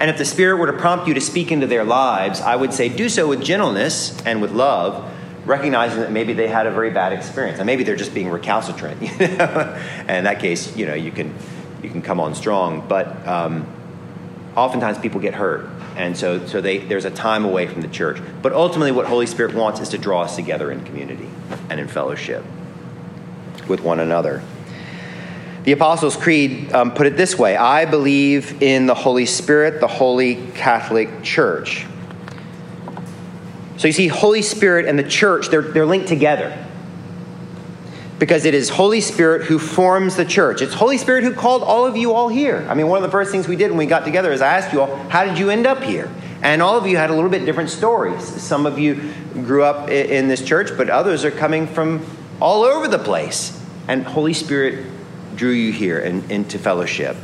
And 0.01 0.11
if 0.11 0.19
the 0.19 0.25
Spirit 0.25 0.59
were 0.59 0.69
to 0.69 0.79
prompt 0.79 1.09
you 1.09 1.15
to 1.15 1.21
speak 1.21 1.51
into 1.51 1.67
their 1.67 1.85
lives, 1.85 2.41
I 2.41 2.55
would 2.55 2.73
say 2.73 2.89
do 2.89 3.09
so 3.09 3.27
with 3.27 3.43
gentleness 3.43 4.17
and 4.25 4.41
with 4.41 4.53
love, 4.53 5.05
recognizing 5.45 6.01
that 6.01 6.13
maybe 6.13 6.35
they 6.35 6.47
had 6.47 6.67
a 6.67 6.71
very 6.71 6.91
bad 6.91 7.13
experience. 7.13 7.59
And 7.59 7.67
maybe 7.67 7.83
they're 7.83 7.97
just 7.97 8.15
being 8.15 8.29
recalcitrant. 8.29 9.03
You 9.21 9.27
know? 9.37 9.77
and 10.01 10.11
in 10.11 10.25
that 10.25 10.39
case, 10.39 10.77
you 10.77 10.87
know, 10.87 10.95
you 10.95 11.11
can, 11.11 11.35
you 11.83 11.91
can 11.91 12.01
come 12.01 12.21
on 12.21 12.35
strong. 12.37 12.87
But 12.87 13.27
um, 13.27 13.67
oftentimes 14.55 14.99
people 14.99 15.21
get 15.21 15.35
hurt. 15.35 15.69
And 15.97 16.17
so, 16.17 16.47
so 16.47 16.61
they, 16.61 16.79
there's 16.79 17.05
a 17.05 17.11
time 17.11 17.45
away 17.45 17.67
from 17.67 17.83
the 17.83 17.89
church. 17.89 18.21
But 18.41 18.53
ultimately, 18.53 18.93
what 18.93 19.07
Holy 19.07 19.27
Spirit 19.27 19.53
wants 19.55 19.81
is 19.81 19.89
to 19.89 19.99
draw 19.99 20.23
us 20.23 20.37
together 20.37 20.71
in 20.71 20.85
community 20.85 21.29
and 21.71 21.81
in 21.81 21.89
fellowship 21.89 22.45
with 23.67 23.81
one 23.81 23.99
another. 23.99 24.45
The 25.69 25.75
Apostles' 25.75 26.17
Creed 26.17 26.73
um, 26.73 26.93
put 26.93 27.07
it 27.07 27.19
this 27.19 27.39
way 27.39 27.55
I 27.55 27.85
believe 27.85 28.63
in 28.63 28.87
the 28.87 28.95
Holy 28.95 29.27
Spirit, 29.27 29.81
the 29.81 29.87
Holy 29.87 30.37
Catholic 30.53 31.23
Church. 31.23 31.85
So 33.77 33.87
you 33.87 33.93
see, 33.93 34.09
Holy 34.09 34.41
Spirit 34.41 34.87
and 34.87 34.99
the 34.99 35.07
church, 35.07 35.51
they're, 35.51 35.61
they're 35.61 35.85
linked 35.85 36.09
together. 36.09 36.67
Because 38.19 38.47
it 38.47 38.55
is 38.55 38.71
Holy 38.71 39.03
Spirit 39.03 39.43
who 39.43 39.59
forms 39.59 40.17
the 40.17 40.25
church. 40.25 40.63
It's 40.63 40.73
Holy 40.73 40.97
Spirit 40.97 41.23
who 41.23 41.35
called 41.35 41.63
all 41.63 41.85
of 41.85 41.99
you 41.99 42.15
all 42.15 42.31
here. 42.31 42.67
I 42.71 42.73
mean, 42.73 42.89
one 42.89 42.97
of 42.97 43.03
the 43.03 43.13
first 43.13 43.31
things 43.31 43.47
we 43.47 43.57
did 43.57 43.69
when 43.69 43.77
we 43.77 43.85
got 43.85 44.07
together 44.07 44.33
is 44.33 44.41
I 44.41 44.57
asked 44.57 44.73
you 44.73 44.81
all, 44.81 44.97
how 45.11 45.27
did 45.27 45.39
you 45.39 45.51
end 45.51 45.67
up 45.67 45.83
here? 45.83 46.11
And 46.41 46.63
all 46.63 46.79
of 46.79 46.87
you 46.87 46.97
had 46.97 47.11
a 47.11 47.15
little 47.15 47.29
bit 47.29 47.45
different 47.45 47.69
stories. 47.69 48.25
Some 48.25 48.65
of 48.65 48.79
you 48.79 49.13
grew 49.35 49.65
up 49.65 49.91
in 49.91 50.29
this 50.29 50.43
church, 50.43 50.71
but 50.79 50.89
others 50.89 51.27
are 51.27 51.31
coming 51.31 51.67
from 51.67 52.07
all 52.41 52.63
over 52.63 52.89
the 52.89 52.99
place. 52.99 53.63
And 53.87 54.05
Holy 54.05 54.33
Spirit 54.33 54.87
drew 55.39 55.53
you 55.53 55.73
here 55.73 56.01
and 56.01 56.31
into 56.31 56.59
fellowship. 56.59 57.17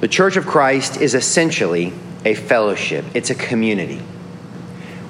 The 0.00 0.08
Church 0.08 0.36
of 0.36 0.46
Christ 0.46 1.00
is 1.00 1.14
essentially 1.14 1.92
a 2.24 2.34
fellowship, 2.34 3.04
it's 3.14 3.30
a 3.30 3.34
community. 3.34 4.02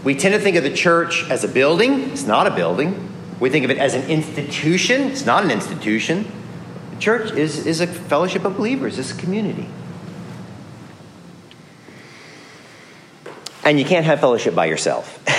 We 0.02 0.14
tend 0.14 0.35
to 0.35 0.40
think 0.40 0.57
of 0.57 0.64
the 0.64 0.74
church 0.74 1.28
as 1.31 1.44
a 1.44 1.48
building, 1.48 2.11
it's 2.11 2.24
not 2.24 2.46
a 2.46 2.50
building. 2.50 3.04
We 3.40 3.50
think 3.50 3.64
of 3.64 3.70
it 3.70 3.78
as 3.78 3.94
an 3.94 4.11
institution, 4.11 5.03
it's 5.03 5.24
not 5.24 5.45
an 5.45 5.51
institution. 5.51 6.30
The 6.90 7.01
church 7.01 7.32
is, 7.32 7.66
is 7.66 7.80
a 7.80 7.86
fellowship 7.86 8.45
of 8.45 8.57
believers, 8.57 8.99
it's 8.99 9.12
a 9.12 9.16
community. 9.16 9.68
And 13.64 13.78
you 13.78 13.84
can't 13.84 14.07
have 14.07 14.18
fellowship 14.18 14.55
by 14.55 14.66
yourself. 14.66 15.22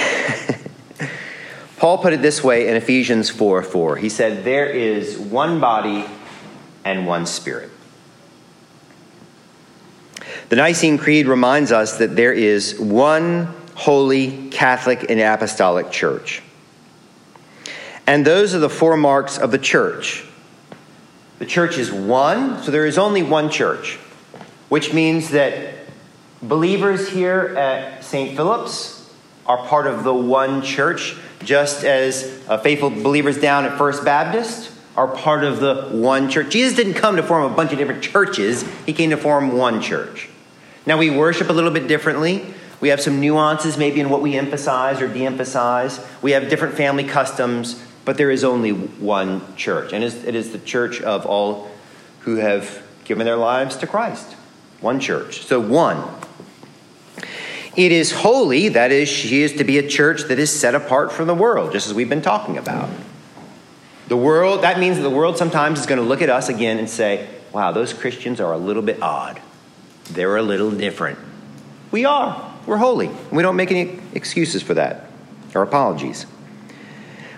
Paul 1.80 1.98
put 1.98 2.12
it 2.12 2.22
this 2.22 2.44
way 2.44 2.68
in 2.68 2.76
Ephesians 2.76 3.30
4 3.30 3.64
4. 3.64 3.96
He 3.96 4.10
said, 4.10 4.44
There 4.44 4.66
is 4.66 5.18
one 5.18 5.62
body 5.62 6.06
and 6.84 7.08
one 7.08 7.26
spirit. 7.26 7.72
The 10.50 10.58
Nicene 10.58 10.98
Creed 10.98 11.26
reminds 11.26 11.72
us 11.72 11.98
that 12.00 12.18
there 12.18 12.34
is 12.34 12.78
one 12.78 13.56
holy 13.76 14.50
Catholic 14.50 15.10
and 15.10 15.22
Apostolic 15.22 15.90
Church. 15.90 16.42
And 18.06 18.26
those 18.26 18.54
are 18.54 18.60
the 18.60 18.70
four 18.70 18.98
marks 18.98 19.38
of 19.38 19.52
the 19.52 19.58
church. 19.58 20.26
The 21.38 21.46
church 21.46 21.78
is 21.78 21.90
one, 21.92 22.62
so 22.62 22.72
there 22.72 22.88
is 22.88 22.98
only 22.98 23.24
one 23.24 23.50
church, 23.50 23.96
which 24.68 24.94
means 24.94 25.30
that 25.30 25.76
believers 26.42 27.08
here 27.08 27.56
at 27.58 28.04
St. 28.04 28.36
Philip's 28.36 29.10
are 29.46 29.66
part 29.66 29.88
of 29.88 30.04
the 30.04 30.14
one 30.14 30.62
church, 30.62 31.16
just 31.44 31.84
as 31.84 32.42
uh, 32.48 32.58
faithful 32.58 32.90
believers 32.90 33.38
down 33.38 33.66
at 33.66 33.78
First 33.78 34.04
Baptist 34.04 34.72
are 34.96 35.08
part 35.08 35.44
of 35.44 35.60
the 35.60 35.88
one 35.92 36.30
church. 36.30 36.52
Jesus 36.52 36.76
didn't 36.76 36.96
come 36.96 37.16
to 37.16 37.24
form 37.24 37.52
a 37.52 37.56
bunch 37.56 37.72
of 37.72 37.78
different 37.78 38.04
churches, 38.04 38.64
he 38.86 38.94
came 38.94 39.12
to 39.12 39.18
form 39.18 39.58
one 39.58 39.82
church. 39.82 40.30
Now, 40.86 40.98
we 40.98 41.10
worship 41.10 41.50
a 41.50 41.54
little 41.54 41.72
bit 41.72 41.88
differently. 41.88 42.46
We 42.82 42.90
have 42.90 43.02
some 43.02 43.20
nuances 43.20 43.78
maybe 43.78 44.00
in 44.00 44.10
what 44.10 44.22
we 44.22 44.36
emphasize 44.36 45.02
or 45.02 45.08
de 45.08 45.26
emphasize. 45.26 46.06
We 46.22 46.32
have 46.32 46.50
different 46.50 46.76
family 46.76 47.04
customs, 47.04 47.84
but 48.06 48.18
there 48.18 48.32
is 48.32 48.44
only 48.44 48.72
one 48.72 49.56
church. 49.56 49.94
And 49.94 50.04
it 50.04 50.36
is 50.36 50.52
the 50.52 50.60
church 50.60 51.02
of 51.02 51.26
all 51.26 51.70
who 52.22 52.38
have 52.38 52.82
given 53.04 53.26
their 53.26 53.36
lives 53.36 53.76
to 53.78 53.88
Christ. 53.88 54.34
One 54.82 55.00
church. 55.00 55.46
So, 55.46 55.60
one. 55.60 56.04
It 57.80 57.94
is 57.94 58.12
holy, 58.12 58.68
that 58.68 58.92
is, 58.92 59.08
she 59.08 59.42
is 59.42 59.54
to 59.54 59.64
be 59.64 59.78
a 59.78 59.88
church 59.88 60.24
that 60.24 60.38
is 60.38 60.52
set 60.52 60.76
apart 60.76 61.14
from 61.14 61.28
the 61.28 61.34
world, 61.34 61.72
just 61.72 61.88
as 61.88 61.94
we've 61.94 62.10
been 62.10 62.22
talking 62.22 62.58
about. 62.58 62.90
The 64.10 64.18
world, 64.18 64.64
that 64.64 64.82
means 64.82 64.98
that 64.98 65.04
the 65.04 65.10
world 65.10 65.38
sometimes 65.38 65.80
is 65.80 65.86
going 65.86 66.02
to 66.02 66.06
look 66.06 66.22
at 66.22 66.30
us 66.30 66.50
again 66.50 66.78
and 66.78 66.90
say, 66.90 67.30
wow, 67.54 67.72
those 67.72 67.94
Christians 67.94 68.42
are 68.42 68.52
a 68.52 68.58
little 68.58 68.82
bit 68.82 69.02
odd. 69.02 69.42
They're 70.12 70.36
a 70.36 70.42
little 70.42 70.72
different. 70.72 71.20
We 71.90 72.04
are. 72.04 72.54
We're 72.66 72.76
holy. 72.76 73.12
We 73.32 73.44
don't 73.44 73.56
make 73.56 73.72
any 73.72 74.02
excuses 74.14 74.62
for 74.62 74.74
that 74.74 75.10
or 75.56 75.62
apologies. 75.62 76.26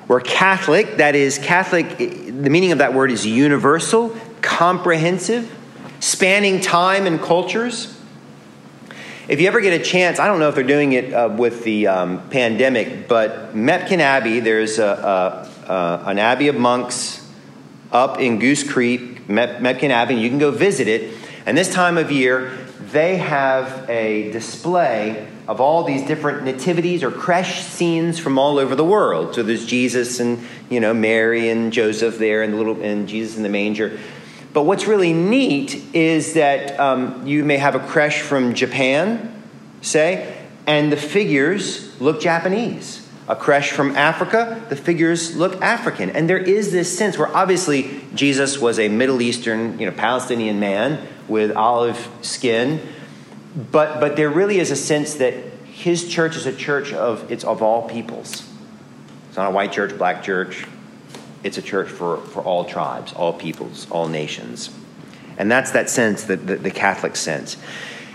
We're 0.07 0.21
Catholic, 0.21 0.97
that 0.97 1.13
is, 1.13 1.37
Catholic, 1.37 1.99
the 1.99 2.49
meaning 2.49 2.71
of 2.71 2.79
that 2.79 2.95
word 2.95 3.11
is 3.11 3.27
universal, 3.27 4.17
comprehensive, 4.41 5.55
spanning 5.99 6.61
time 6.61 7.05
and 7.05 7.21
cultures. 7.21 7.95
If 9.31 9.39
you 9.39 9.47
ever 9.47 9.61
get 9.61 9.79
a 9.79 9.81
chance, 9.81 10.19
I 10.19 10.27
don't 10.27 10.39
know 10.39 10.49
if 10.49 10.55
they're 10.55 10.63
doing 10.65 10.91
it 10.91 11.13
uh, 11.13 11.29
with 11.29 11.63
the 11.63 11.87
um, 11.87 12.29
pandemic, 12.31 13.07
but 13.07 13.55
Mepkin 13.55 13.99
Abbey, 13.99 14.41
there's 14.41 14.77
a, 14.77 15.47
a, 15.69 15.71
a, 15.71 16.03
an 16.09 16.19
abbey 16.19 16.49
of 16.49 16.57
monks 16.57 17.25
up 17.93 18.19
in 18.19 18.39
Goose 18.39 18.69
Creek, 18.69 19.29
Mepkin 19.29 19.89
Abbey. 19.89 20.15
You 20.15 20.27
can 20.27 20.37
go 20.37 20.51
visit 20.51 20.89
it. 20.89 21.17
And 21.45 21.57
this 21.57 21.73
time 21.73 21.97
of 21.97 22.11
year, 22.11 22.57
they 22.91 23.15
have 23.19 23.89
a 23.89 24.33
display 24.33 25.29
of 25.47 25.61
all 25.61 25.85
these 25.85 26.05
different 26.05 26.43
nativities 26.43 27.01
or 27.01 27.09
creche 27.09 27.61
scenes 27.61 28.19
from 28.19 28.37
all 28.37 28.59
over 28.59 28.75
the 28.75 28.83
world. 28.83 29.33
So 29.35 29.43
there's 29.43 29.65
Jesus 29.65 30.19
and 30.19 30.45
you 30.69 30.81
know 30.81 30.93
Mary 30.93 31.47
and 31.47 31.71
Joseph 31.71 32.17
there, 32.17 32.43
and 32.43 32.51
the 32.51 32.57
little 32.57 32.81
and 32.81 33.07
Jesus 33.07 33.37
in 33.37 33.43
the 33.43 33.49
manger. 33.49 33.97
But 34.53 34.63
what's 34.63 34.85
really 34.85 35.13
neat 35.13 35.81
is 35.93 36.33
that 36.33 36.77
um, 36.79 37.25
you 37.25 37.43
may 37.43 37.57
have 37.57 37.75
a 37.75 37.79
creche 37.79 38.21
from 38.21 38.53
Japan, 38.53 39.41
say, 39.81 40.37
and 40.67 40.91
the 40.91 40.97
figures 40.97 41.99
look 42.01 42.21
Japanese. 42.21 43.07
A 43.27 43.35
creche 43.35 43.71
from 43.71 43.95
Africa, 43.95 44.61
the 44.67 44.75
figures 44.75 45.37
look 45.37 45.61
African. 45.61 46.09
And 46.09 46.29
there 46.29 46.37
is 46.37 46.71
this 46.71 46.97
sense 46.97 47.17
where 47.17 47.33
obviously 47.35 48.01
Jesus 48.13 48.59
was 48.59 48.77
a 48.77 48.89
Middle 48.89 49.21
Eastern, 49.21 49.79
you 49.79 49.85
know, 49.85 49.93
Palestinian 49.93 50.59
man 50.59 51.07
with 51.29 51.51
olive 51.55 52.09
skin, 52.21 52.81
but, 53.71 53.99
but 53.99 54.17
there 54.17 54.29
really 54.29 54.59
is 54.59 54.71
a 54.71 54.75
sense 54.75 55.15
that 55.15 55.33
his 55.65 56.07
church 56.07 56.35
is 56.35 56.45
a 56.45 56.55
church 56.55 56.91
of, 56.91 57.31
it's 57.31 57.43
of 57.43 57.61
all 57.61 57.87
peoples. 57.87 58.47
It's 59.29 59.37
not 59.37 59.47
a 59.47 59.51
white 59.51 59.71
church, 59.71 59.97
black 59.97 60.23
church, 60.23 60.65
it's 61.43 61.57
a 61.57 61.61
church 61.61 61.89
for, 61.89 62.17
for 62.17 62.41
all 62.41 62.65
tribes, 62.65 63.13
all 63.13 63.33
peoples, 63.33 63.87
all 63.89 64.07
nations. 64.07 64.69
And 65.37 65.51
that's 65.51 65.71
that 65.71 65.89
sense, 65.89 66.23
the, 66.23 66.35
the, 66.35 66.55
the 66.57 66.71
Catholic 66.71 67.15
sense. 67.15 67.57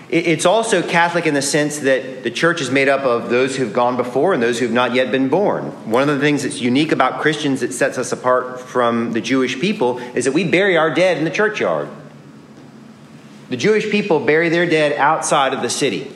It's 0.09 0.47
also 0.47 0.83
Catholic 0.83 1.27
in 1.27 1.35
the 1.35 1.43
sense 1.43 1.81
that 1.81 2.23
the 2.23 2.31
church 2.31 2.61
is 2.61 2.71
made 2.71 2.89
up 2.89 3.01
of 3.01 3.29
those 3.29 3.57
who've 3.57 3.73
gone 3.73 3.97
before 3.97 4.33
and 4.33 4.41
those 4.41 4.61
who've 4.61 4.71
not 4.71 4.95
yet 4.95 5.11
been 5.11 5.29
born. 5.29 5.65
One 5.91 6.09
of 6.09 6.15
the 6.15 6.21
things 6.21 6.45
that's 6.45 6.61
unique 6.61 6.93
about 6.93 7.21
Christians 7.21 7.61
that 7.61 7.73
sets 7.73 7.99
us 7.99 8.13
apart 8.13 8.61
from 8.61 9.13
the 9.15 9.21
Jewish 9.21 9.59
people 9.59 9.99
is 9.99 10.25
that 10.25 10.33
we 10.33 10.45
bury 10.45 10.77
our 10.77 10.95
dead 10.95 11.19
in 11.19 11.25
the 11.25 11.31
churchyard. 11.31 11.89
The 13.49 13.57
Jewish 13.57 13.91
people 13.91 14.21
bury 14.21 14.49
their 14.49 14.67
dead 14.67 14.93
outside 14.93 15.53
of 15.53 15.63
the 15.63 15.71
city. 15.71 16.13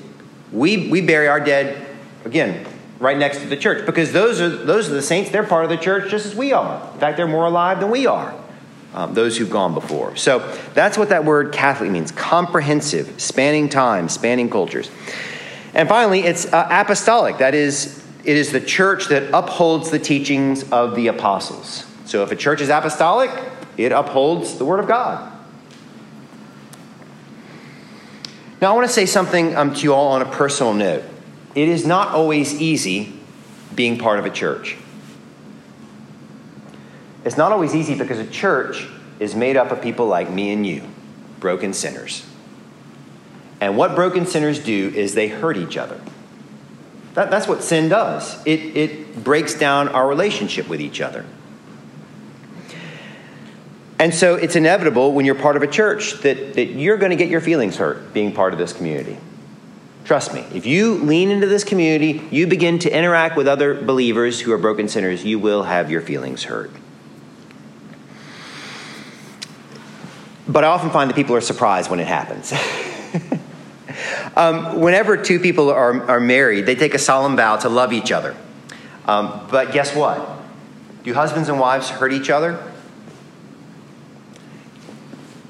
We, 0.53 0.89
we 0.89 1.01
bury 1.01 1.27
our 1.27 1.41
dead, 1.41 1.85
again, 2.25 2.65
right 3.01 3.17
next 3.17 3.39
to 3.39 3.47
the 3.47 3.57
church 3.57 3.87
because 3.87 4.13
those 4.13 4.41
are, 4.41 4.49
those 4.51 4.89
are 4.89 4.95
the 4.95 5.03
saints. 5.03 5.31
They're 5.31 5.43
part 5.43 5.65
of 5.65 5.71
the 5.71 5.79
church 5.79 6.11
just 6.11 6.27
as 6.27 6.35
we 6.35 6.53
are. 6.53 6.93
In 6.93 7.01
fact, 7.01 7.17
they're 7.17 7.27
more 7.27 7.47
alive 7.47 7.81
than 7.81 7.91
we 7.91 8.07
are, 8.07 8.35
um, 8.95 9.15
those 9.15 9.39
who've 9.39 9.51
gone 9.51 9.75
before. 9.75 10.15
So 10.17 10.39
that's 10.75 10.99
what 10.99 11.09
that 11.09 11.25
word 11.25 11.53
Catholic 11.53 11.91
means 11.91 12.13
comprehensive, 12.13 13.21
spanning 13.21 13.71
time, 13.71 14.09
spanning 14.09 14.51
cultures. 14.51 14.91
And 15.73 15.89
finally, 15.89 16.21
it's 16.21 16.53
uh, 16.53 16.69
apostolic. 16.71 17.39
That 17.39 17.55
is, 17.55 18.05
it 18.25 18.37
is 18.37 18.53
the 18.53 18.61
church 18.61 19.09
that 19.09 19.31
upholds 19.33 19.91
the 19.91 19.99
teachings 19.99 20.71
of 20.71 20.95
the 20.95 21.07
apostles. 21.07 21.87
So 22.05 22.23
if 22.23 22.31
a 22.31 22.37
church 22.37 22.61
is 22.61 22.69
apostolic, 22.69 23.31
it 23.79 23.93
upholds 23.93 24.59
the 24.59 24.65
Word 24.65 24.81
of 24.81 24.87
God. 24.87 25.33
Now, 28.61 28.73
I 28.73 28.75
want 28.75 28.87
to 28.87 28.93
say 28.93 29.07
something 29.07 29.57
um, 29.57 29.73
to 29.73 29.81
you 29.81 29.95
all 29.95 30.09
on 30.09 30.21
a 30.21 30.27
personal 30.27 30.75
note 30.75 31.05
it 31.55 31.69
is 31.69 31.87
not 31.87 32.09
always 32.09 32.61
easy 32.61 33.13
being 33.75 33.99
part 33.99 34.19
of 34.19 34.27
a 34.27 34.31
church. 34.31 34.77
It's 37.25 37.37
not 37.37 37.53
always 37.53 37.75
easy 37.75 37.95
because 37.95 38.19
a 38.19 38.27
church 38.27 38.87
is 39.19 39.35
made 39.35 39.57
up 39.57 39.71
of 39.71 39.83
people 39.83 40.07
like 40.07 40.31
me 40.31 40.53
and 40.53 40.67
you, 40.67 40.83
broken 41.39 41.73
sinners. 41.73 42.25
And 43.61 43.77
what 43.77 43.95
broken 43.95 44.25
sinners 44.25 44.59
do 44.59 44.89
is 44.95 45.15
they 45.15 45.29
hurt 45.29 45.57
each 45.57 45.77
other. 45.77 46.01
That, 47.15 47.31
that's 47.31 47.47
what 47.47 47.63
sin 47.63 47.89
does, 47.89 48.41
it, 48.47 48.61
it 48.77 49.25
breaks 49.25 49.55
down 49.55 49.89
our 49.89 50.07
relationship 50.09 50.69
with 50.69 50.81
each 50.81 51.01
other. 51.01 51.27
And 53.99 54.15
so 54.15 54.37
it's 54.37 54.57
inevitable 54.57 55.13
when 55.13 55.27
you're 55.27 55.35
part 55.35 55.57
of 55.57 55.63
a 55.63 55.67
church 55.67 56.15
that, 56.23 56.55
that 56.55 56.67
you're 56.67 56.97
going 56.97 57.11
to 57.11 57.17
get 57.17 57.29
your 57.29 57.43
feelings 57.43 57.77
hurt 57.77 58.15
being 58.15 58.33
part 58.33 58.55
of 58.55 58.59
this 58.59 58.73
community. 58.73 59.19
Trust 60.11 60.35
me, 60.35 60.45
if 60.53 60.67
you 60.67 60.95
lean 60.95 61.31
into 61.31 61.47
this 61.47 61.63
community, 61.63 62.27
you 62.33 62.49
begin 62.49 62.81
to 62.81 62.91
interact 62.91 63.37
with 63.37 63.47
other 63.47 63.81
believers 63.81 64.41
who 64.41 64.51
are 64.51 64.59
broken 64.59 64.89
sinners, 64.89 65.25
you 65.25 65.39
will 65.39 65.63
have 65.63 65.89
your 65.89 66.01
feelings 66.01 66.43
hurt. 66.43 66.73
But 70.49 70.65
I 70.65 70.67
often 70.67 70.91
find 70.91 71.09
that 71.09 71.15
people 71.15 71.37
are 71.37 71.41
surprised 71.41 71.93
when 71.93 72.01
it 72.01 72.09
happens. 72.09 72.53
um, 74.37 74.81
whenever 74.81 75.17
two 75.17 75.39
people 75.39 75.71
are, 75.71 76.03
are 76.11 76.19
married, 76.19 76.67
they 76.67 76.75
take 76.75 76.95
a 76.95 76.99
solemn 76.99 77.37
vow 77.37 77.59
to 77.59 77.69
love 77.69 77.93
each 77.93 78.11
other. 78.11 78.35
Um, 79.07 79.47
but 79.49 79.73
guess 79.73 79.95
what? 79.95 80.29
Do 81.05 81.15
husbands 81.15 81.49
and 81.49 81.61
wives 81.61 81.89
hurt 81.89 82.13
each 82.13 82.31
other? 82.31 82.70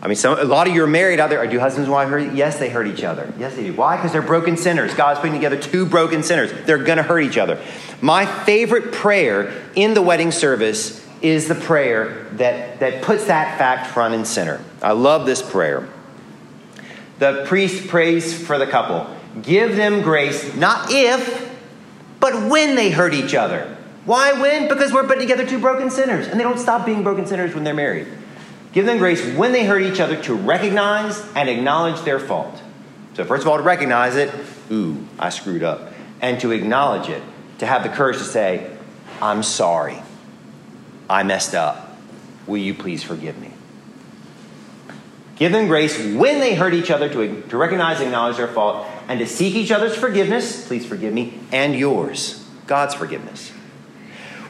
I 0.02 0.06
mean, 0.06 0.16
some, 0.16 0.38
a 0.38 0.44
lot 0.44 0.66
of 0.66 0.74
you 0.74 0.82
are 0.82 0.86
married 0.86 1.20
out 1.20 1.28
there. 1.28 1.46
Do 1.46 1.60
husbands 1.60 1.86
and 1.86 1.92
wives 1.92 2.10
hurt? 2.10 2.32
Yes, 2.32 2.58
they 2.58 2.70
hurt 2.70 2.86
each 2.86 3.04
other. 3.04 3.32
Yes, 3.38 3.54
they 3.54 3.64
do. 3.64 3.74
Why? 3.74 3.96
Because 3.96 4.12
they're 4.12 4.22
broken 4.22 4.56
sinners. 4.56 4.94
God's 4.94 5.20
putting 5.20 5.34
together 5.34 5.60
two 5.60 5.84
broken 5.84 6.22
sinners. 6.22 6.50
They're 6.64 6.78
going 6.78 6.96
to 6.96 7.02
hurt 7.02 7.20
each 7.20 7.36
other. 7.36 7.62
My 8.00 8.24
favorite 8.24 8.92
prayer 8.92 9.52
in 9.74 9.92
the 9.92 10.00
wedding 10.00 10.30
service 10.30 11.06
is 11.20 11.48
the 11.48 11.54
prayer 11.54 12.26
that, 12.32 12.80
that 12.80 13.02
puts 13.02 13.26
that 13.26 13.58
fact 13.58 13.88
front 13.88 14.14
and 14.14 14.26
center. 14.26 14.64
I 14.80 14.92
love 14.92 15.26
this 15.26 15.42
prayer. 15.42 15.86
The 17.18 17.44
priest 17.46 17.88
prays 17.88 18.32
for 18.46 18.56
the 18.56 18.66
couple. 18.66 19.14
Give 19.42 19.76
them 19.76 20.00
grace, 20.00 20.54
not 20.56 20.90
if, 20.90 21.54
but 22.20 22.50
when 22.50 22.74
they 22.74 22.90
hurt 22.90 23.12
each 23.12 23.34
other. 23.34 23.76
Why 24.06 24.32
when? 24.40 24.66
Because 24.66 24.94
we're 24.94 25.06
putting 25.06 25.20
together 25.20 25.46
two 25.46 25.58
broken 25.58 25.90
sinners, 25.90 26.26
and 26.26 26.40
they 26.40 26.44
don't 26.44 26.58
stop 26.58 26.86
being 26.86 27.02
broken 27.02 27.26
sinners 27.26 27.54
when 27.54 27.64
they're 27.64 27.74
married. 27.74 28.08
Give 28.72 28.86
them 28.86 28.98
grace 28.98 29.24
when 29.36 29.52
they 29.52 29.64
hurt 29.64 29.82
each 29.82 30.00
other 30.00 30.20
to 30.22 30.34
recognize 30.34 31.20
and 31.34 31.48
acknowledge 31.48 32.00
their 32.02 32.20
fault. 32.20 32.62
So, 33.14 33.24
first 33.24 33.42
of 33.42 33.48
all, 33.48 33.56
to 33.56 33.62
recognize 33.62 34.16
it, 34.16 34.32
ooh, 34.70 35.06
I 35.18 35.30
screwed 35.30 35.62
up. 35.62 35.92
And 36.20 36.40
to 36.40 36.52
acknowledge 36.52 37.08
it, 37.08 37.22
to 37.58 37.66
have 37.66 37.82
the 37.82 37.88
courage 37.88 38.18
to 38.18 38.24
say, 38.24 38.76
I'm 39.20 39.42
sorry. 39.42 40.00
I 41.08 41.24
messed 41.24 41.54
up. 41.54 41.96
Will 42.46 42.58
you 42.58 42.74
please 42.74 43.02
forgive 43.02 43.38
me? 43.38 43.50
Give 45.36 45.52
them 45.52 45.66
grace 45.66 45.96
when 45.98 46.38
they 46.38 46.54
hurt 46.54 46.74
each 46.74 46.90
other 46.90 47.08
to, 47.08 47.42
to 47.48 47.56
recognize 47.56 47.98
and 47.98 48.08
acknowledge 48.08 48.36
their 48.36 48.48
fault 48.48 48.86
and 49.08 49.18
to 49.20 49.26
seek 49.26 49.54
each 49.54 49.70
other's 49.70 49.96
forgiveness, 49.96 50.66
please 50.66 50.86
forgive 50.86 51.12
me, 51.12 51.40
and 51.50 51.74
yours, 51.74 52.46
God's 52.66 52.94
forgiveness. 52.94 53.50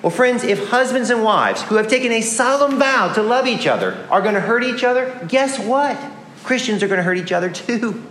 Well, 0.03 0.11
friends, 0.11 0.45
if 0.45 0.69
husbands 0.69 1.11
and 1.11 1.23
wives 1.23 1.63
who 1.63 1.77
have 1.77 1.89
taken 1.89 2.11
a 2.13 2.23
solemn 2.23 2.79
vow 2.79 3.13
to 3.13 3.23
love 3.23 3.47
each 3.47 3.67
other 3.67 4.07
are 4.11 4.23
going 4.23 4.35
to 4.35 4.41
hurt 4.41 4.65
each 4.65 4.83
other, 4.83 5.19
guess 5.29 5.59
what? 5.59 5.99
Christians 6.43 6.83
are 6.83 6.89
going 6.89 6.99
to 6.99 7.05
hurt 7.05 7.19
each 7.19 7.33
other 7.33 7.51
too. 7.51 8.03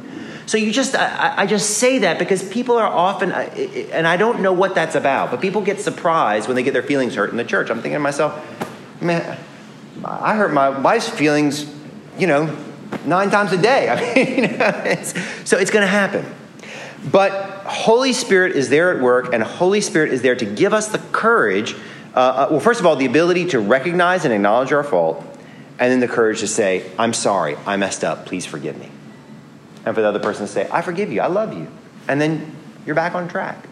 So 0.45 0.57
you 0.57 0.71
just, 0.71 0.95
I, 0.95 1.33
I, 1.37 1.45
just 1.45 1.77
say 1.77 1.99
that 1.99 2.17
because 2.17 2.47
people 2.47 2.77
are 2.77 2.87
often, 2.87 3.31
and 3.31 4.07
I 4.07 4.17
don't 4.17 4.41
know 4.41 4.51
what 4.51 4.73
that's 4.73 4.95
about, 4.95 5.29
but 5.29 5.41
people 5.41 5.61
get 5.61 5.79
surprised 5.79 6.47
when 6.47 6.55
they 6.55 6.63
get 6.63 6.73
their 6.73 6.83
feelings 6.83 7.13
hurt 7.13 7.29
in 7.29 7.37
the 7.37 7.43
church. 7.43 7.69
I'm 7.69 7.77
thinking 7.77 7.93
to 7.93 7.99
myself, 7.99 8.33
man, 8.99 9.37
I 10.03 10.35
hurt 10.35 10.51
my 10.51 10.69
wife's 10.69 11.07
feelings, 11.07 11.71
you 12.17 12.25
know, 12.25 12.55
nine 13.05 13.29
times 13.29 13.51
a 13.51 13.61
day. 13.61 13.89
I 13.91 13.95
mean, 13.95 14.45
it's, 14.85 15.13
so 15.47 15.57
it's 15.57 15.69
going 15.69 15.83
to 15.83 15.87
happen. 15.87 16.25
But 17.05 17.31
Holy 17.65 18.13
Spirit 18.13 18.55
is 18.55 18.69
there 18.69 18.95
at 18.95 19.01
work, 19.01 19.33
and 19.33 19.41
Holy 19.41 19.81
Spirit 19.81 20.11
is 20.11 20.21
there 20.21 20.35
to 20.35 20.45
give 20.45 20.73
us 20.73 20.89
the 20.89 20.97
courage. 20.97 21.75
Uh, 22.13 22.19
uh, 22.19 22.47
well, 22.51 22.59
first 22.59 22.79
of 22.79 22.85
all, 22.85 22.95
the 22.95 23.05
ability 23.05 23.45
to 23.47 23.59
recognize 23.59 24.25
and 24.25 24.33
acknowledge 24.33 24.71
our 24.71 24.83
fault, 24.83 25.23
and 25.79 25.91
then 25.91 25.99
the 26.01 26.07
courage 26.07 26.41
to 26.41 26.47
say, 26.47 26.91
I'm 26.99 27.13
sorry, 27.13 27.55
I 27.65 27.77
messed 27.77 28.03
up, 28.03 28.25
please 28.25 28.45
forgive 28.45 28.77
me. 28.77 28.89
And 29.85 29.95
for 29.95 30.01
the 30.01 30.07
other 30.07 30.19
person 30.19 30.45
to 30.45 30.51
say, 30.51 30.67
I 30.71 30.81
forgive 30.81 31.11
you, 31.11 31.21
I 31.21 31.27
love 31.27 31.53
you. 31.53 31.67
And 32.07 32.19
then 32.19 32.55
you're 32.85 32.95
back 32.95 33.15
on 33.15 33.29
track. 33.29 33.65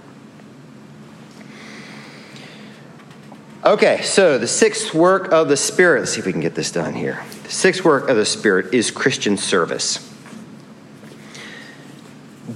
Okay, 3.66 4.02
so 4.04 4.38
the 4.38 4.48
sixth 4.48 4.94
work 4.94 5.34
of 5.34 5.50
the 5.50 5.58
Spirit, 5.58 6.00
let's 6.00 6.14
see 6.14 6.20
if 6.20 6.26
we 6.26 6.32
can 6.32 6.40
get 6.40 6.56
this 6.56 6.72
done 6.72 6.94
here. 6.94 7.22
The 7.44 7.52
sixth 7.52 7.84
work 7.84 8.08
of 8.08 8.16
the 8.16 8.26
Spirit 8.26 8.74
is 8.74 8.92
Christian 8.92 9.36
service. 9.36 10.14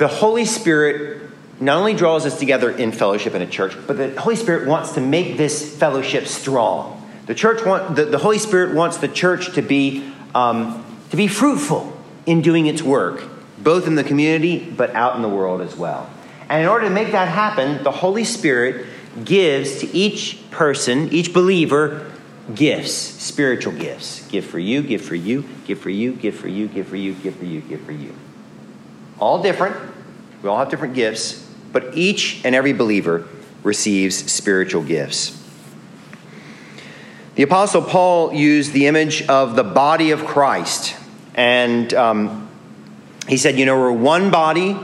The 0.02 0.08
Holy 0.08 0.46
Spirit 0.46 1.30
not 1.60 1.78
only 1.78 1.94
draws 1.94 2.26
us 2.26 2.40
together 2.40 2.72
in 2.72 2.92
fellowship 2.92 3.36
in 3.36 3.44
a 3.44 3.46
church, 3.46 3.76
but 3.86 3.98
the 3.98 4.20
Holy 4.20 4.36
Spirit 4.36 4.68
wants 4.68 4.94
to 4.94 5.00
make 5.00 5.38
this 5.38 5.78
fellowship 5.78 6.26
strong. 6.26 7.08
The 7.28 7.36
church 7.36 7.64
want 7.64 7.96
the, 7.96 8.06
the 8.06 8.18
Holy 8.18 8.40
Spirit 8.40 8.74
wants 8.74 8.98
the 8.98 9.08
church 9.08 9.54
to 9.54 9.62
be 9.62 10.12
um, 10.34 10.84
to 11.12 11.18
be 11.18 11.28
fruitful 11.28 11.96
in 12.26 12.42
doing 12.42 12.66
its 12.66 12.82
work, 12.82 13.22
both 13.60 13.86
in 13.86 13.94
the 13.94 14.04
community 14.04 14.58
but 14.58 14.96
out 14.96 15.18
in 15.18 15.22
the 15.22 15.30
world 15.30 15.62
as 15.62 15.76
well. 15.76 16.10
And 16.50 16.64
in 16.64 16.68
order 16.68 16.88
to 16.88 16.92
make 16.92 17.12
that 17.12 17.28
happen, 17.28 17.84
the 17.84 17.92
Holy 17.92 18.24
Spirit 18.24 18.88
gives 19.24 19.82
to 19.82 19.88
each 19.96 20.40
person, 20.50 21.10
each 21.14 21.32
believer, 21.32 22.12
gifts, 22.56 22.92
spiritual 22.92 23.74
gifts. 23.74 24.28
Give 24.30 24.44
for 24.44 24.58
you, 24.58 24.82
give 24.82 25.04
for 25.04 25.14
you, 25.14 25.48
give 25.68 25.78
for 25.78 25.92
you, 25.92 26.14
give 26.14 26.36
for 26.36 26.48
you, 26.48 26.68
give 26.68 26.88
for 26.88 26.98
you, 26.98 27.14
give 27.14 27.36
for 27.36 27.46
you, 27.46 27.62
give 27.62 27.82
for 27.82 27.92
you. 27.92 28.16
All 29.20 29.44
different. 29.44 29.91
We 30.42 30.50
all 30.50 30.58
have 30.58 30.70
different 30.70 30.96
gifts, 30.96 31.48
but 31.72 31.96
each 31.96 32.44
and 32.44 32.56
every 32.56 32.74
believer 32.74 33.28
receives 33.64 34.32
spiritual 34.32 34.84
gifts. 34.84 35.38
The 37.36 37.44
Apostle 37.44 37.82
Paul 37.82 38.34
used 38.34 38.74
the 38.74 38.88
image 38.88 39.28
of 39.28 39.56
the 39.56 39.64
body 39.64 40.12
of 40.12 40.26
Christ, 40.26 40.96
and 41.34 41.94
um, 41.94 42.50
he 43.28 43.38
said, 43.38 43.58
You 43.58 43.66
know, 43.66 43.80
we're 43.80 43.92
one 43.92 44.32
body, 44.32 44.78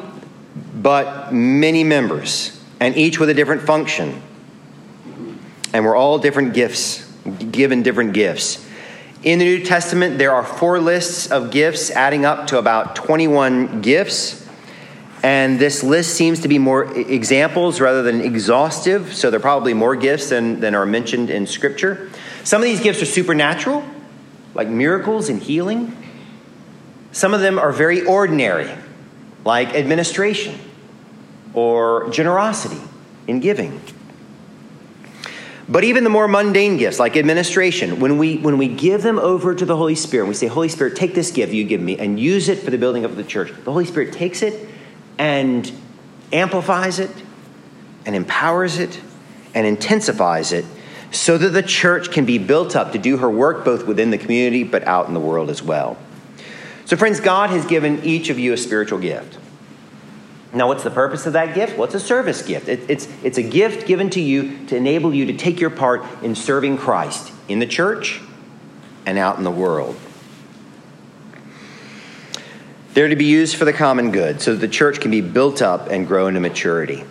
but 0.75 1.33
many 1.33 1.83
members, 1.83 2.57
and 2.79 2.95
each 2.95 3.19
with 3.19 3.29
a 3.29 3.33
different 3.33 3.63
function. 3.63 4.21
And 5.73 5.83
we're 5.83 5.95
all 5.95 6.19
different 6.19 6.53
gifts, 6.53 7.05
given 7.51 7.83
different 7.83 8.13
gifts. 8.13 8.65
In 9.23 9.39
the 9.39 9.45
New 9.45 9.65
Testament, 9.65 10.17
there 10.17 10.33
are 10.33 10.43
four 10.43 10.79
lists 10.79 11.29
of 11.29 11.51
gifts 11.51 11.91
adding 11.91 12.23
up 12.23 12.47
to 12.47 12.59
about 12.59 12.95
21 12.95 13.81
gifts. 13.81 14.46
And 15.27 15.59
this 15.59 15.83
list 15.83 16.15
seems 16.15 16.39
to 16.43 16.47
be 16.47 16.57
more 16.57 16.85
examples 16.97 17.81
rather 17.81 18.01
than 18.01 18.21
exhaustive, 18.21 19.13
so 19.13 19.29
there 19.29 19.39
are 19.39 19.41
probably 19.41 19.73
more 19.73 19.93
gifts 19.93 20.29
than, 20.29 20.61
than 20.61 20.73
are 20.73 20.85
mentioned 20.85 21.29
in 21.29 21.47
Scripture. 21.47 22.09
Some 22.45 22.61
of 22.61 22.65
these 22.65 22.79
gifts 22.79 23.01
are 23.01 23.05
supernatural, 23.05 23.83
like 24.53 24.69
miracles 24.69 25.27
and 25.27 25.43
healing. 25.43 25.97
Some 27.11 27.33
of 27.33 27.41
them 27.41 27.59
are 27.59 27.73
very 27.73 28.05
ordinary, 28.05 28.71
like 29.43 29.75
administration 29.75 30.57
or 31.53 32.09
generosity 32.09 32.79
in 33.27 33.41
giving. 33.41 33.81
But 35.67 35.83
even 35.83 36.05
the 36.05 36.09
more 36.09 36.29
mundane 36.29 36.77
gifts, 36.77 36.99
like 36.99 37.17
administration, 37.17 37.99
when 37.99 38.17
we, 38.17 38.37
when 38.37 38.57
we 38.57 38.69
give 38.69 39.03
them 39.03 39.19
over 39.19 39.53
to 39.53 39.65
the 39.65 39.75
Holy 39.75 39.95
Spirit, 39.95 40.29
we 40.29 40.35
say, 40.35 40.47
Holy 40.47 40.69
Spirit, 40.69 40.95
take 40.95 41.13
this 41.13 41.31
gift 41.31 41.51
you 41.51 41.65
give 41.65 41.81
me 41.81 41.99
and 41.99 42.17
use 42.17 42.47
it 42.47 42.59
for 42.59 42.71
the 42.71 42.77
building 42.77 43.03
of 43.03 43.17
the 43.17 43.25
church. 43.25 43.51
The 43.65 43.73
Holy 43.73 43.83
Spirit 43.83 44.13
takes 44.13 44.41
it 44.41 44.69
and 45.17 45.71
amplifies 46.31 46.99
it 46.99 47.11
and 48.05 48.15
empowers 48.15 48.79
it 48.79 48.99
and 49.53 49.65
intensifies 49.65 50.51
it 50.51 50.65
so 51.11 51.37
that 51.37 51.49
the 51.49 51.63
church 51.63 52.11
can 52.11 52.25
be 52.25 52.37
built 52.37 52.75
up 52.75 52.91
to 52.91 52.97
do 52.97 53.17
her 53.17 53.29
work 53.29 53.63
both 53.63 53.85
within 53.87 54.11
the 54.11 54.17
community 54.17 54.63
but 54.63 54.85
out 54.85 55.07
in 55.07 55.13
the 55.13 55.19
world 55.19 55.49
as 55.49 55.63
well. 55.63 55.97
So, 56.85 56.95
friends, 56.95 57.19
God 57.19 57.49
has 57.49 57.65
given 57.65 58.03
each 58.03 58.29
of 58.29 58.39
you 58.39 58.53
a 58.53 58.57
spiritual 58.57 58.99
gift. 58.99 59.37
Now, 60.53 60.67
what's 60.67 60.83
the 60.83 60.91
purpose 60.91 61.25
of 61.25 61.33
that 61.33 61.53
gift? 61.53 61.77
Well, 61.77 61.85
it's 61.85 61.95
a 61.95 61.99
service 61.99 62.41
gift. 62.41 62.69
It, 62.69 62.89
it's, 62.89 63.07
it's 63.23 63.37
a 63.37 63.43
gift 63.43 63.85
given 63.85 64.09
to 64.11 64.21
you 64.21 64.65
to 64.67 64.77
enable 64.77 65.13
you 65.13 65.25
to 65.25 65.33
take 65.33 65.59
your 65.59 65.69
part 65.69 66.03
in 66.23 66.35
serving 66.35 66.77
Christ 66.77 67.33
in 67.49 67.59
the 67.59 67.65
church 67.65 68.21
and 69.05 69.17
out 69.17 69.37
in 69.37 69.43
the 69.43 69.51
world. 69.51 69.97
They're 72.97 73.09
to 73.09 73.15
be 73.15 73.25
used 73.25 73.57
for 73.57 73.65
the 73.65 73.73
common 73.73 74.09
good 74.09 74.41
so 74.41 74.53
that 74.53 74.59
the 74.59 74.67
church 74.67 75.01
can 75.01 75.11
be 75.11 75.21
built 75.21 75.61
up 75.61 75.91
and 75.91 76.07
grow 76.07 76.25
into 76.25 76.39
maturity. 76.39 77.03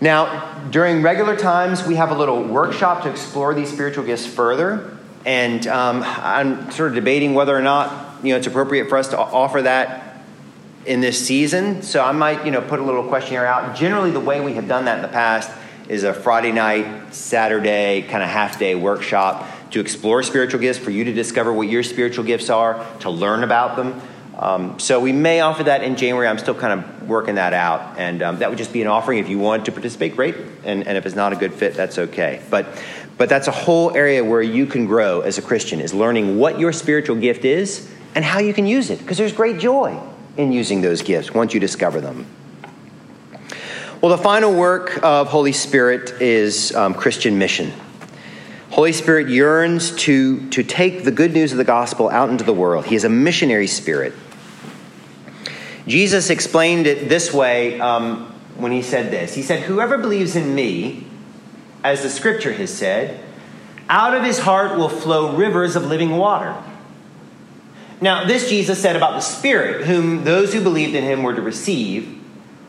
Now, 0.00 0.62
during 0.70 1.02
regular 1.02 1.34
times, 1.34 1.84
we 1.84 1.96
have 1.96 2.12
a 2.12 2.14
little 2.14 2.40
workshop 2.40 3.02
to 3.02 3.10
explore 3.10 3.52
these 3.52 3.68
spiritual 3.68 4.04
gifts 4.04 4.24
further. 4.24 4.96
And 5.26 5.66
um, 5.66 6.04
I'm 6.04 6.70
sort 6.70 6.90
of 6.90 6.94
debating 6.94 7.34
whether 7.34 7.56
or 7.56 7.62
not 7.62 8.24
you 8.24 8.32
know 8.32 8.38
it's 8.38 8.46
appropriate 8.46 8.88
for 8.88 8.96
us 8.96 9.08
to 9.08 9.18
offer 9.18 9.62
that 9.62 10.22
in 10.86 11.00
this 11.00 11.18
season. 11.26 11.82
So 11.82 12.00
I 12.00 12.12
might, 12.12 12.44
you 12.44 12.52
know, 12.52 12.60
put 12.60 12.78
a 12.78 12.84
little 12.84 13.08
questionnaire 13.08 13.44
out. 13.44 13.74
Generally, 13.74 14.12
the 14.12 14.20
way 14.20 14.40
we 14.40 14.52
have 14.52 14.68
done 14.68 14.84
that 14.84 14.98
in 14.98 15.02
the 15.02 15.08
past 15.08 15.50
is 15.88 16.04
a 16.04 16.14
Friday 16.14 16.52
night, 16.52 17.12
Saturday, 17.12 18.02
kind 18.02 18.22
of 18.22 18.28
half 18.28 18.60
day 18.60 18.76
workshop 18.76 19.48
to 19.72 19.80
explore 19.80 20.22
spiritual 20.22 20.60
gifts, 20.60 20.78
for 20.78 20.92
you 20.92 21.02
to 21.02 21.12
discover 21.12 21.52
what 21.52 21.68
your 21.68 21.82
spiritual 21.82 22.22
gifts 22.24 22.50
are, 22.50 22.86
to 23.00 23.10
learn 23.10 23.42
about 23.42 23.74
them. 23.74 24.00
Um, 24.38 24.78
so 24.78 25.00
we 25.00 25.12
may 25.12 25.40
offer 25.40 25.64
that 25.64 25.82
in 25.82 25.96
January. 25.96 26.28
I'm 26.28 26.38
still 26.38 26.54
kind 26.54 26.80
of 26.80 27.08
working 27.08 27.34
that 27.34 27.52
out, 27.52 27.98
and 27.98 28.22
um, 28.22 28.38
that 28.38 28.50
would 28.50 28.58
just 28.58 28.72
be 28.72 28.82
an 28.82 28.88
offering. 28.88 29.18
If 29.18 29.28
you 29.28 29.38
want 29.38 29.64
to 29.64 29.72
participate, 29.72 30.14
great. 30.14 30.36
And, 30.64 30.86
and 30.86 30.96
if 30.96 31.06
it's 31.06 31.16
not 31.16 31.32
a 31.32 31.36
good 31.36 31.52
fit, 31.52 31.74
that's 31.74 31.98
okay. 31.98 32.40
But 32.48 32.66
but 33.18 33.28
that's 33.28 33.48
a 33.48 33.52
whole 33.52 33.94
area 33.96 34.24
where 34.24 34.40
you 34.40 34.64
can 34.64 34.86
grow 34.86 35.22
as 35.22 35.38
a 35.38 35.42
Christian 35.42 35.80
is 35.80 35.92
learning 35.92 36.38
what 36.38 36.60
your 36.60 36.72
spiritual 36.72 37.16
gift 37.16 37.44
is 37.44 37.90
and 38.14 38.24
how 38.24 38.38
you 38.38 38.54
can 38.54 38.64
use 38.64 38.90
it. 38.90 39.00
Because 39.00 39.18
there's 39.18 39.32
great 39.32 39.58
joy 39.58 40.00
in 40.36 40.52
using 40.52 40.80
those 40.82 41.02
gifts 41.02 41.34
once 41.34 41.52
you 41.52 41.58
discover 41.58 42.00
them. 42.00 42.26
Well, 44.00 44.16
the 44.16 44.22
final 44.22 44.54
work 44.54 45.02
of 45.02 45.26
Holy 45.26 45.50
Spirit 45.50 46.22
is 46.22 46.72
um, 46.76 46.94
Christian 46.94 47.38
mission. 47.38 47.72
Holy 48.70 48.92
Spirit 48.92 49.28
yearns 49.28 49.96
to, 49.96 50.48
to 50.50 50.62
take 50.62 51.02
the 51.02 51.10
good 51.10 51.32
news 51.32 51.50
of 51.50 51.58
the 51.58 51.64
gospel 51.64 52.08
out 52.08 52.30
into 52.30 52.44
the 52.44 52.52
world. 52.52 52.86
He 52.86 52.94
is 52.94 53.02
a 53.02 53.08
missionary 53.08 53.66
spirit. 53.66 54.14
Jesus 55.88 56.28
explained 56.28 56.86
it 56.86 57.08
this 57.08 57.32
way 57.32 57.80
um, 57.80 58.26
when 58.56 58.72
he 58.72 58.82
said 58.82 59.10
this 59.10 59.34
He 59.34 59.42
said, 59.42 59.62
Whoever 59.62 59.98
believes 59.98 60.36
in 60.36 60.54
me, 60.54 61.06
as 61.82 62.02
the 62.02 62.10
scripture 62.10 62.52
has 62.52 62.72
said, 62.72 63.18
out 63.88 64.14
of 64.14 64.22
his 64.22 64.38
heart 64.38 64.76
will 64.76 64.90
flow 64.90 65.34
rivers 65.34 65.74
of 65.74 65.86
living 65.86 66.10
water. 66.10 66.54
Now, 68.00 68.26
this 68.26 68.48
Jesus 68.48 68.80
said 68.80 68.96
about 68.96 69.14
the 69.14 69.20
Spirit, 69.20 69.86
whom 69.86 70.24
those 70.24 70.52
who 70.52 70.62
believed 70.62 70.94
in 70.94 71.02
him 71.02 71.22
were 71.22 71.34
to 71.34 71.42
receive, 71.42 72.20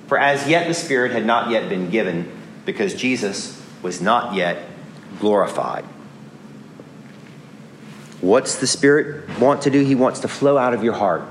for 0.08 0.18
as 0.18 0.48
yet 0.48 0.68
the 0.68 0.74
Spirit 0.74 1.12
had 1.12 1.26
not 1.26 1.52
yet 1.52 1.68
been 1.70 1.90
given, 1.90 2.32
because 2.66 2.94
Jesus 2.94 3.62
was 3.84 4.02
not 4.02 4.34
yet 4.34 4.64
glorified. 5.20 5.84
What's 8.22 8.56
the 8.56 8.68
Spirit 8.68 9.30
want 9.40 9.64
to 9.64 9.70
do? 9.70 9.84
He 9.84 9.94
wants 9.94 10.22
to 10.22 10.28
flow 10.28 10.58
out 10.58 10.74
of 10.74 10.84
your 10.84 10.94
heart 10.94 11.24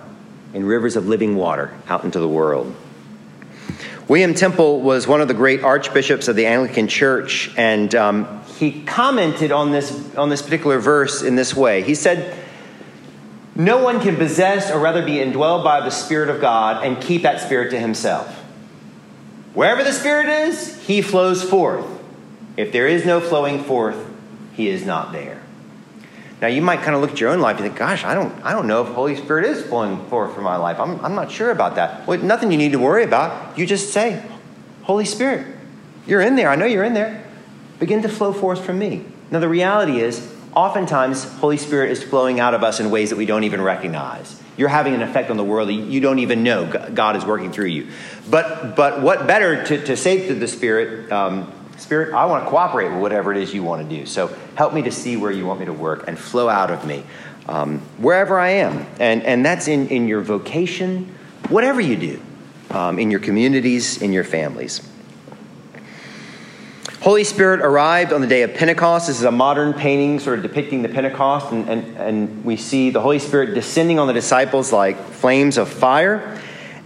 in 0.55 0.65
rivers 0.65 0.97
of 0.97 1.07
living 1.07 1.37
water 1.37 1.75
out 1.89 2.05
into 2.05 2.19
the 2.19 2.29
world. 2.29 2.75
William 4.09 4.33
Temple 4.33 4.81
was 4.81 5.07
one 5.07 5.21
of 5.21 5.29
the 5.29 5.35
great 5.35 5.63
archbishops 5.63 6.29
of 6.29 6.37
the 6.37 6.47
Anglican 6.47 6.89
Church, 6.89 7.51
and 7.59 7.95
um, 7.95 8.43
he 8.59 8.83
commented 8.85 9.53
on 9.53 9.71
this, 9.71 10.15
on 10.17 10.31
this 10.31 10.41
particular 10.41 10.79
verse 10.79 11.23
in 11.23 11.37
this 11.37 11.55
way. 11.55 11.83
He 11.83 11.95
said, 11.95 12.35
No 13.55 13.83
one 13.83 14.01
can 14.01 14.17
possess 14.17 14.71
or 14.71 14.81
rather 14.81 15.05
be 15.05 15.17
indwelled 15.17 15.63
by 15.63 15.81
the 15.81 15.91
Spirit 15.91 16.31
of 16.31 16.41
God 16.41 16.85
and 16.85 17.01
keep 17.03 17.23
that 17.23 17.43
Spirit 17.43 17.71
to 17.73 17.79
himself. 17.79 18.35
Wherever 19.53 19.85
the 19.85 19.93
Spirit 19.93 20.29
is, 20.29 20.83
he 20.87 21.03
flows 21.03 21.43
forth. 21.43 21.85
If 22.57 22.73
there 22.73 22.87
is 22.87 23.05
no 23.05 23.21
flowing 23.21 23.63
forth, 23.63 24.09
he 24.55 24.69
is 24.69 24.87
not 24.87 25.13
there. 25.13 25.43
Now, 26.41 26.47
you 26.47 26.63
might 26.63 26.83
kind 26.83 26.95
of 26.95 27.01
look 27.01 27.11
at 27.11 27.21
your 27.21 27.31
own 27.31 27.41
life 27.41 27.57
and 27.57 27.65
think, 27.65 27.77
gosh, 27.77 28.05
I 28.05 28.15
don't, 28.15 28.33
I 28.45 28.53
don't 28.53 28.69
know 28.69 28.83
if 28.83 28.89
Holy 28.95 29.17
Spirit 29.17 29.45
is 29.45 29.65
flowing 29.65 30.07
forth 30.07 30.35
for 30.35 30.41
my 30.41 30.57
life. 30.57 30.79
I'm, 30.79 31.05
I'm 31.05 31.15
not 31.15 31.33
sure 31.33 31.51
about 31.51 31.75
that. 31.75 32.07
Well, 32.07 32.19
nothing 32.21 32.53
you 32.53 32.59
need 32.59 32.73
to 32.73 32.79
worry 32.79 33.03
about. 33.03 33.59
You 33.59 33.67
just 33.67 33.93
say, 33.93 34.25
Holy 34.83 35.05
Spirit, 35.05 35.47
you're 36.07 36.21
in 36.21 36.37
there. 36.37 36.49
I 36.49 36.55
know 36.55 36.65
you're 36.65 36.85
in 36.85 36.95
there. 36.95 37.25
Begin 37.81 38.03
to 38.03 38.09
flow 38.09 38.33
forth 38.33 38.65
from 38.65 38.79
me. 38.79 39.05
Now, 39.33 39.41
the 39.41 39.49
reality 39.49 40.01
is, 40.01 40.33
oftentimes, 40.55 41.25
Holy 41.25 41.57
Spirit 41.57 41.91
is 41.91 42.03
flowing 42.03 42.39
out 42.39 42.55
of 42.55 42.63
us 42.63 42.79
in 42.79 42.91
ways 42.91 43.11
that 43.11 43.17
we 43.17 43.27
don't 43.27 43.45
even 43.45 43.61
recognize. 43.61 44.41
You're 44.57 44.69
having 44.69 44.95
an 44.95 45.03
effect 45.03 45.31
on 45.31 45.37
the 45.37 45.45
world 45.45 45.69
that 45.69 45.75
you 45.75 46.01
don't 46.01 46.19
even 46.21 46.43
know 46.43 46.67
God 46.95 47.17
is 47.17 47.25
working 47.25 47.53
through 47.53 47.67
you. 47.67 47.89
But, 48.31 48.77
but 48.77 49.03
what 49.03 49.27
better 49.27 49.65
to, 49.65 49.85
to 49.87 49.97
say 49.97 50.27
to 50.29 50.35
the 50.35 50.49
Spirit, 50.49 51.11
um, 51.13 51.53
Spirit, 51.81 52.15
I 52.15 52.27
want 52.27 52.45
to 52.45 52.51
cooperate 52.51 52.91
with 52.91 53.01
whatever 53.01 53.33
it 53.33 53.39
is 53.39 53.55
you 53.55 53.63
want 53.63 53.89
to 53.89 53.97
do. 53.97 54.07
So 54.07 54.29
help 54.55 54.75
me 54.75 54.83
to 54.83 54.91
see 54.91 55.17
where 55.17 55.31
you 55.31 55.47
want 55.47 55.61
me 55.61 55.67
to 55.67 55.73
work 55.73 56.07
and 56.09 56.19
flow 56.19 56.49
out 56.49 56.71
of 56.71 56.85
me 56.85 57.05
um, 57.49 57.79
wherever 57.99 58.39
I 58.39 58.51
am. 58.51 58.87
And, 59.01 59.23
and 59.23 59.45
that's 59.45 59.69
in, 59.69 59.89
in 59.89 60.09
your 60.09 60.21
vocation, 60.21 61.15
whatever 61.49 61.81
you 61.81 61.97
do. 61.97 62.21
um, 62.71 62.99
in 62.99 63.11
your 63.11 63.21
communities, 63.21 64.01
in 64.03 64.13
your 64.13 64.25
families. 64.25 64.87
Holy 67.01 67.25
Spirit 67.25 67.61
arrived 67.61 68.13
on 68.13 68.21
the 68.21 68.27
day 68.27 68.43
of 68.43 68.55
Pentecost. 68.55 69.07
This 69.07 69.19
is 69.19 69.25
a 69.25 69.31
modern 69.31 69.73
painting 69.73 70.19
sort 70.19 70.39
of 70.39 70.43
depicting 70.43 70.83
the 70.83 70.89
Pentecost, 70.89 71.53
and, 71.53 71.69
and, 71.69 71.97
and 71.97 72.45
we 72.45 72.57
see 72.57 72.91
the 72.91 73.01
Holy 73.01 73.21
Spirit 73.21 73.55
descending 73.55 73.99
on 73.99 74.09
the 74.09 74.13
disciples 74.13 74.73
like 74.73 74.99
flames 74.99 75.59
of 75.59 75.69
fire. 75.69 76.41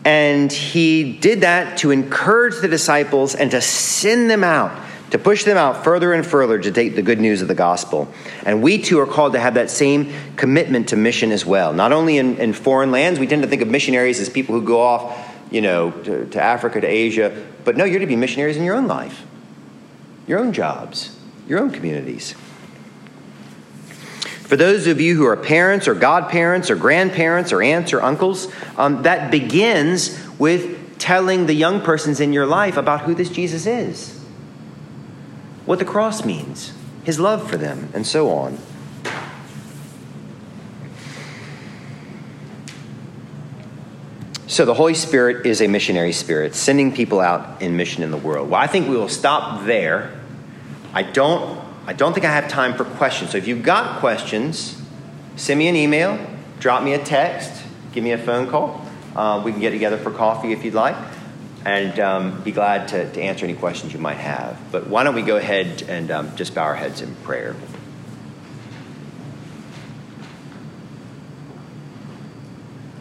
And 0.04 0.52
he 0.52 1.12
did 1.12 1.42
that 1.42 1.78
to 1.78 1.90
encourage 1.90 2.60
the 2.60 2.68
disciples 2.68 3.34
and 3.34 3.50
to 3.52 3.60
send 3.60 4.28
them 4.28 4.42
out, 4.42 4.76
to 5.10 5.18
push 5.18 5.44
them 5.44 5.56
out 5.56 5.84
further 5.84 6.12
and 6.12 6.26
further 6.26 6.58
to 6.58 6.72
take 6.72 6.96
the 6.96 7.02
good 7.02 7.20
news 7.20 7.40
of 7.40 7.48
the 7.48 7.54
gospel. 7.54 8.12
And 8.44 8.62
we 8.62 8.78
too 8.78 8.98
are 8.98 9.06
called 9.06 9.34
to 9.34 9.40
have 9.40 9.54
that 9.54 9.70
same 9.70 10.12
commitment 10.36 10.88
to 10.88 10.96
mission 10.96 11.30
as 11.30 11.46
well. 11.46 11.72
Not 11.72 11.92
only 11.92 12.18
in, 12.18 12.38
in 12.38 12.52
foreign 12.52 12.90
lands, 12.90 13.20
we 13.20 13.26
tend 13.28 13.42
to 13.42 13.48
think 13.48 13.62
of 13.62 13.68
missionaries 13.68 14.18
as 14.18 14.28
people 14.28 14.58
who 14.58 14.66
go 14.66 14.80
off, 14.80 15.34
you 15.52 15.60
know, 15.60 15.92
to, 15.92 16.26
to 16.26 16.42
Africa, 16.42 16.80
to 16.80 16.86
Asia, 16.86 17.46
but 17.64 17.76
no, 17.76 17.84
you're 17.84 18.00
to 18.00 18.06
be 18.06 18.16
missionaries 18.16 18.56
in 18.56 18.64
your 18.64 18.74
own 18.74 18.88
life 18.88 19.24
your 20.26 20.38
own 20.38 20.52
jobs, 20.52 21.16
your 21.48 21.58
own 21.58 21.70
communities. 21.70 22.34
For 24.52 24.56
those 24.56 24.86
of 24.86 25.00
you 25.00 25.16
who 25.16 25.24
are 25.24 25.36
parents 25.38 25.88
or 25.88 25.94
godparents 25.94 26.70
or 26.70 26.76
grandparents 26.76 27.54
or 27.54 27.62
aunts 27.62 27.94
or 27.94 28.02
uncles, 28.02 28.52
um, 28.76 29.04
that 29.04 29.30
begins 29.30 30.14
with 30.38 30.98
telling 30.98 31.46
the 31.46 31.54
young 31.54 31.80
persons 31.80 32.20
in 32.20 32.34
your 32.34 32.44
life 32.44 32.76
about 32.76 33.00
who 33.00 33.14
this 33.14 33.30
Jesus 33.30 33.64
is, 33.64 34.22
what 35.64 35.78
the 35.78 35.86
cross 35.86 36.26
means, 36.26 36.74
his 37.02 37.18
love 37.18 37.48
for 37.48 37.56
them, 37.56 37.88
and 37.94 38.06
so 38.06 38.28
on. 38.28 38.58
So, 44.48 44.66
the 44.66 44.74
Holy 44.74 44.92
Spirit 44.92 45.46
is 45.46 45.62
a 45.62 45.66
missionary 45.66 46.12
spirit, 46.12 46.54
sending 46.54 46.92
people 46.92 47.20
out 47.20 47.62
in 47.62 47.78
mission 47.78 48.02
in 48.02 48.10
the 48.10 48.18
world. 48.18 48.50
Well, 48.50 48.60
I 48.60 48.66
think 48.66 48.86
we 48.86 48.98
will 48.98 49.08
stop 49.08 49.64
there. 49.64 50.20
I 50.92 51.04
don't, 51.04 51.58
I 51.86 51.92
don't 51.92 52.12
think 52.12 52.24
I 52.24 52.30
have 52.30 52.48
time 52.48 52.74
for 52.74 52.84
questions. 52.84 53.32
So, 53.32 53.38
if 53.38 53.48
you've 53.48 53.64
got 53.64 53.98
questions, 53.98 54.80
send 55.36 55.58
me 55.58 55.68
an 55.68 55.76
email, 55.76 56.18
drop 56.60 56.82
me 56.84 56.94
a 56.94 57.04
text, 57.04 57.50
give 57.92 58.04
me 58.04 58.12
a 58.12 58.18
phone 58.18 58.48
call. 58.48 58.86
Uh, 59.16 59.42
we 59.44 59.50
can 59.52 59.60
get 59.60 59.70
together 59.70 59.98
for 59.98 60.10
coffee 60.10 60.52
if 60.52 60.64
you'd 60.64 60.74
like, 60.74 60.96
and 61.64 61.98
um, 61.98 62.40
be 62.42 62.52
glad 62.52 62.88
to, 62.88 63.10
to 63.12 63.20
answer 63.20 63.44
any 63.44 63.54
questions 63.54 63.92
you 63.92 63.98
might 63.98 64.16
have. 64.16 64.58
But 64.70 64.86
why 64.86 65.02
don't 65.02 65.14
we 65.14 65.22
go 65.22 65.36
ahead 65.36 65.82
and 65.82 66.10
um, 66.10 66.36
just 66.36 66.54
bow 66.54 66.62
our 66.62 66.76
heads 66.76 67.00
in 67.00 67.14
prayer? 67.16 67.56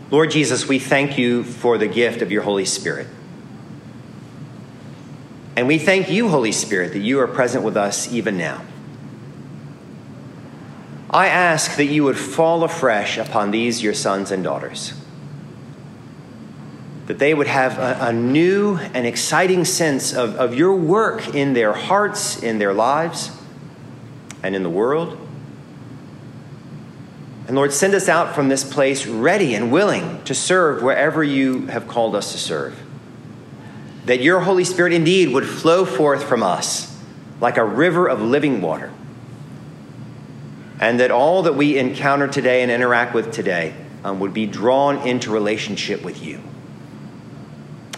Lord 0.10 0.32
Jesus, 0.32 0.68
we 0.68 0.80
thank 0.80 1.18
you 1.18 1.44
for 1.44 1.78
the 1.78 1.88
gift 1.88 2.22
of 2.22 2.32
your 2.32 2.42
Holy 2.42 2.66
Spirit. 2.66 3.08
And 5.56 5.68
we 5.68 5.78
thank 5.78 6.10
you, 6.10 6.28
Holy 6.28 6.52
Spirit, 6.52 6.94
that 6.94 7.00
you 7.00 7.20
are 7.20 7.28
present 7.28 7.64
with 7.64 7.78
us 7.78 8.12
even 8.12 8.38
now. 8.38 8.62
I 11.12 11.28
ask 11.28 11.76
that 11.76 11.86
you 11.86 12.05
would 12.05 12.18
fall 12.18 12.64
afresh 12.64 13.18
upon 13.18 13.51
these, 13.51 13.84
your 13.84 13.93
sons 13.93 14.32
and 14.32 14.45
daughters, 14.45 14.93
that 17.07 17.20
they 17.20 17.34
would 17.34 17.47
have 17.47 17.78
a, 17.78 17.97
a 18.07 18.14
new 18.14 18.78
and 18.78 19.05
exciting 19.05 19.66
sense 19.66 20.14
of, 20.14 20.36
of 20.36 20.55
your 20.55 20.74
work 20.74 21.36
in 21.36 21.51
their 21.51 21.74
hearts, 21.74 22.41
in 22.41 22.59
their 22.59 22.74
lives, 22.74 23.38
and 24.41 24.55
in 24.55 24.64
the 24.64 24.70
world. 24.70 25.18
And 27.47 27.57
Lord, 27.57 27.74
send 27.74 27.93
us 27.93 28.07
out 28.07 28.34
from 28.34 28.47
this 28.47 28.64
place 28.64 29.05
ready 29.05 29.53
and 29.53 29.70
willing 29.70 30.24
to 30.24 30.34
serve 30.34 30.82
wherever 30.82 31.22
you 31.22 31.66
have 31.68 31.89
called 31.89 32.16
us 32.16 32.32
to 32.32 32.38
serve. 32.38 32.80
That 34.05 34.22
your 34.22 34.39
Holy 34.39 34.64
Spirit 34.64 34.93
indeed 34.93 35.34
would 35.34 35.45
flow 35.45 35.84
forth 35.84 36.24
from 36.24 36.41
us 36.41 36.97
like 37.41 37.57
a 37.57 37.66
river 37.66 38.07
of 38.07 38.22
living 38.22 38.62
water. 38.62 38.93
And 40.82 41.00
that 41.00 41.12
all 41.12 41.44
that 41.44 41.56
we 41.56 41.78
encounter 41.78 42.28
today 42.28 42.64
and 42.64 42.72
interact 42.72 43.14
with 43.14 43.32
today 43.32 43.74
um, 44.04 44.20
would 44.20 44.34
be 44.34 44.48
drawn 44.48 45.08
into 45.08 45.32
relationship 45.32 46.04
with 46.04 46.22
you 46.24 46.42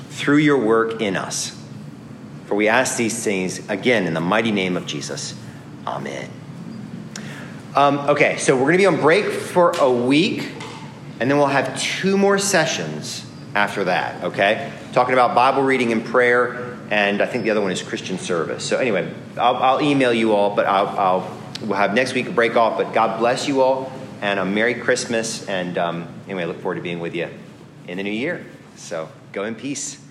through 0.10 0.38
your 0.38 0.60
work 0.60 1.02
in 1.02 1.16
us. 1.16 1.60
For 2.46 2.56
we 2.56 2.68
ask 2.68 2.98
these 2.98 3.24
things 3.24 3.68
again 3.70 4.06
in 4.06 4.14
the 4.14 4.22
mighty 4.22 4.52
name 4.52 4.78
of 4.78 4.86
Jesus. 4.86 5.34
Amen. 5.88 6.30
Um, 7.76 7.98
okay, 8.10 8.38
so 8.38 8.56
we're 8.56 8.64
going 8.66 8.74
to 8.74 8.78
be 8.78 8.86
on 8.86 9.02
break 9.02 9.26
for 9.26 9.72
a 9.80 9.92
week, 9.92 10.52
and 11.20 11.32
then 11.32 11.38
we'll 11.40 11.48
have 11.48 11.80
two 11.82 12.18
more 12.18 12.38
sessions 12.38 13.26
after 13.56 13.86
that, 13.86 14.24
okay? 14.26 14.72
Talking 14.92 15.14
about 15.14 15.34
Bible 15.34 15.64
reading 15.64 15.92
and 15.92 16.06
prayer, 16.06 16.78
and 16.92 17.22
I 17.22 17.26
think 17.26 17.44
the 17.44 17.50
other 17.50 17.62
one 17.62 17.72
is 17.72 17.82
Christian 17.82 18.20
service. 18.20 18.64
So, 18.64 18.78
anyway, 18.78 19.12
I'll, 19.38 19.56
I'll 19.56 19.82
email 19.82 20.14
you 20.14 20.34
all, 20.34 20.56
but 20.56 20.68
I'll, 20.68 20.88
I'll, 20.88 21.43
we'll 21.62 21.78
have 21.78 21.94
next 21.94 22.14
week 22.14 22.28
a 22.28 22.32
break 22.32 22.56
off. 22.56 22.78
But 22.78 22.94
God 22.94 23.20
bless 23.20 23.48
you 23.48 23.62
all, 23.62 23.92
and 24.22 24.40
a 24.40 24.46
Merry 24.46 24.76
Christmas. 24.76 25.48
And 25.48 25.78
um, 25.78 26.08
anyway, 26.26 26.44
I 26.44 26.46
look 26.46 26.60
forward 26.60 26.76
to 26.76 26.82
being 26.82 27.00
with 27.00 27.16
you 27.16 27.30
in 27.88 27.98
the 27.98 28.04
new 28.04 28.12
year. 28.12 28.46
So, 28.76 29.10
go 29.32 29.44
in 29.44 29.56
peace. 29.56 30.03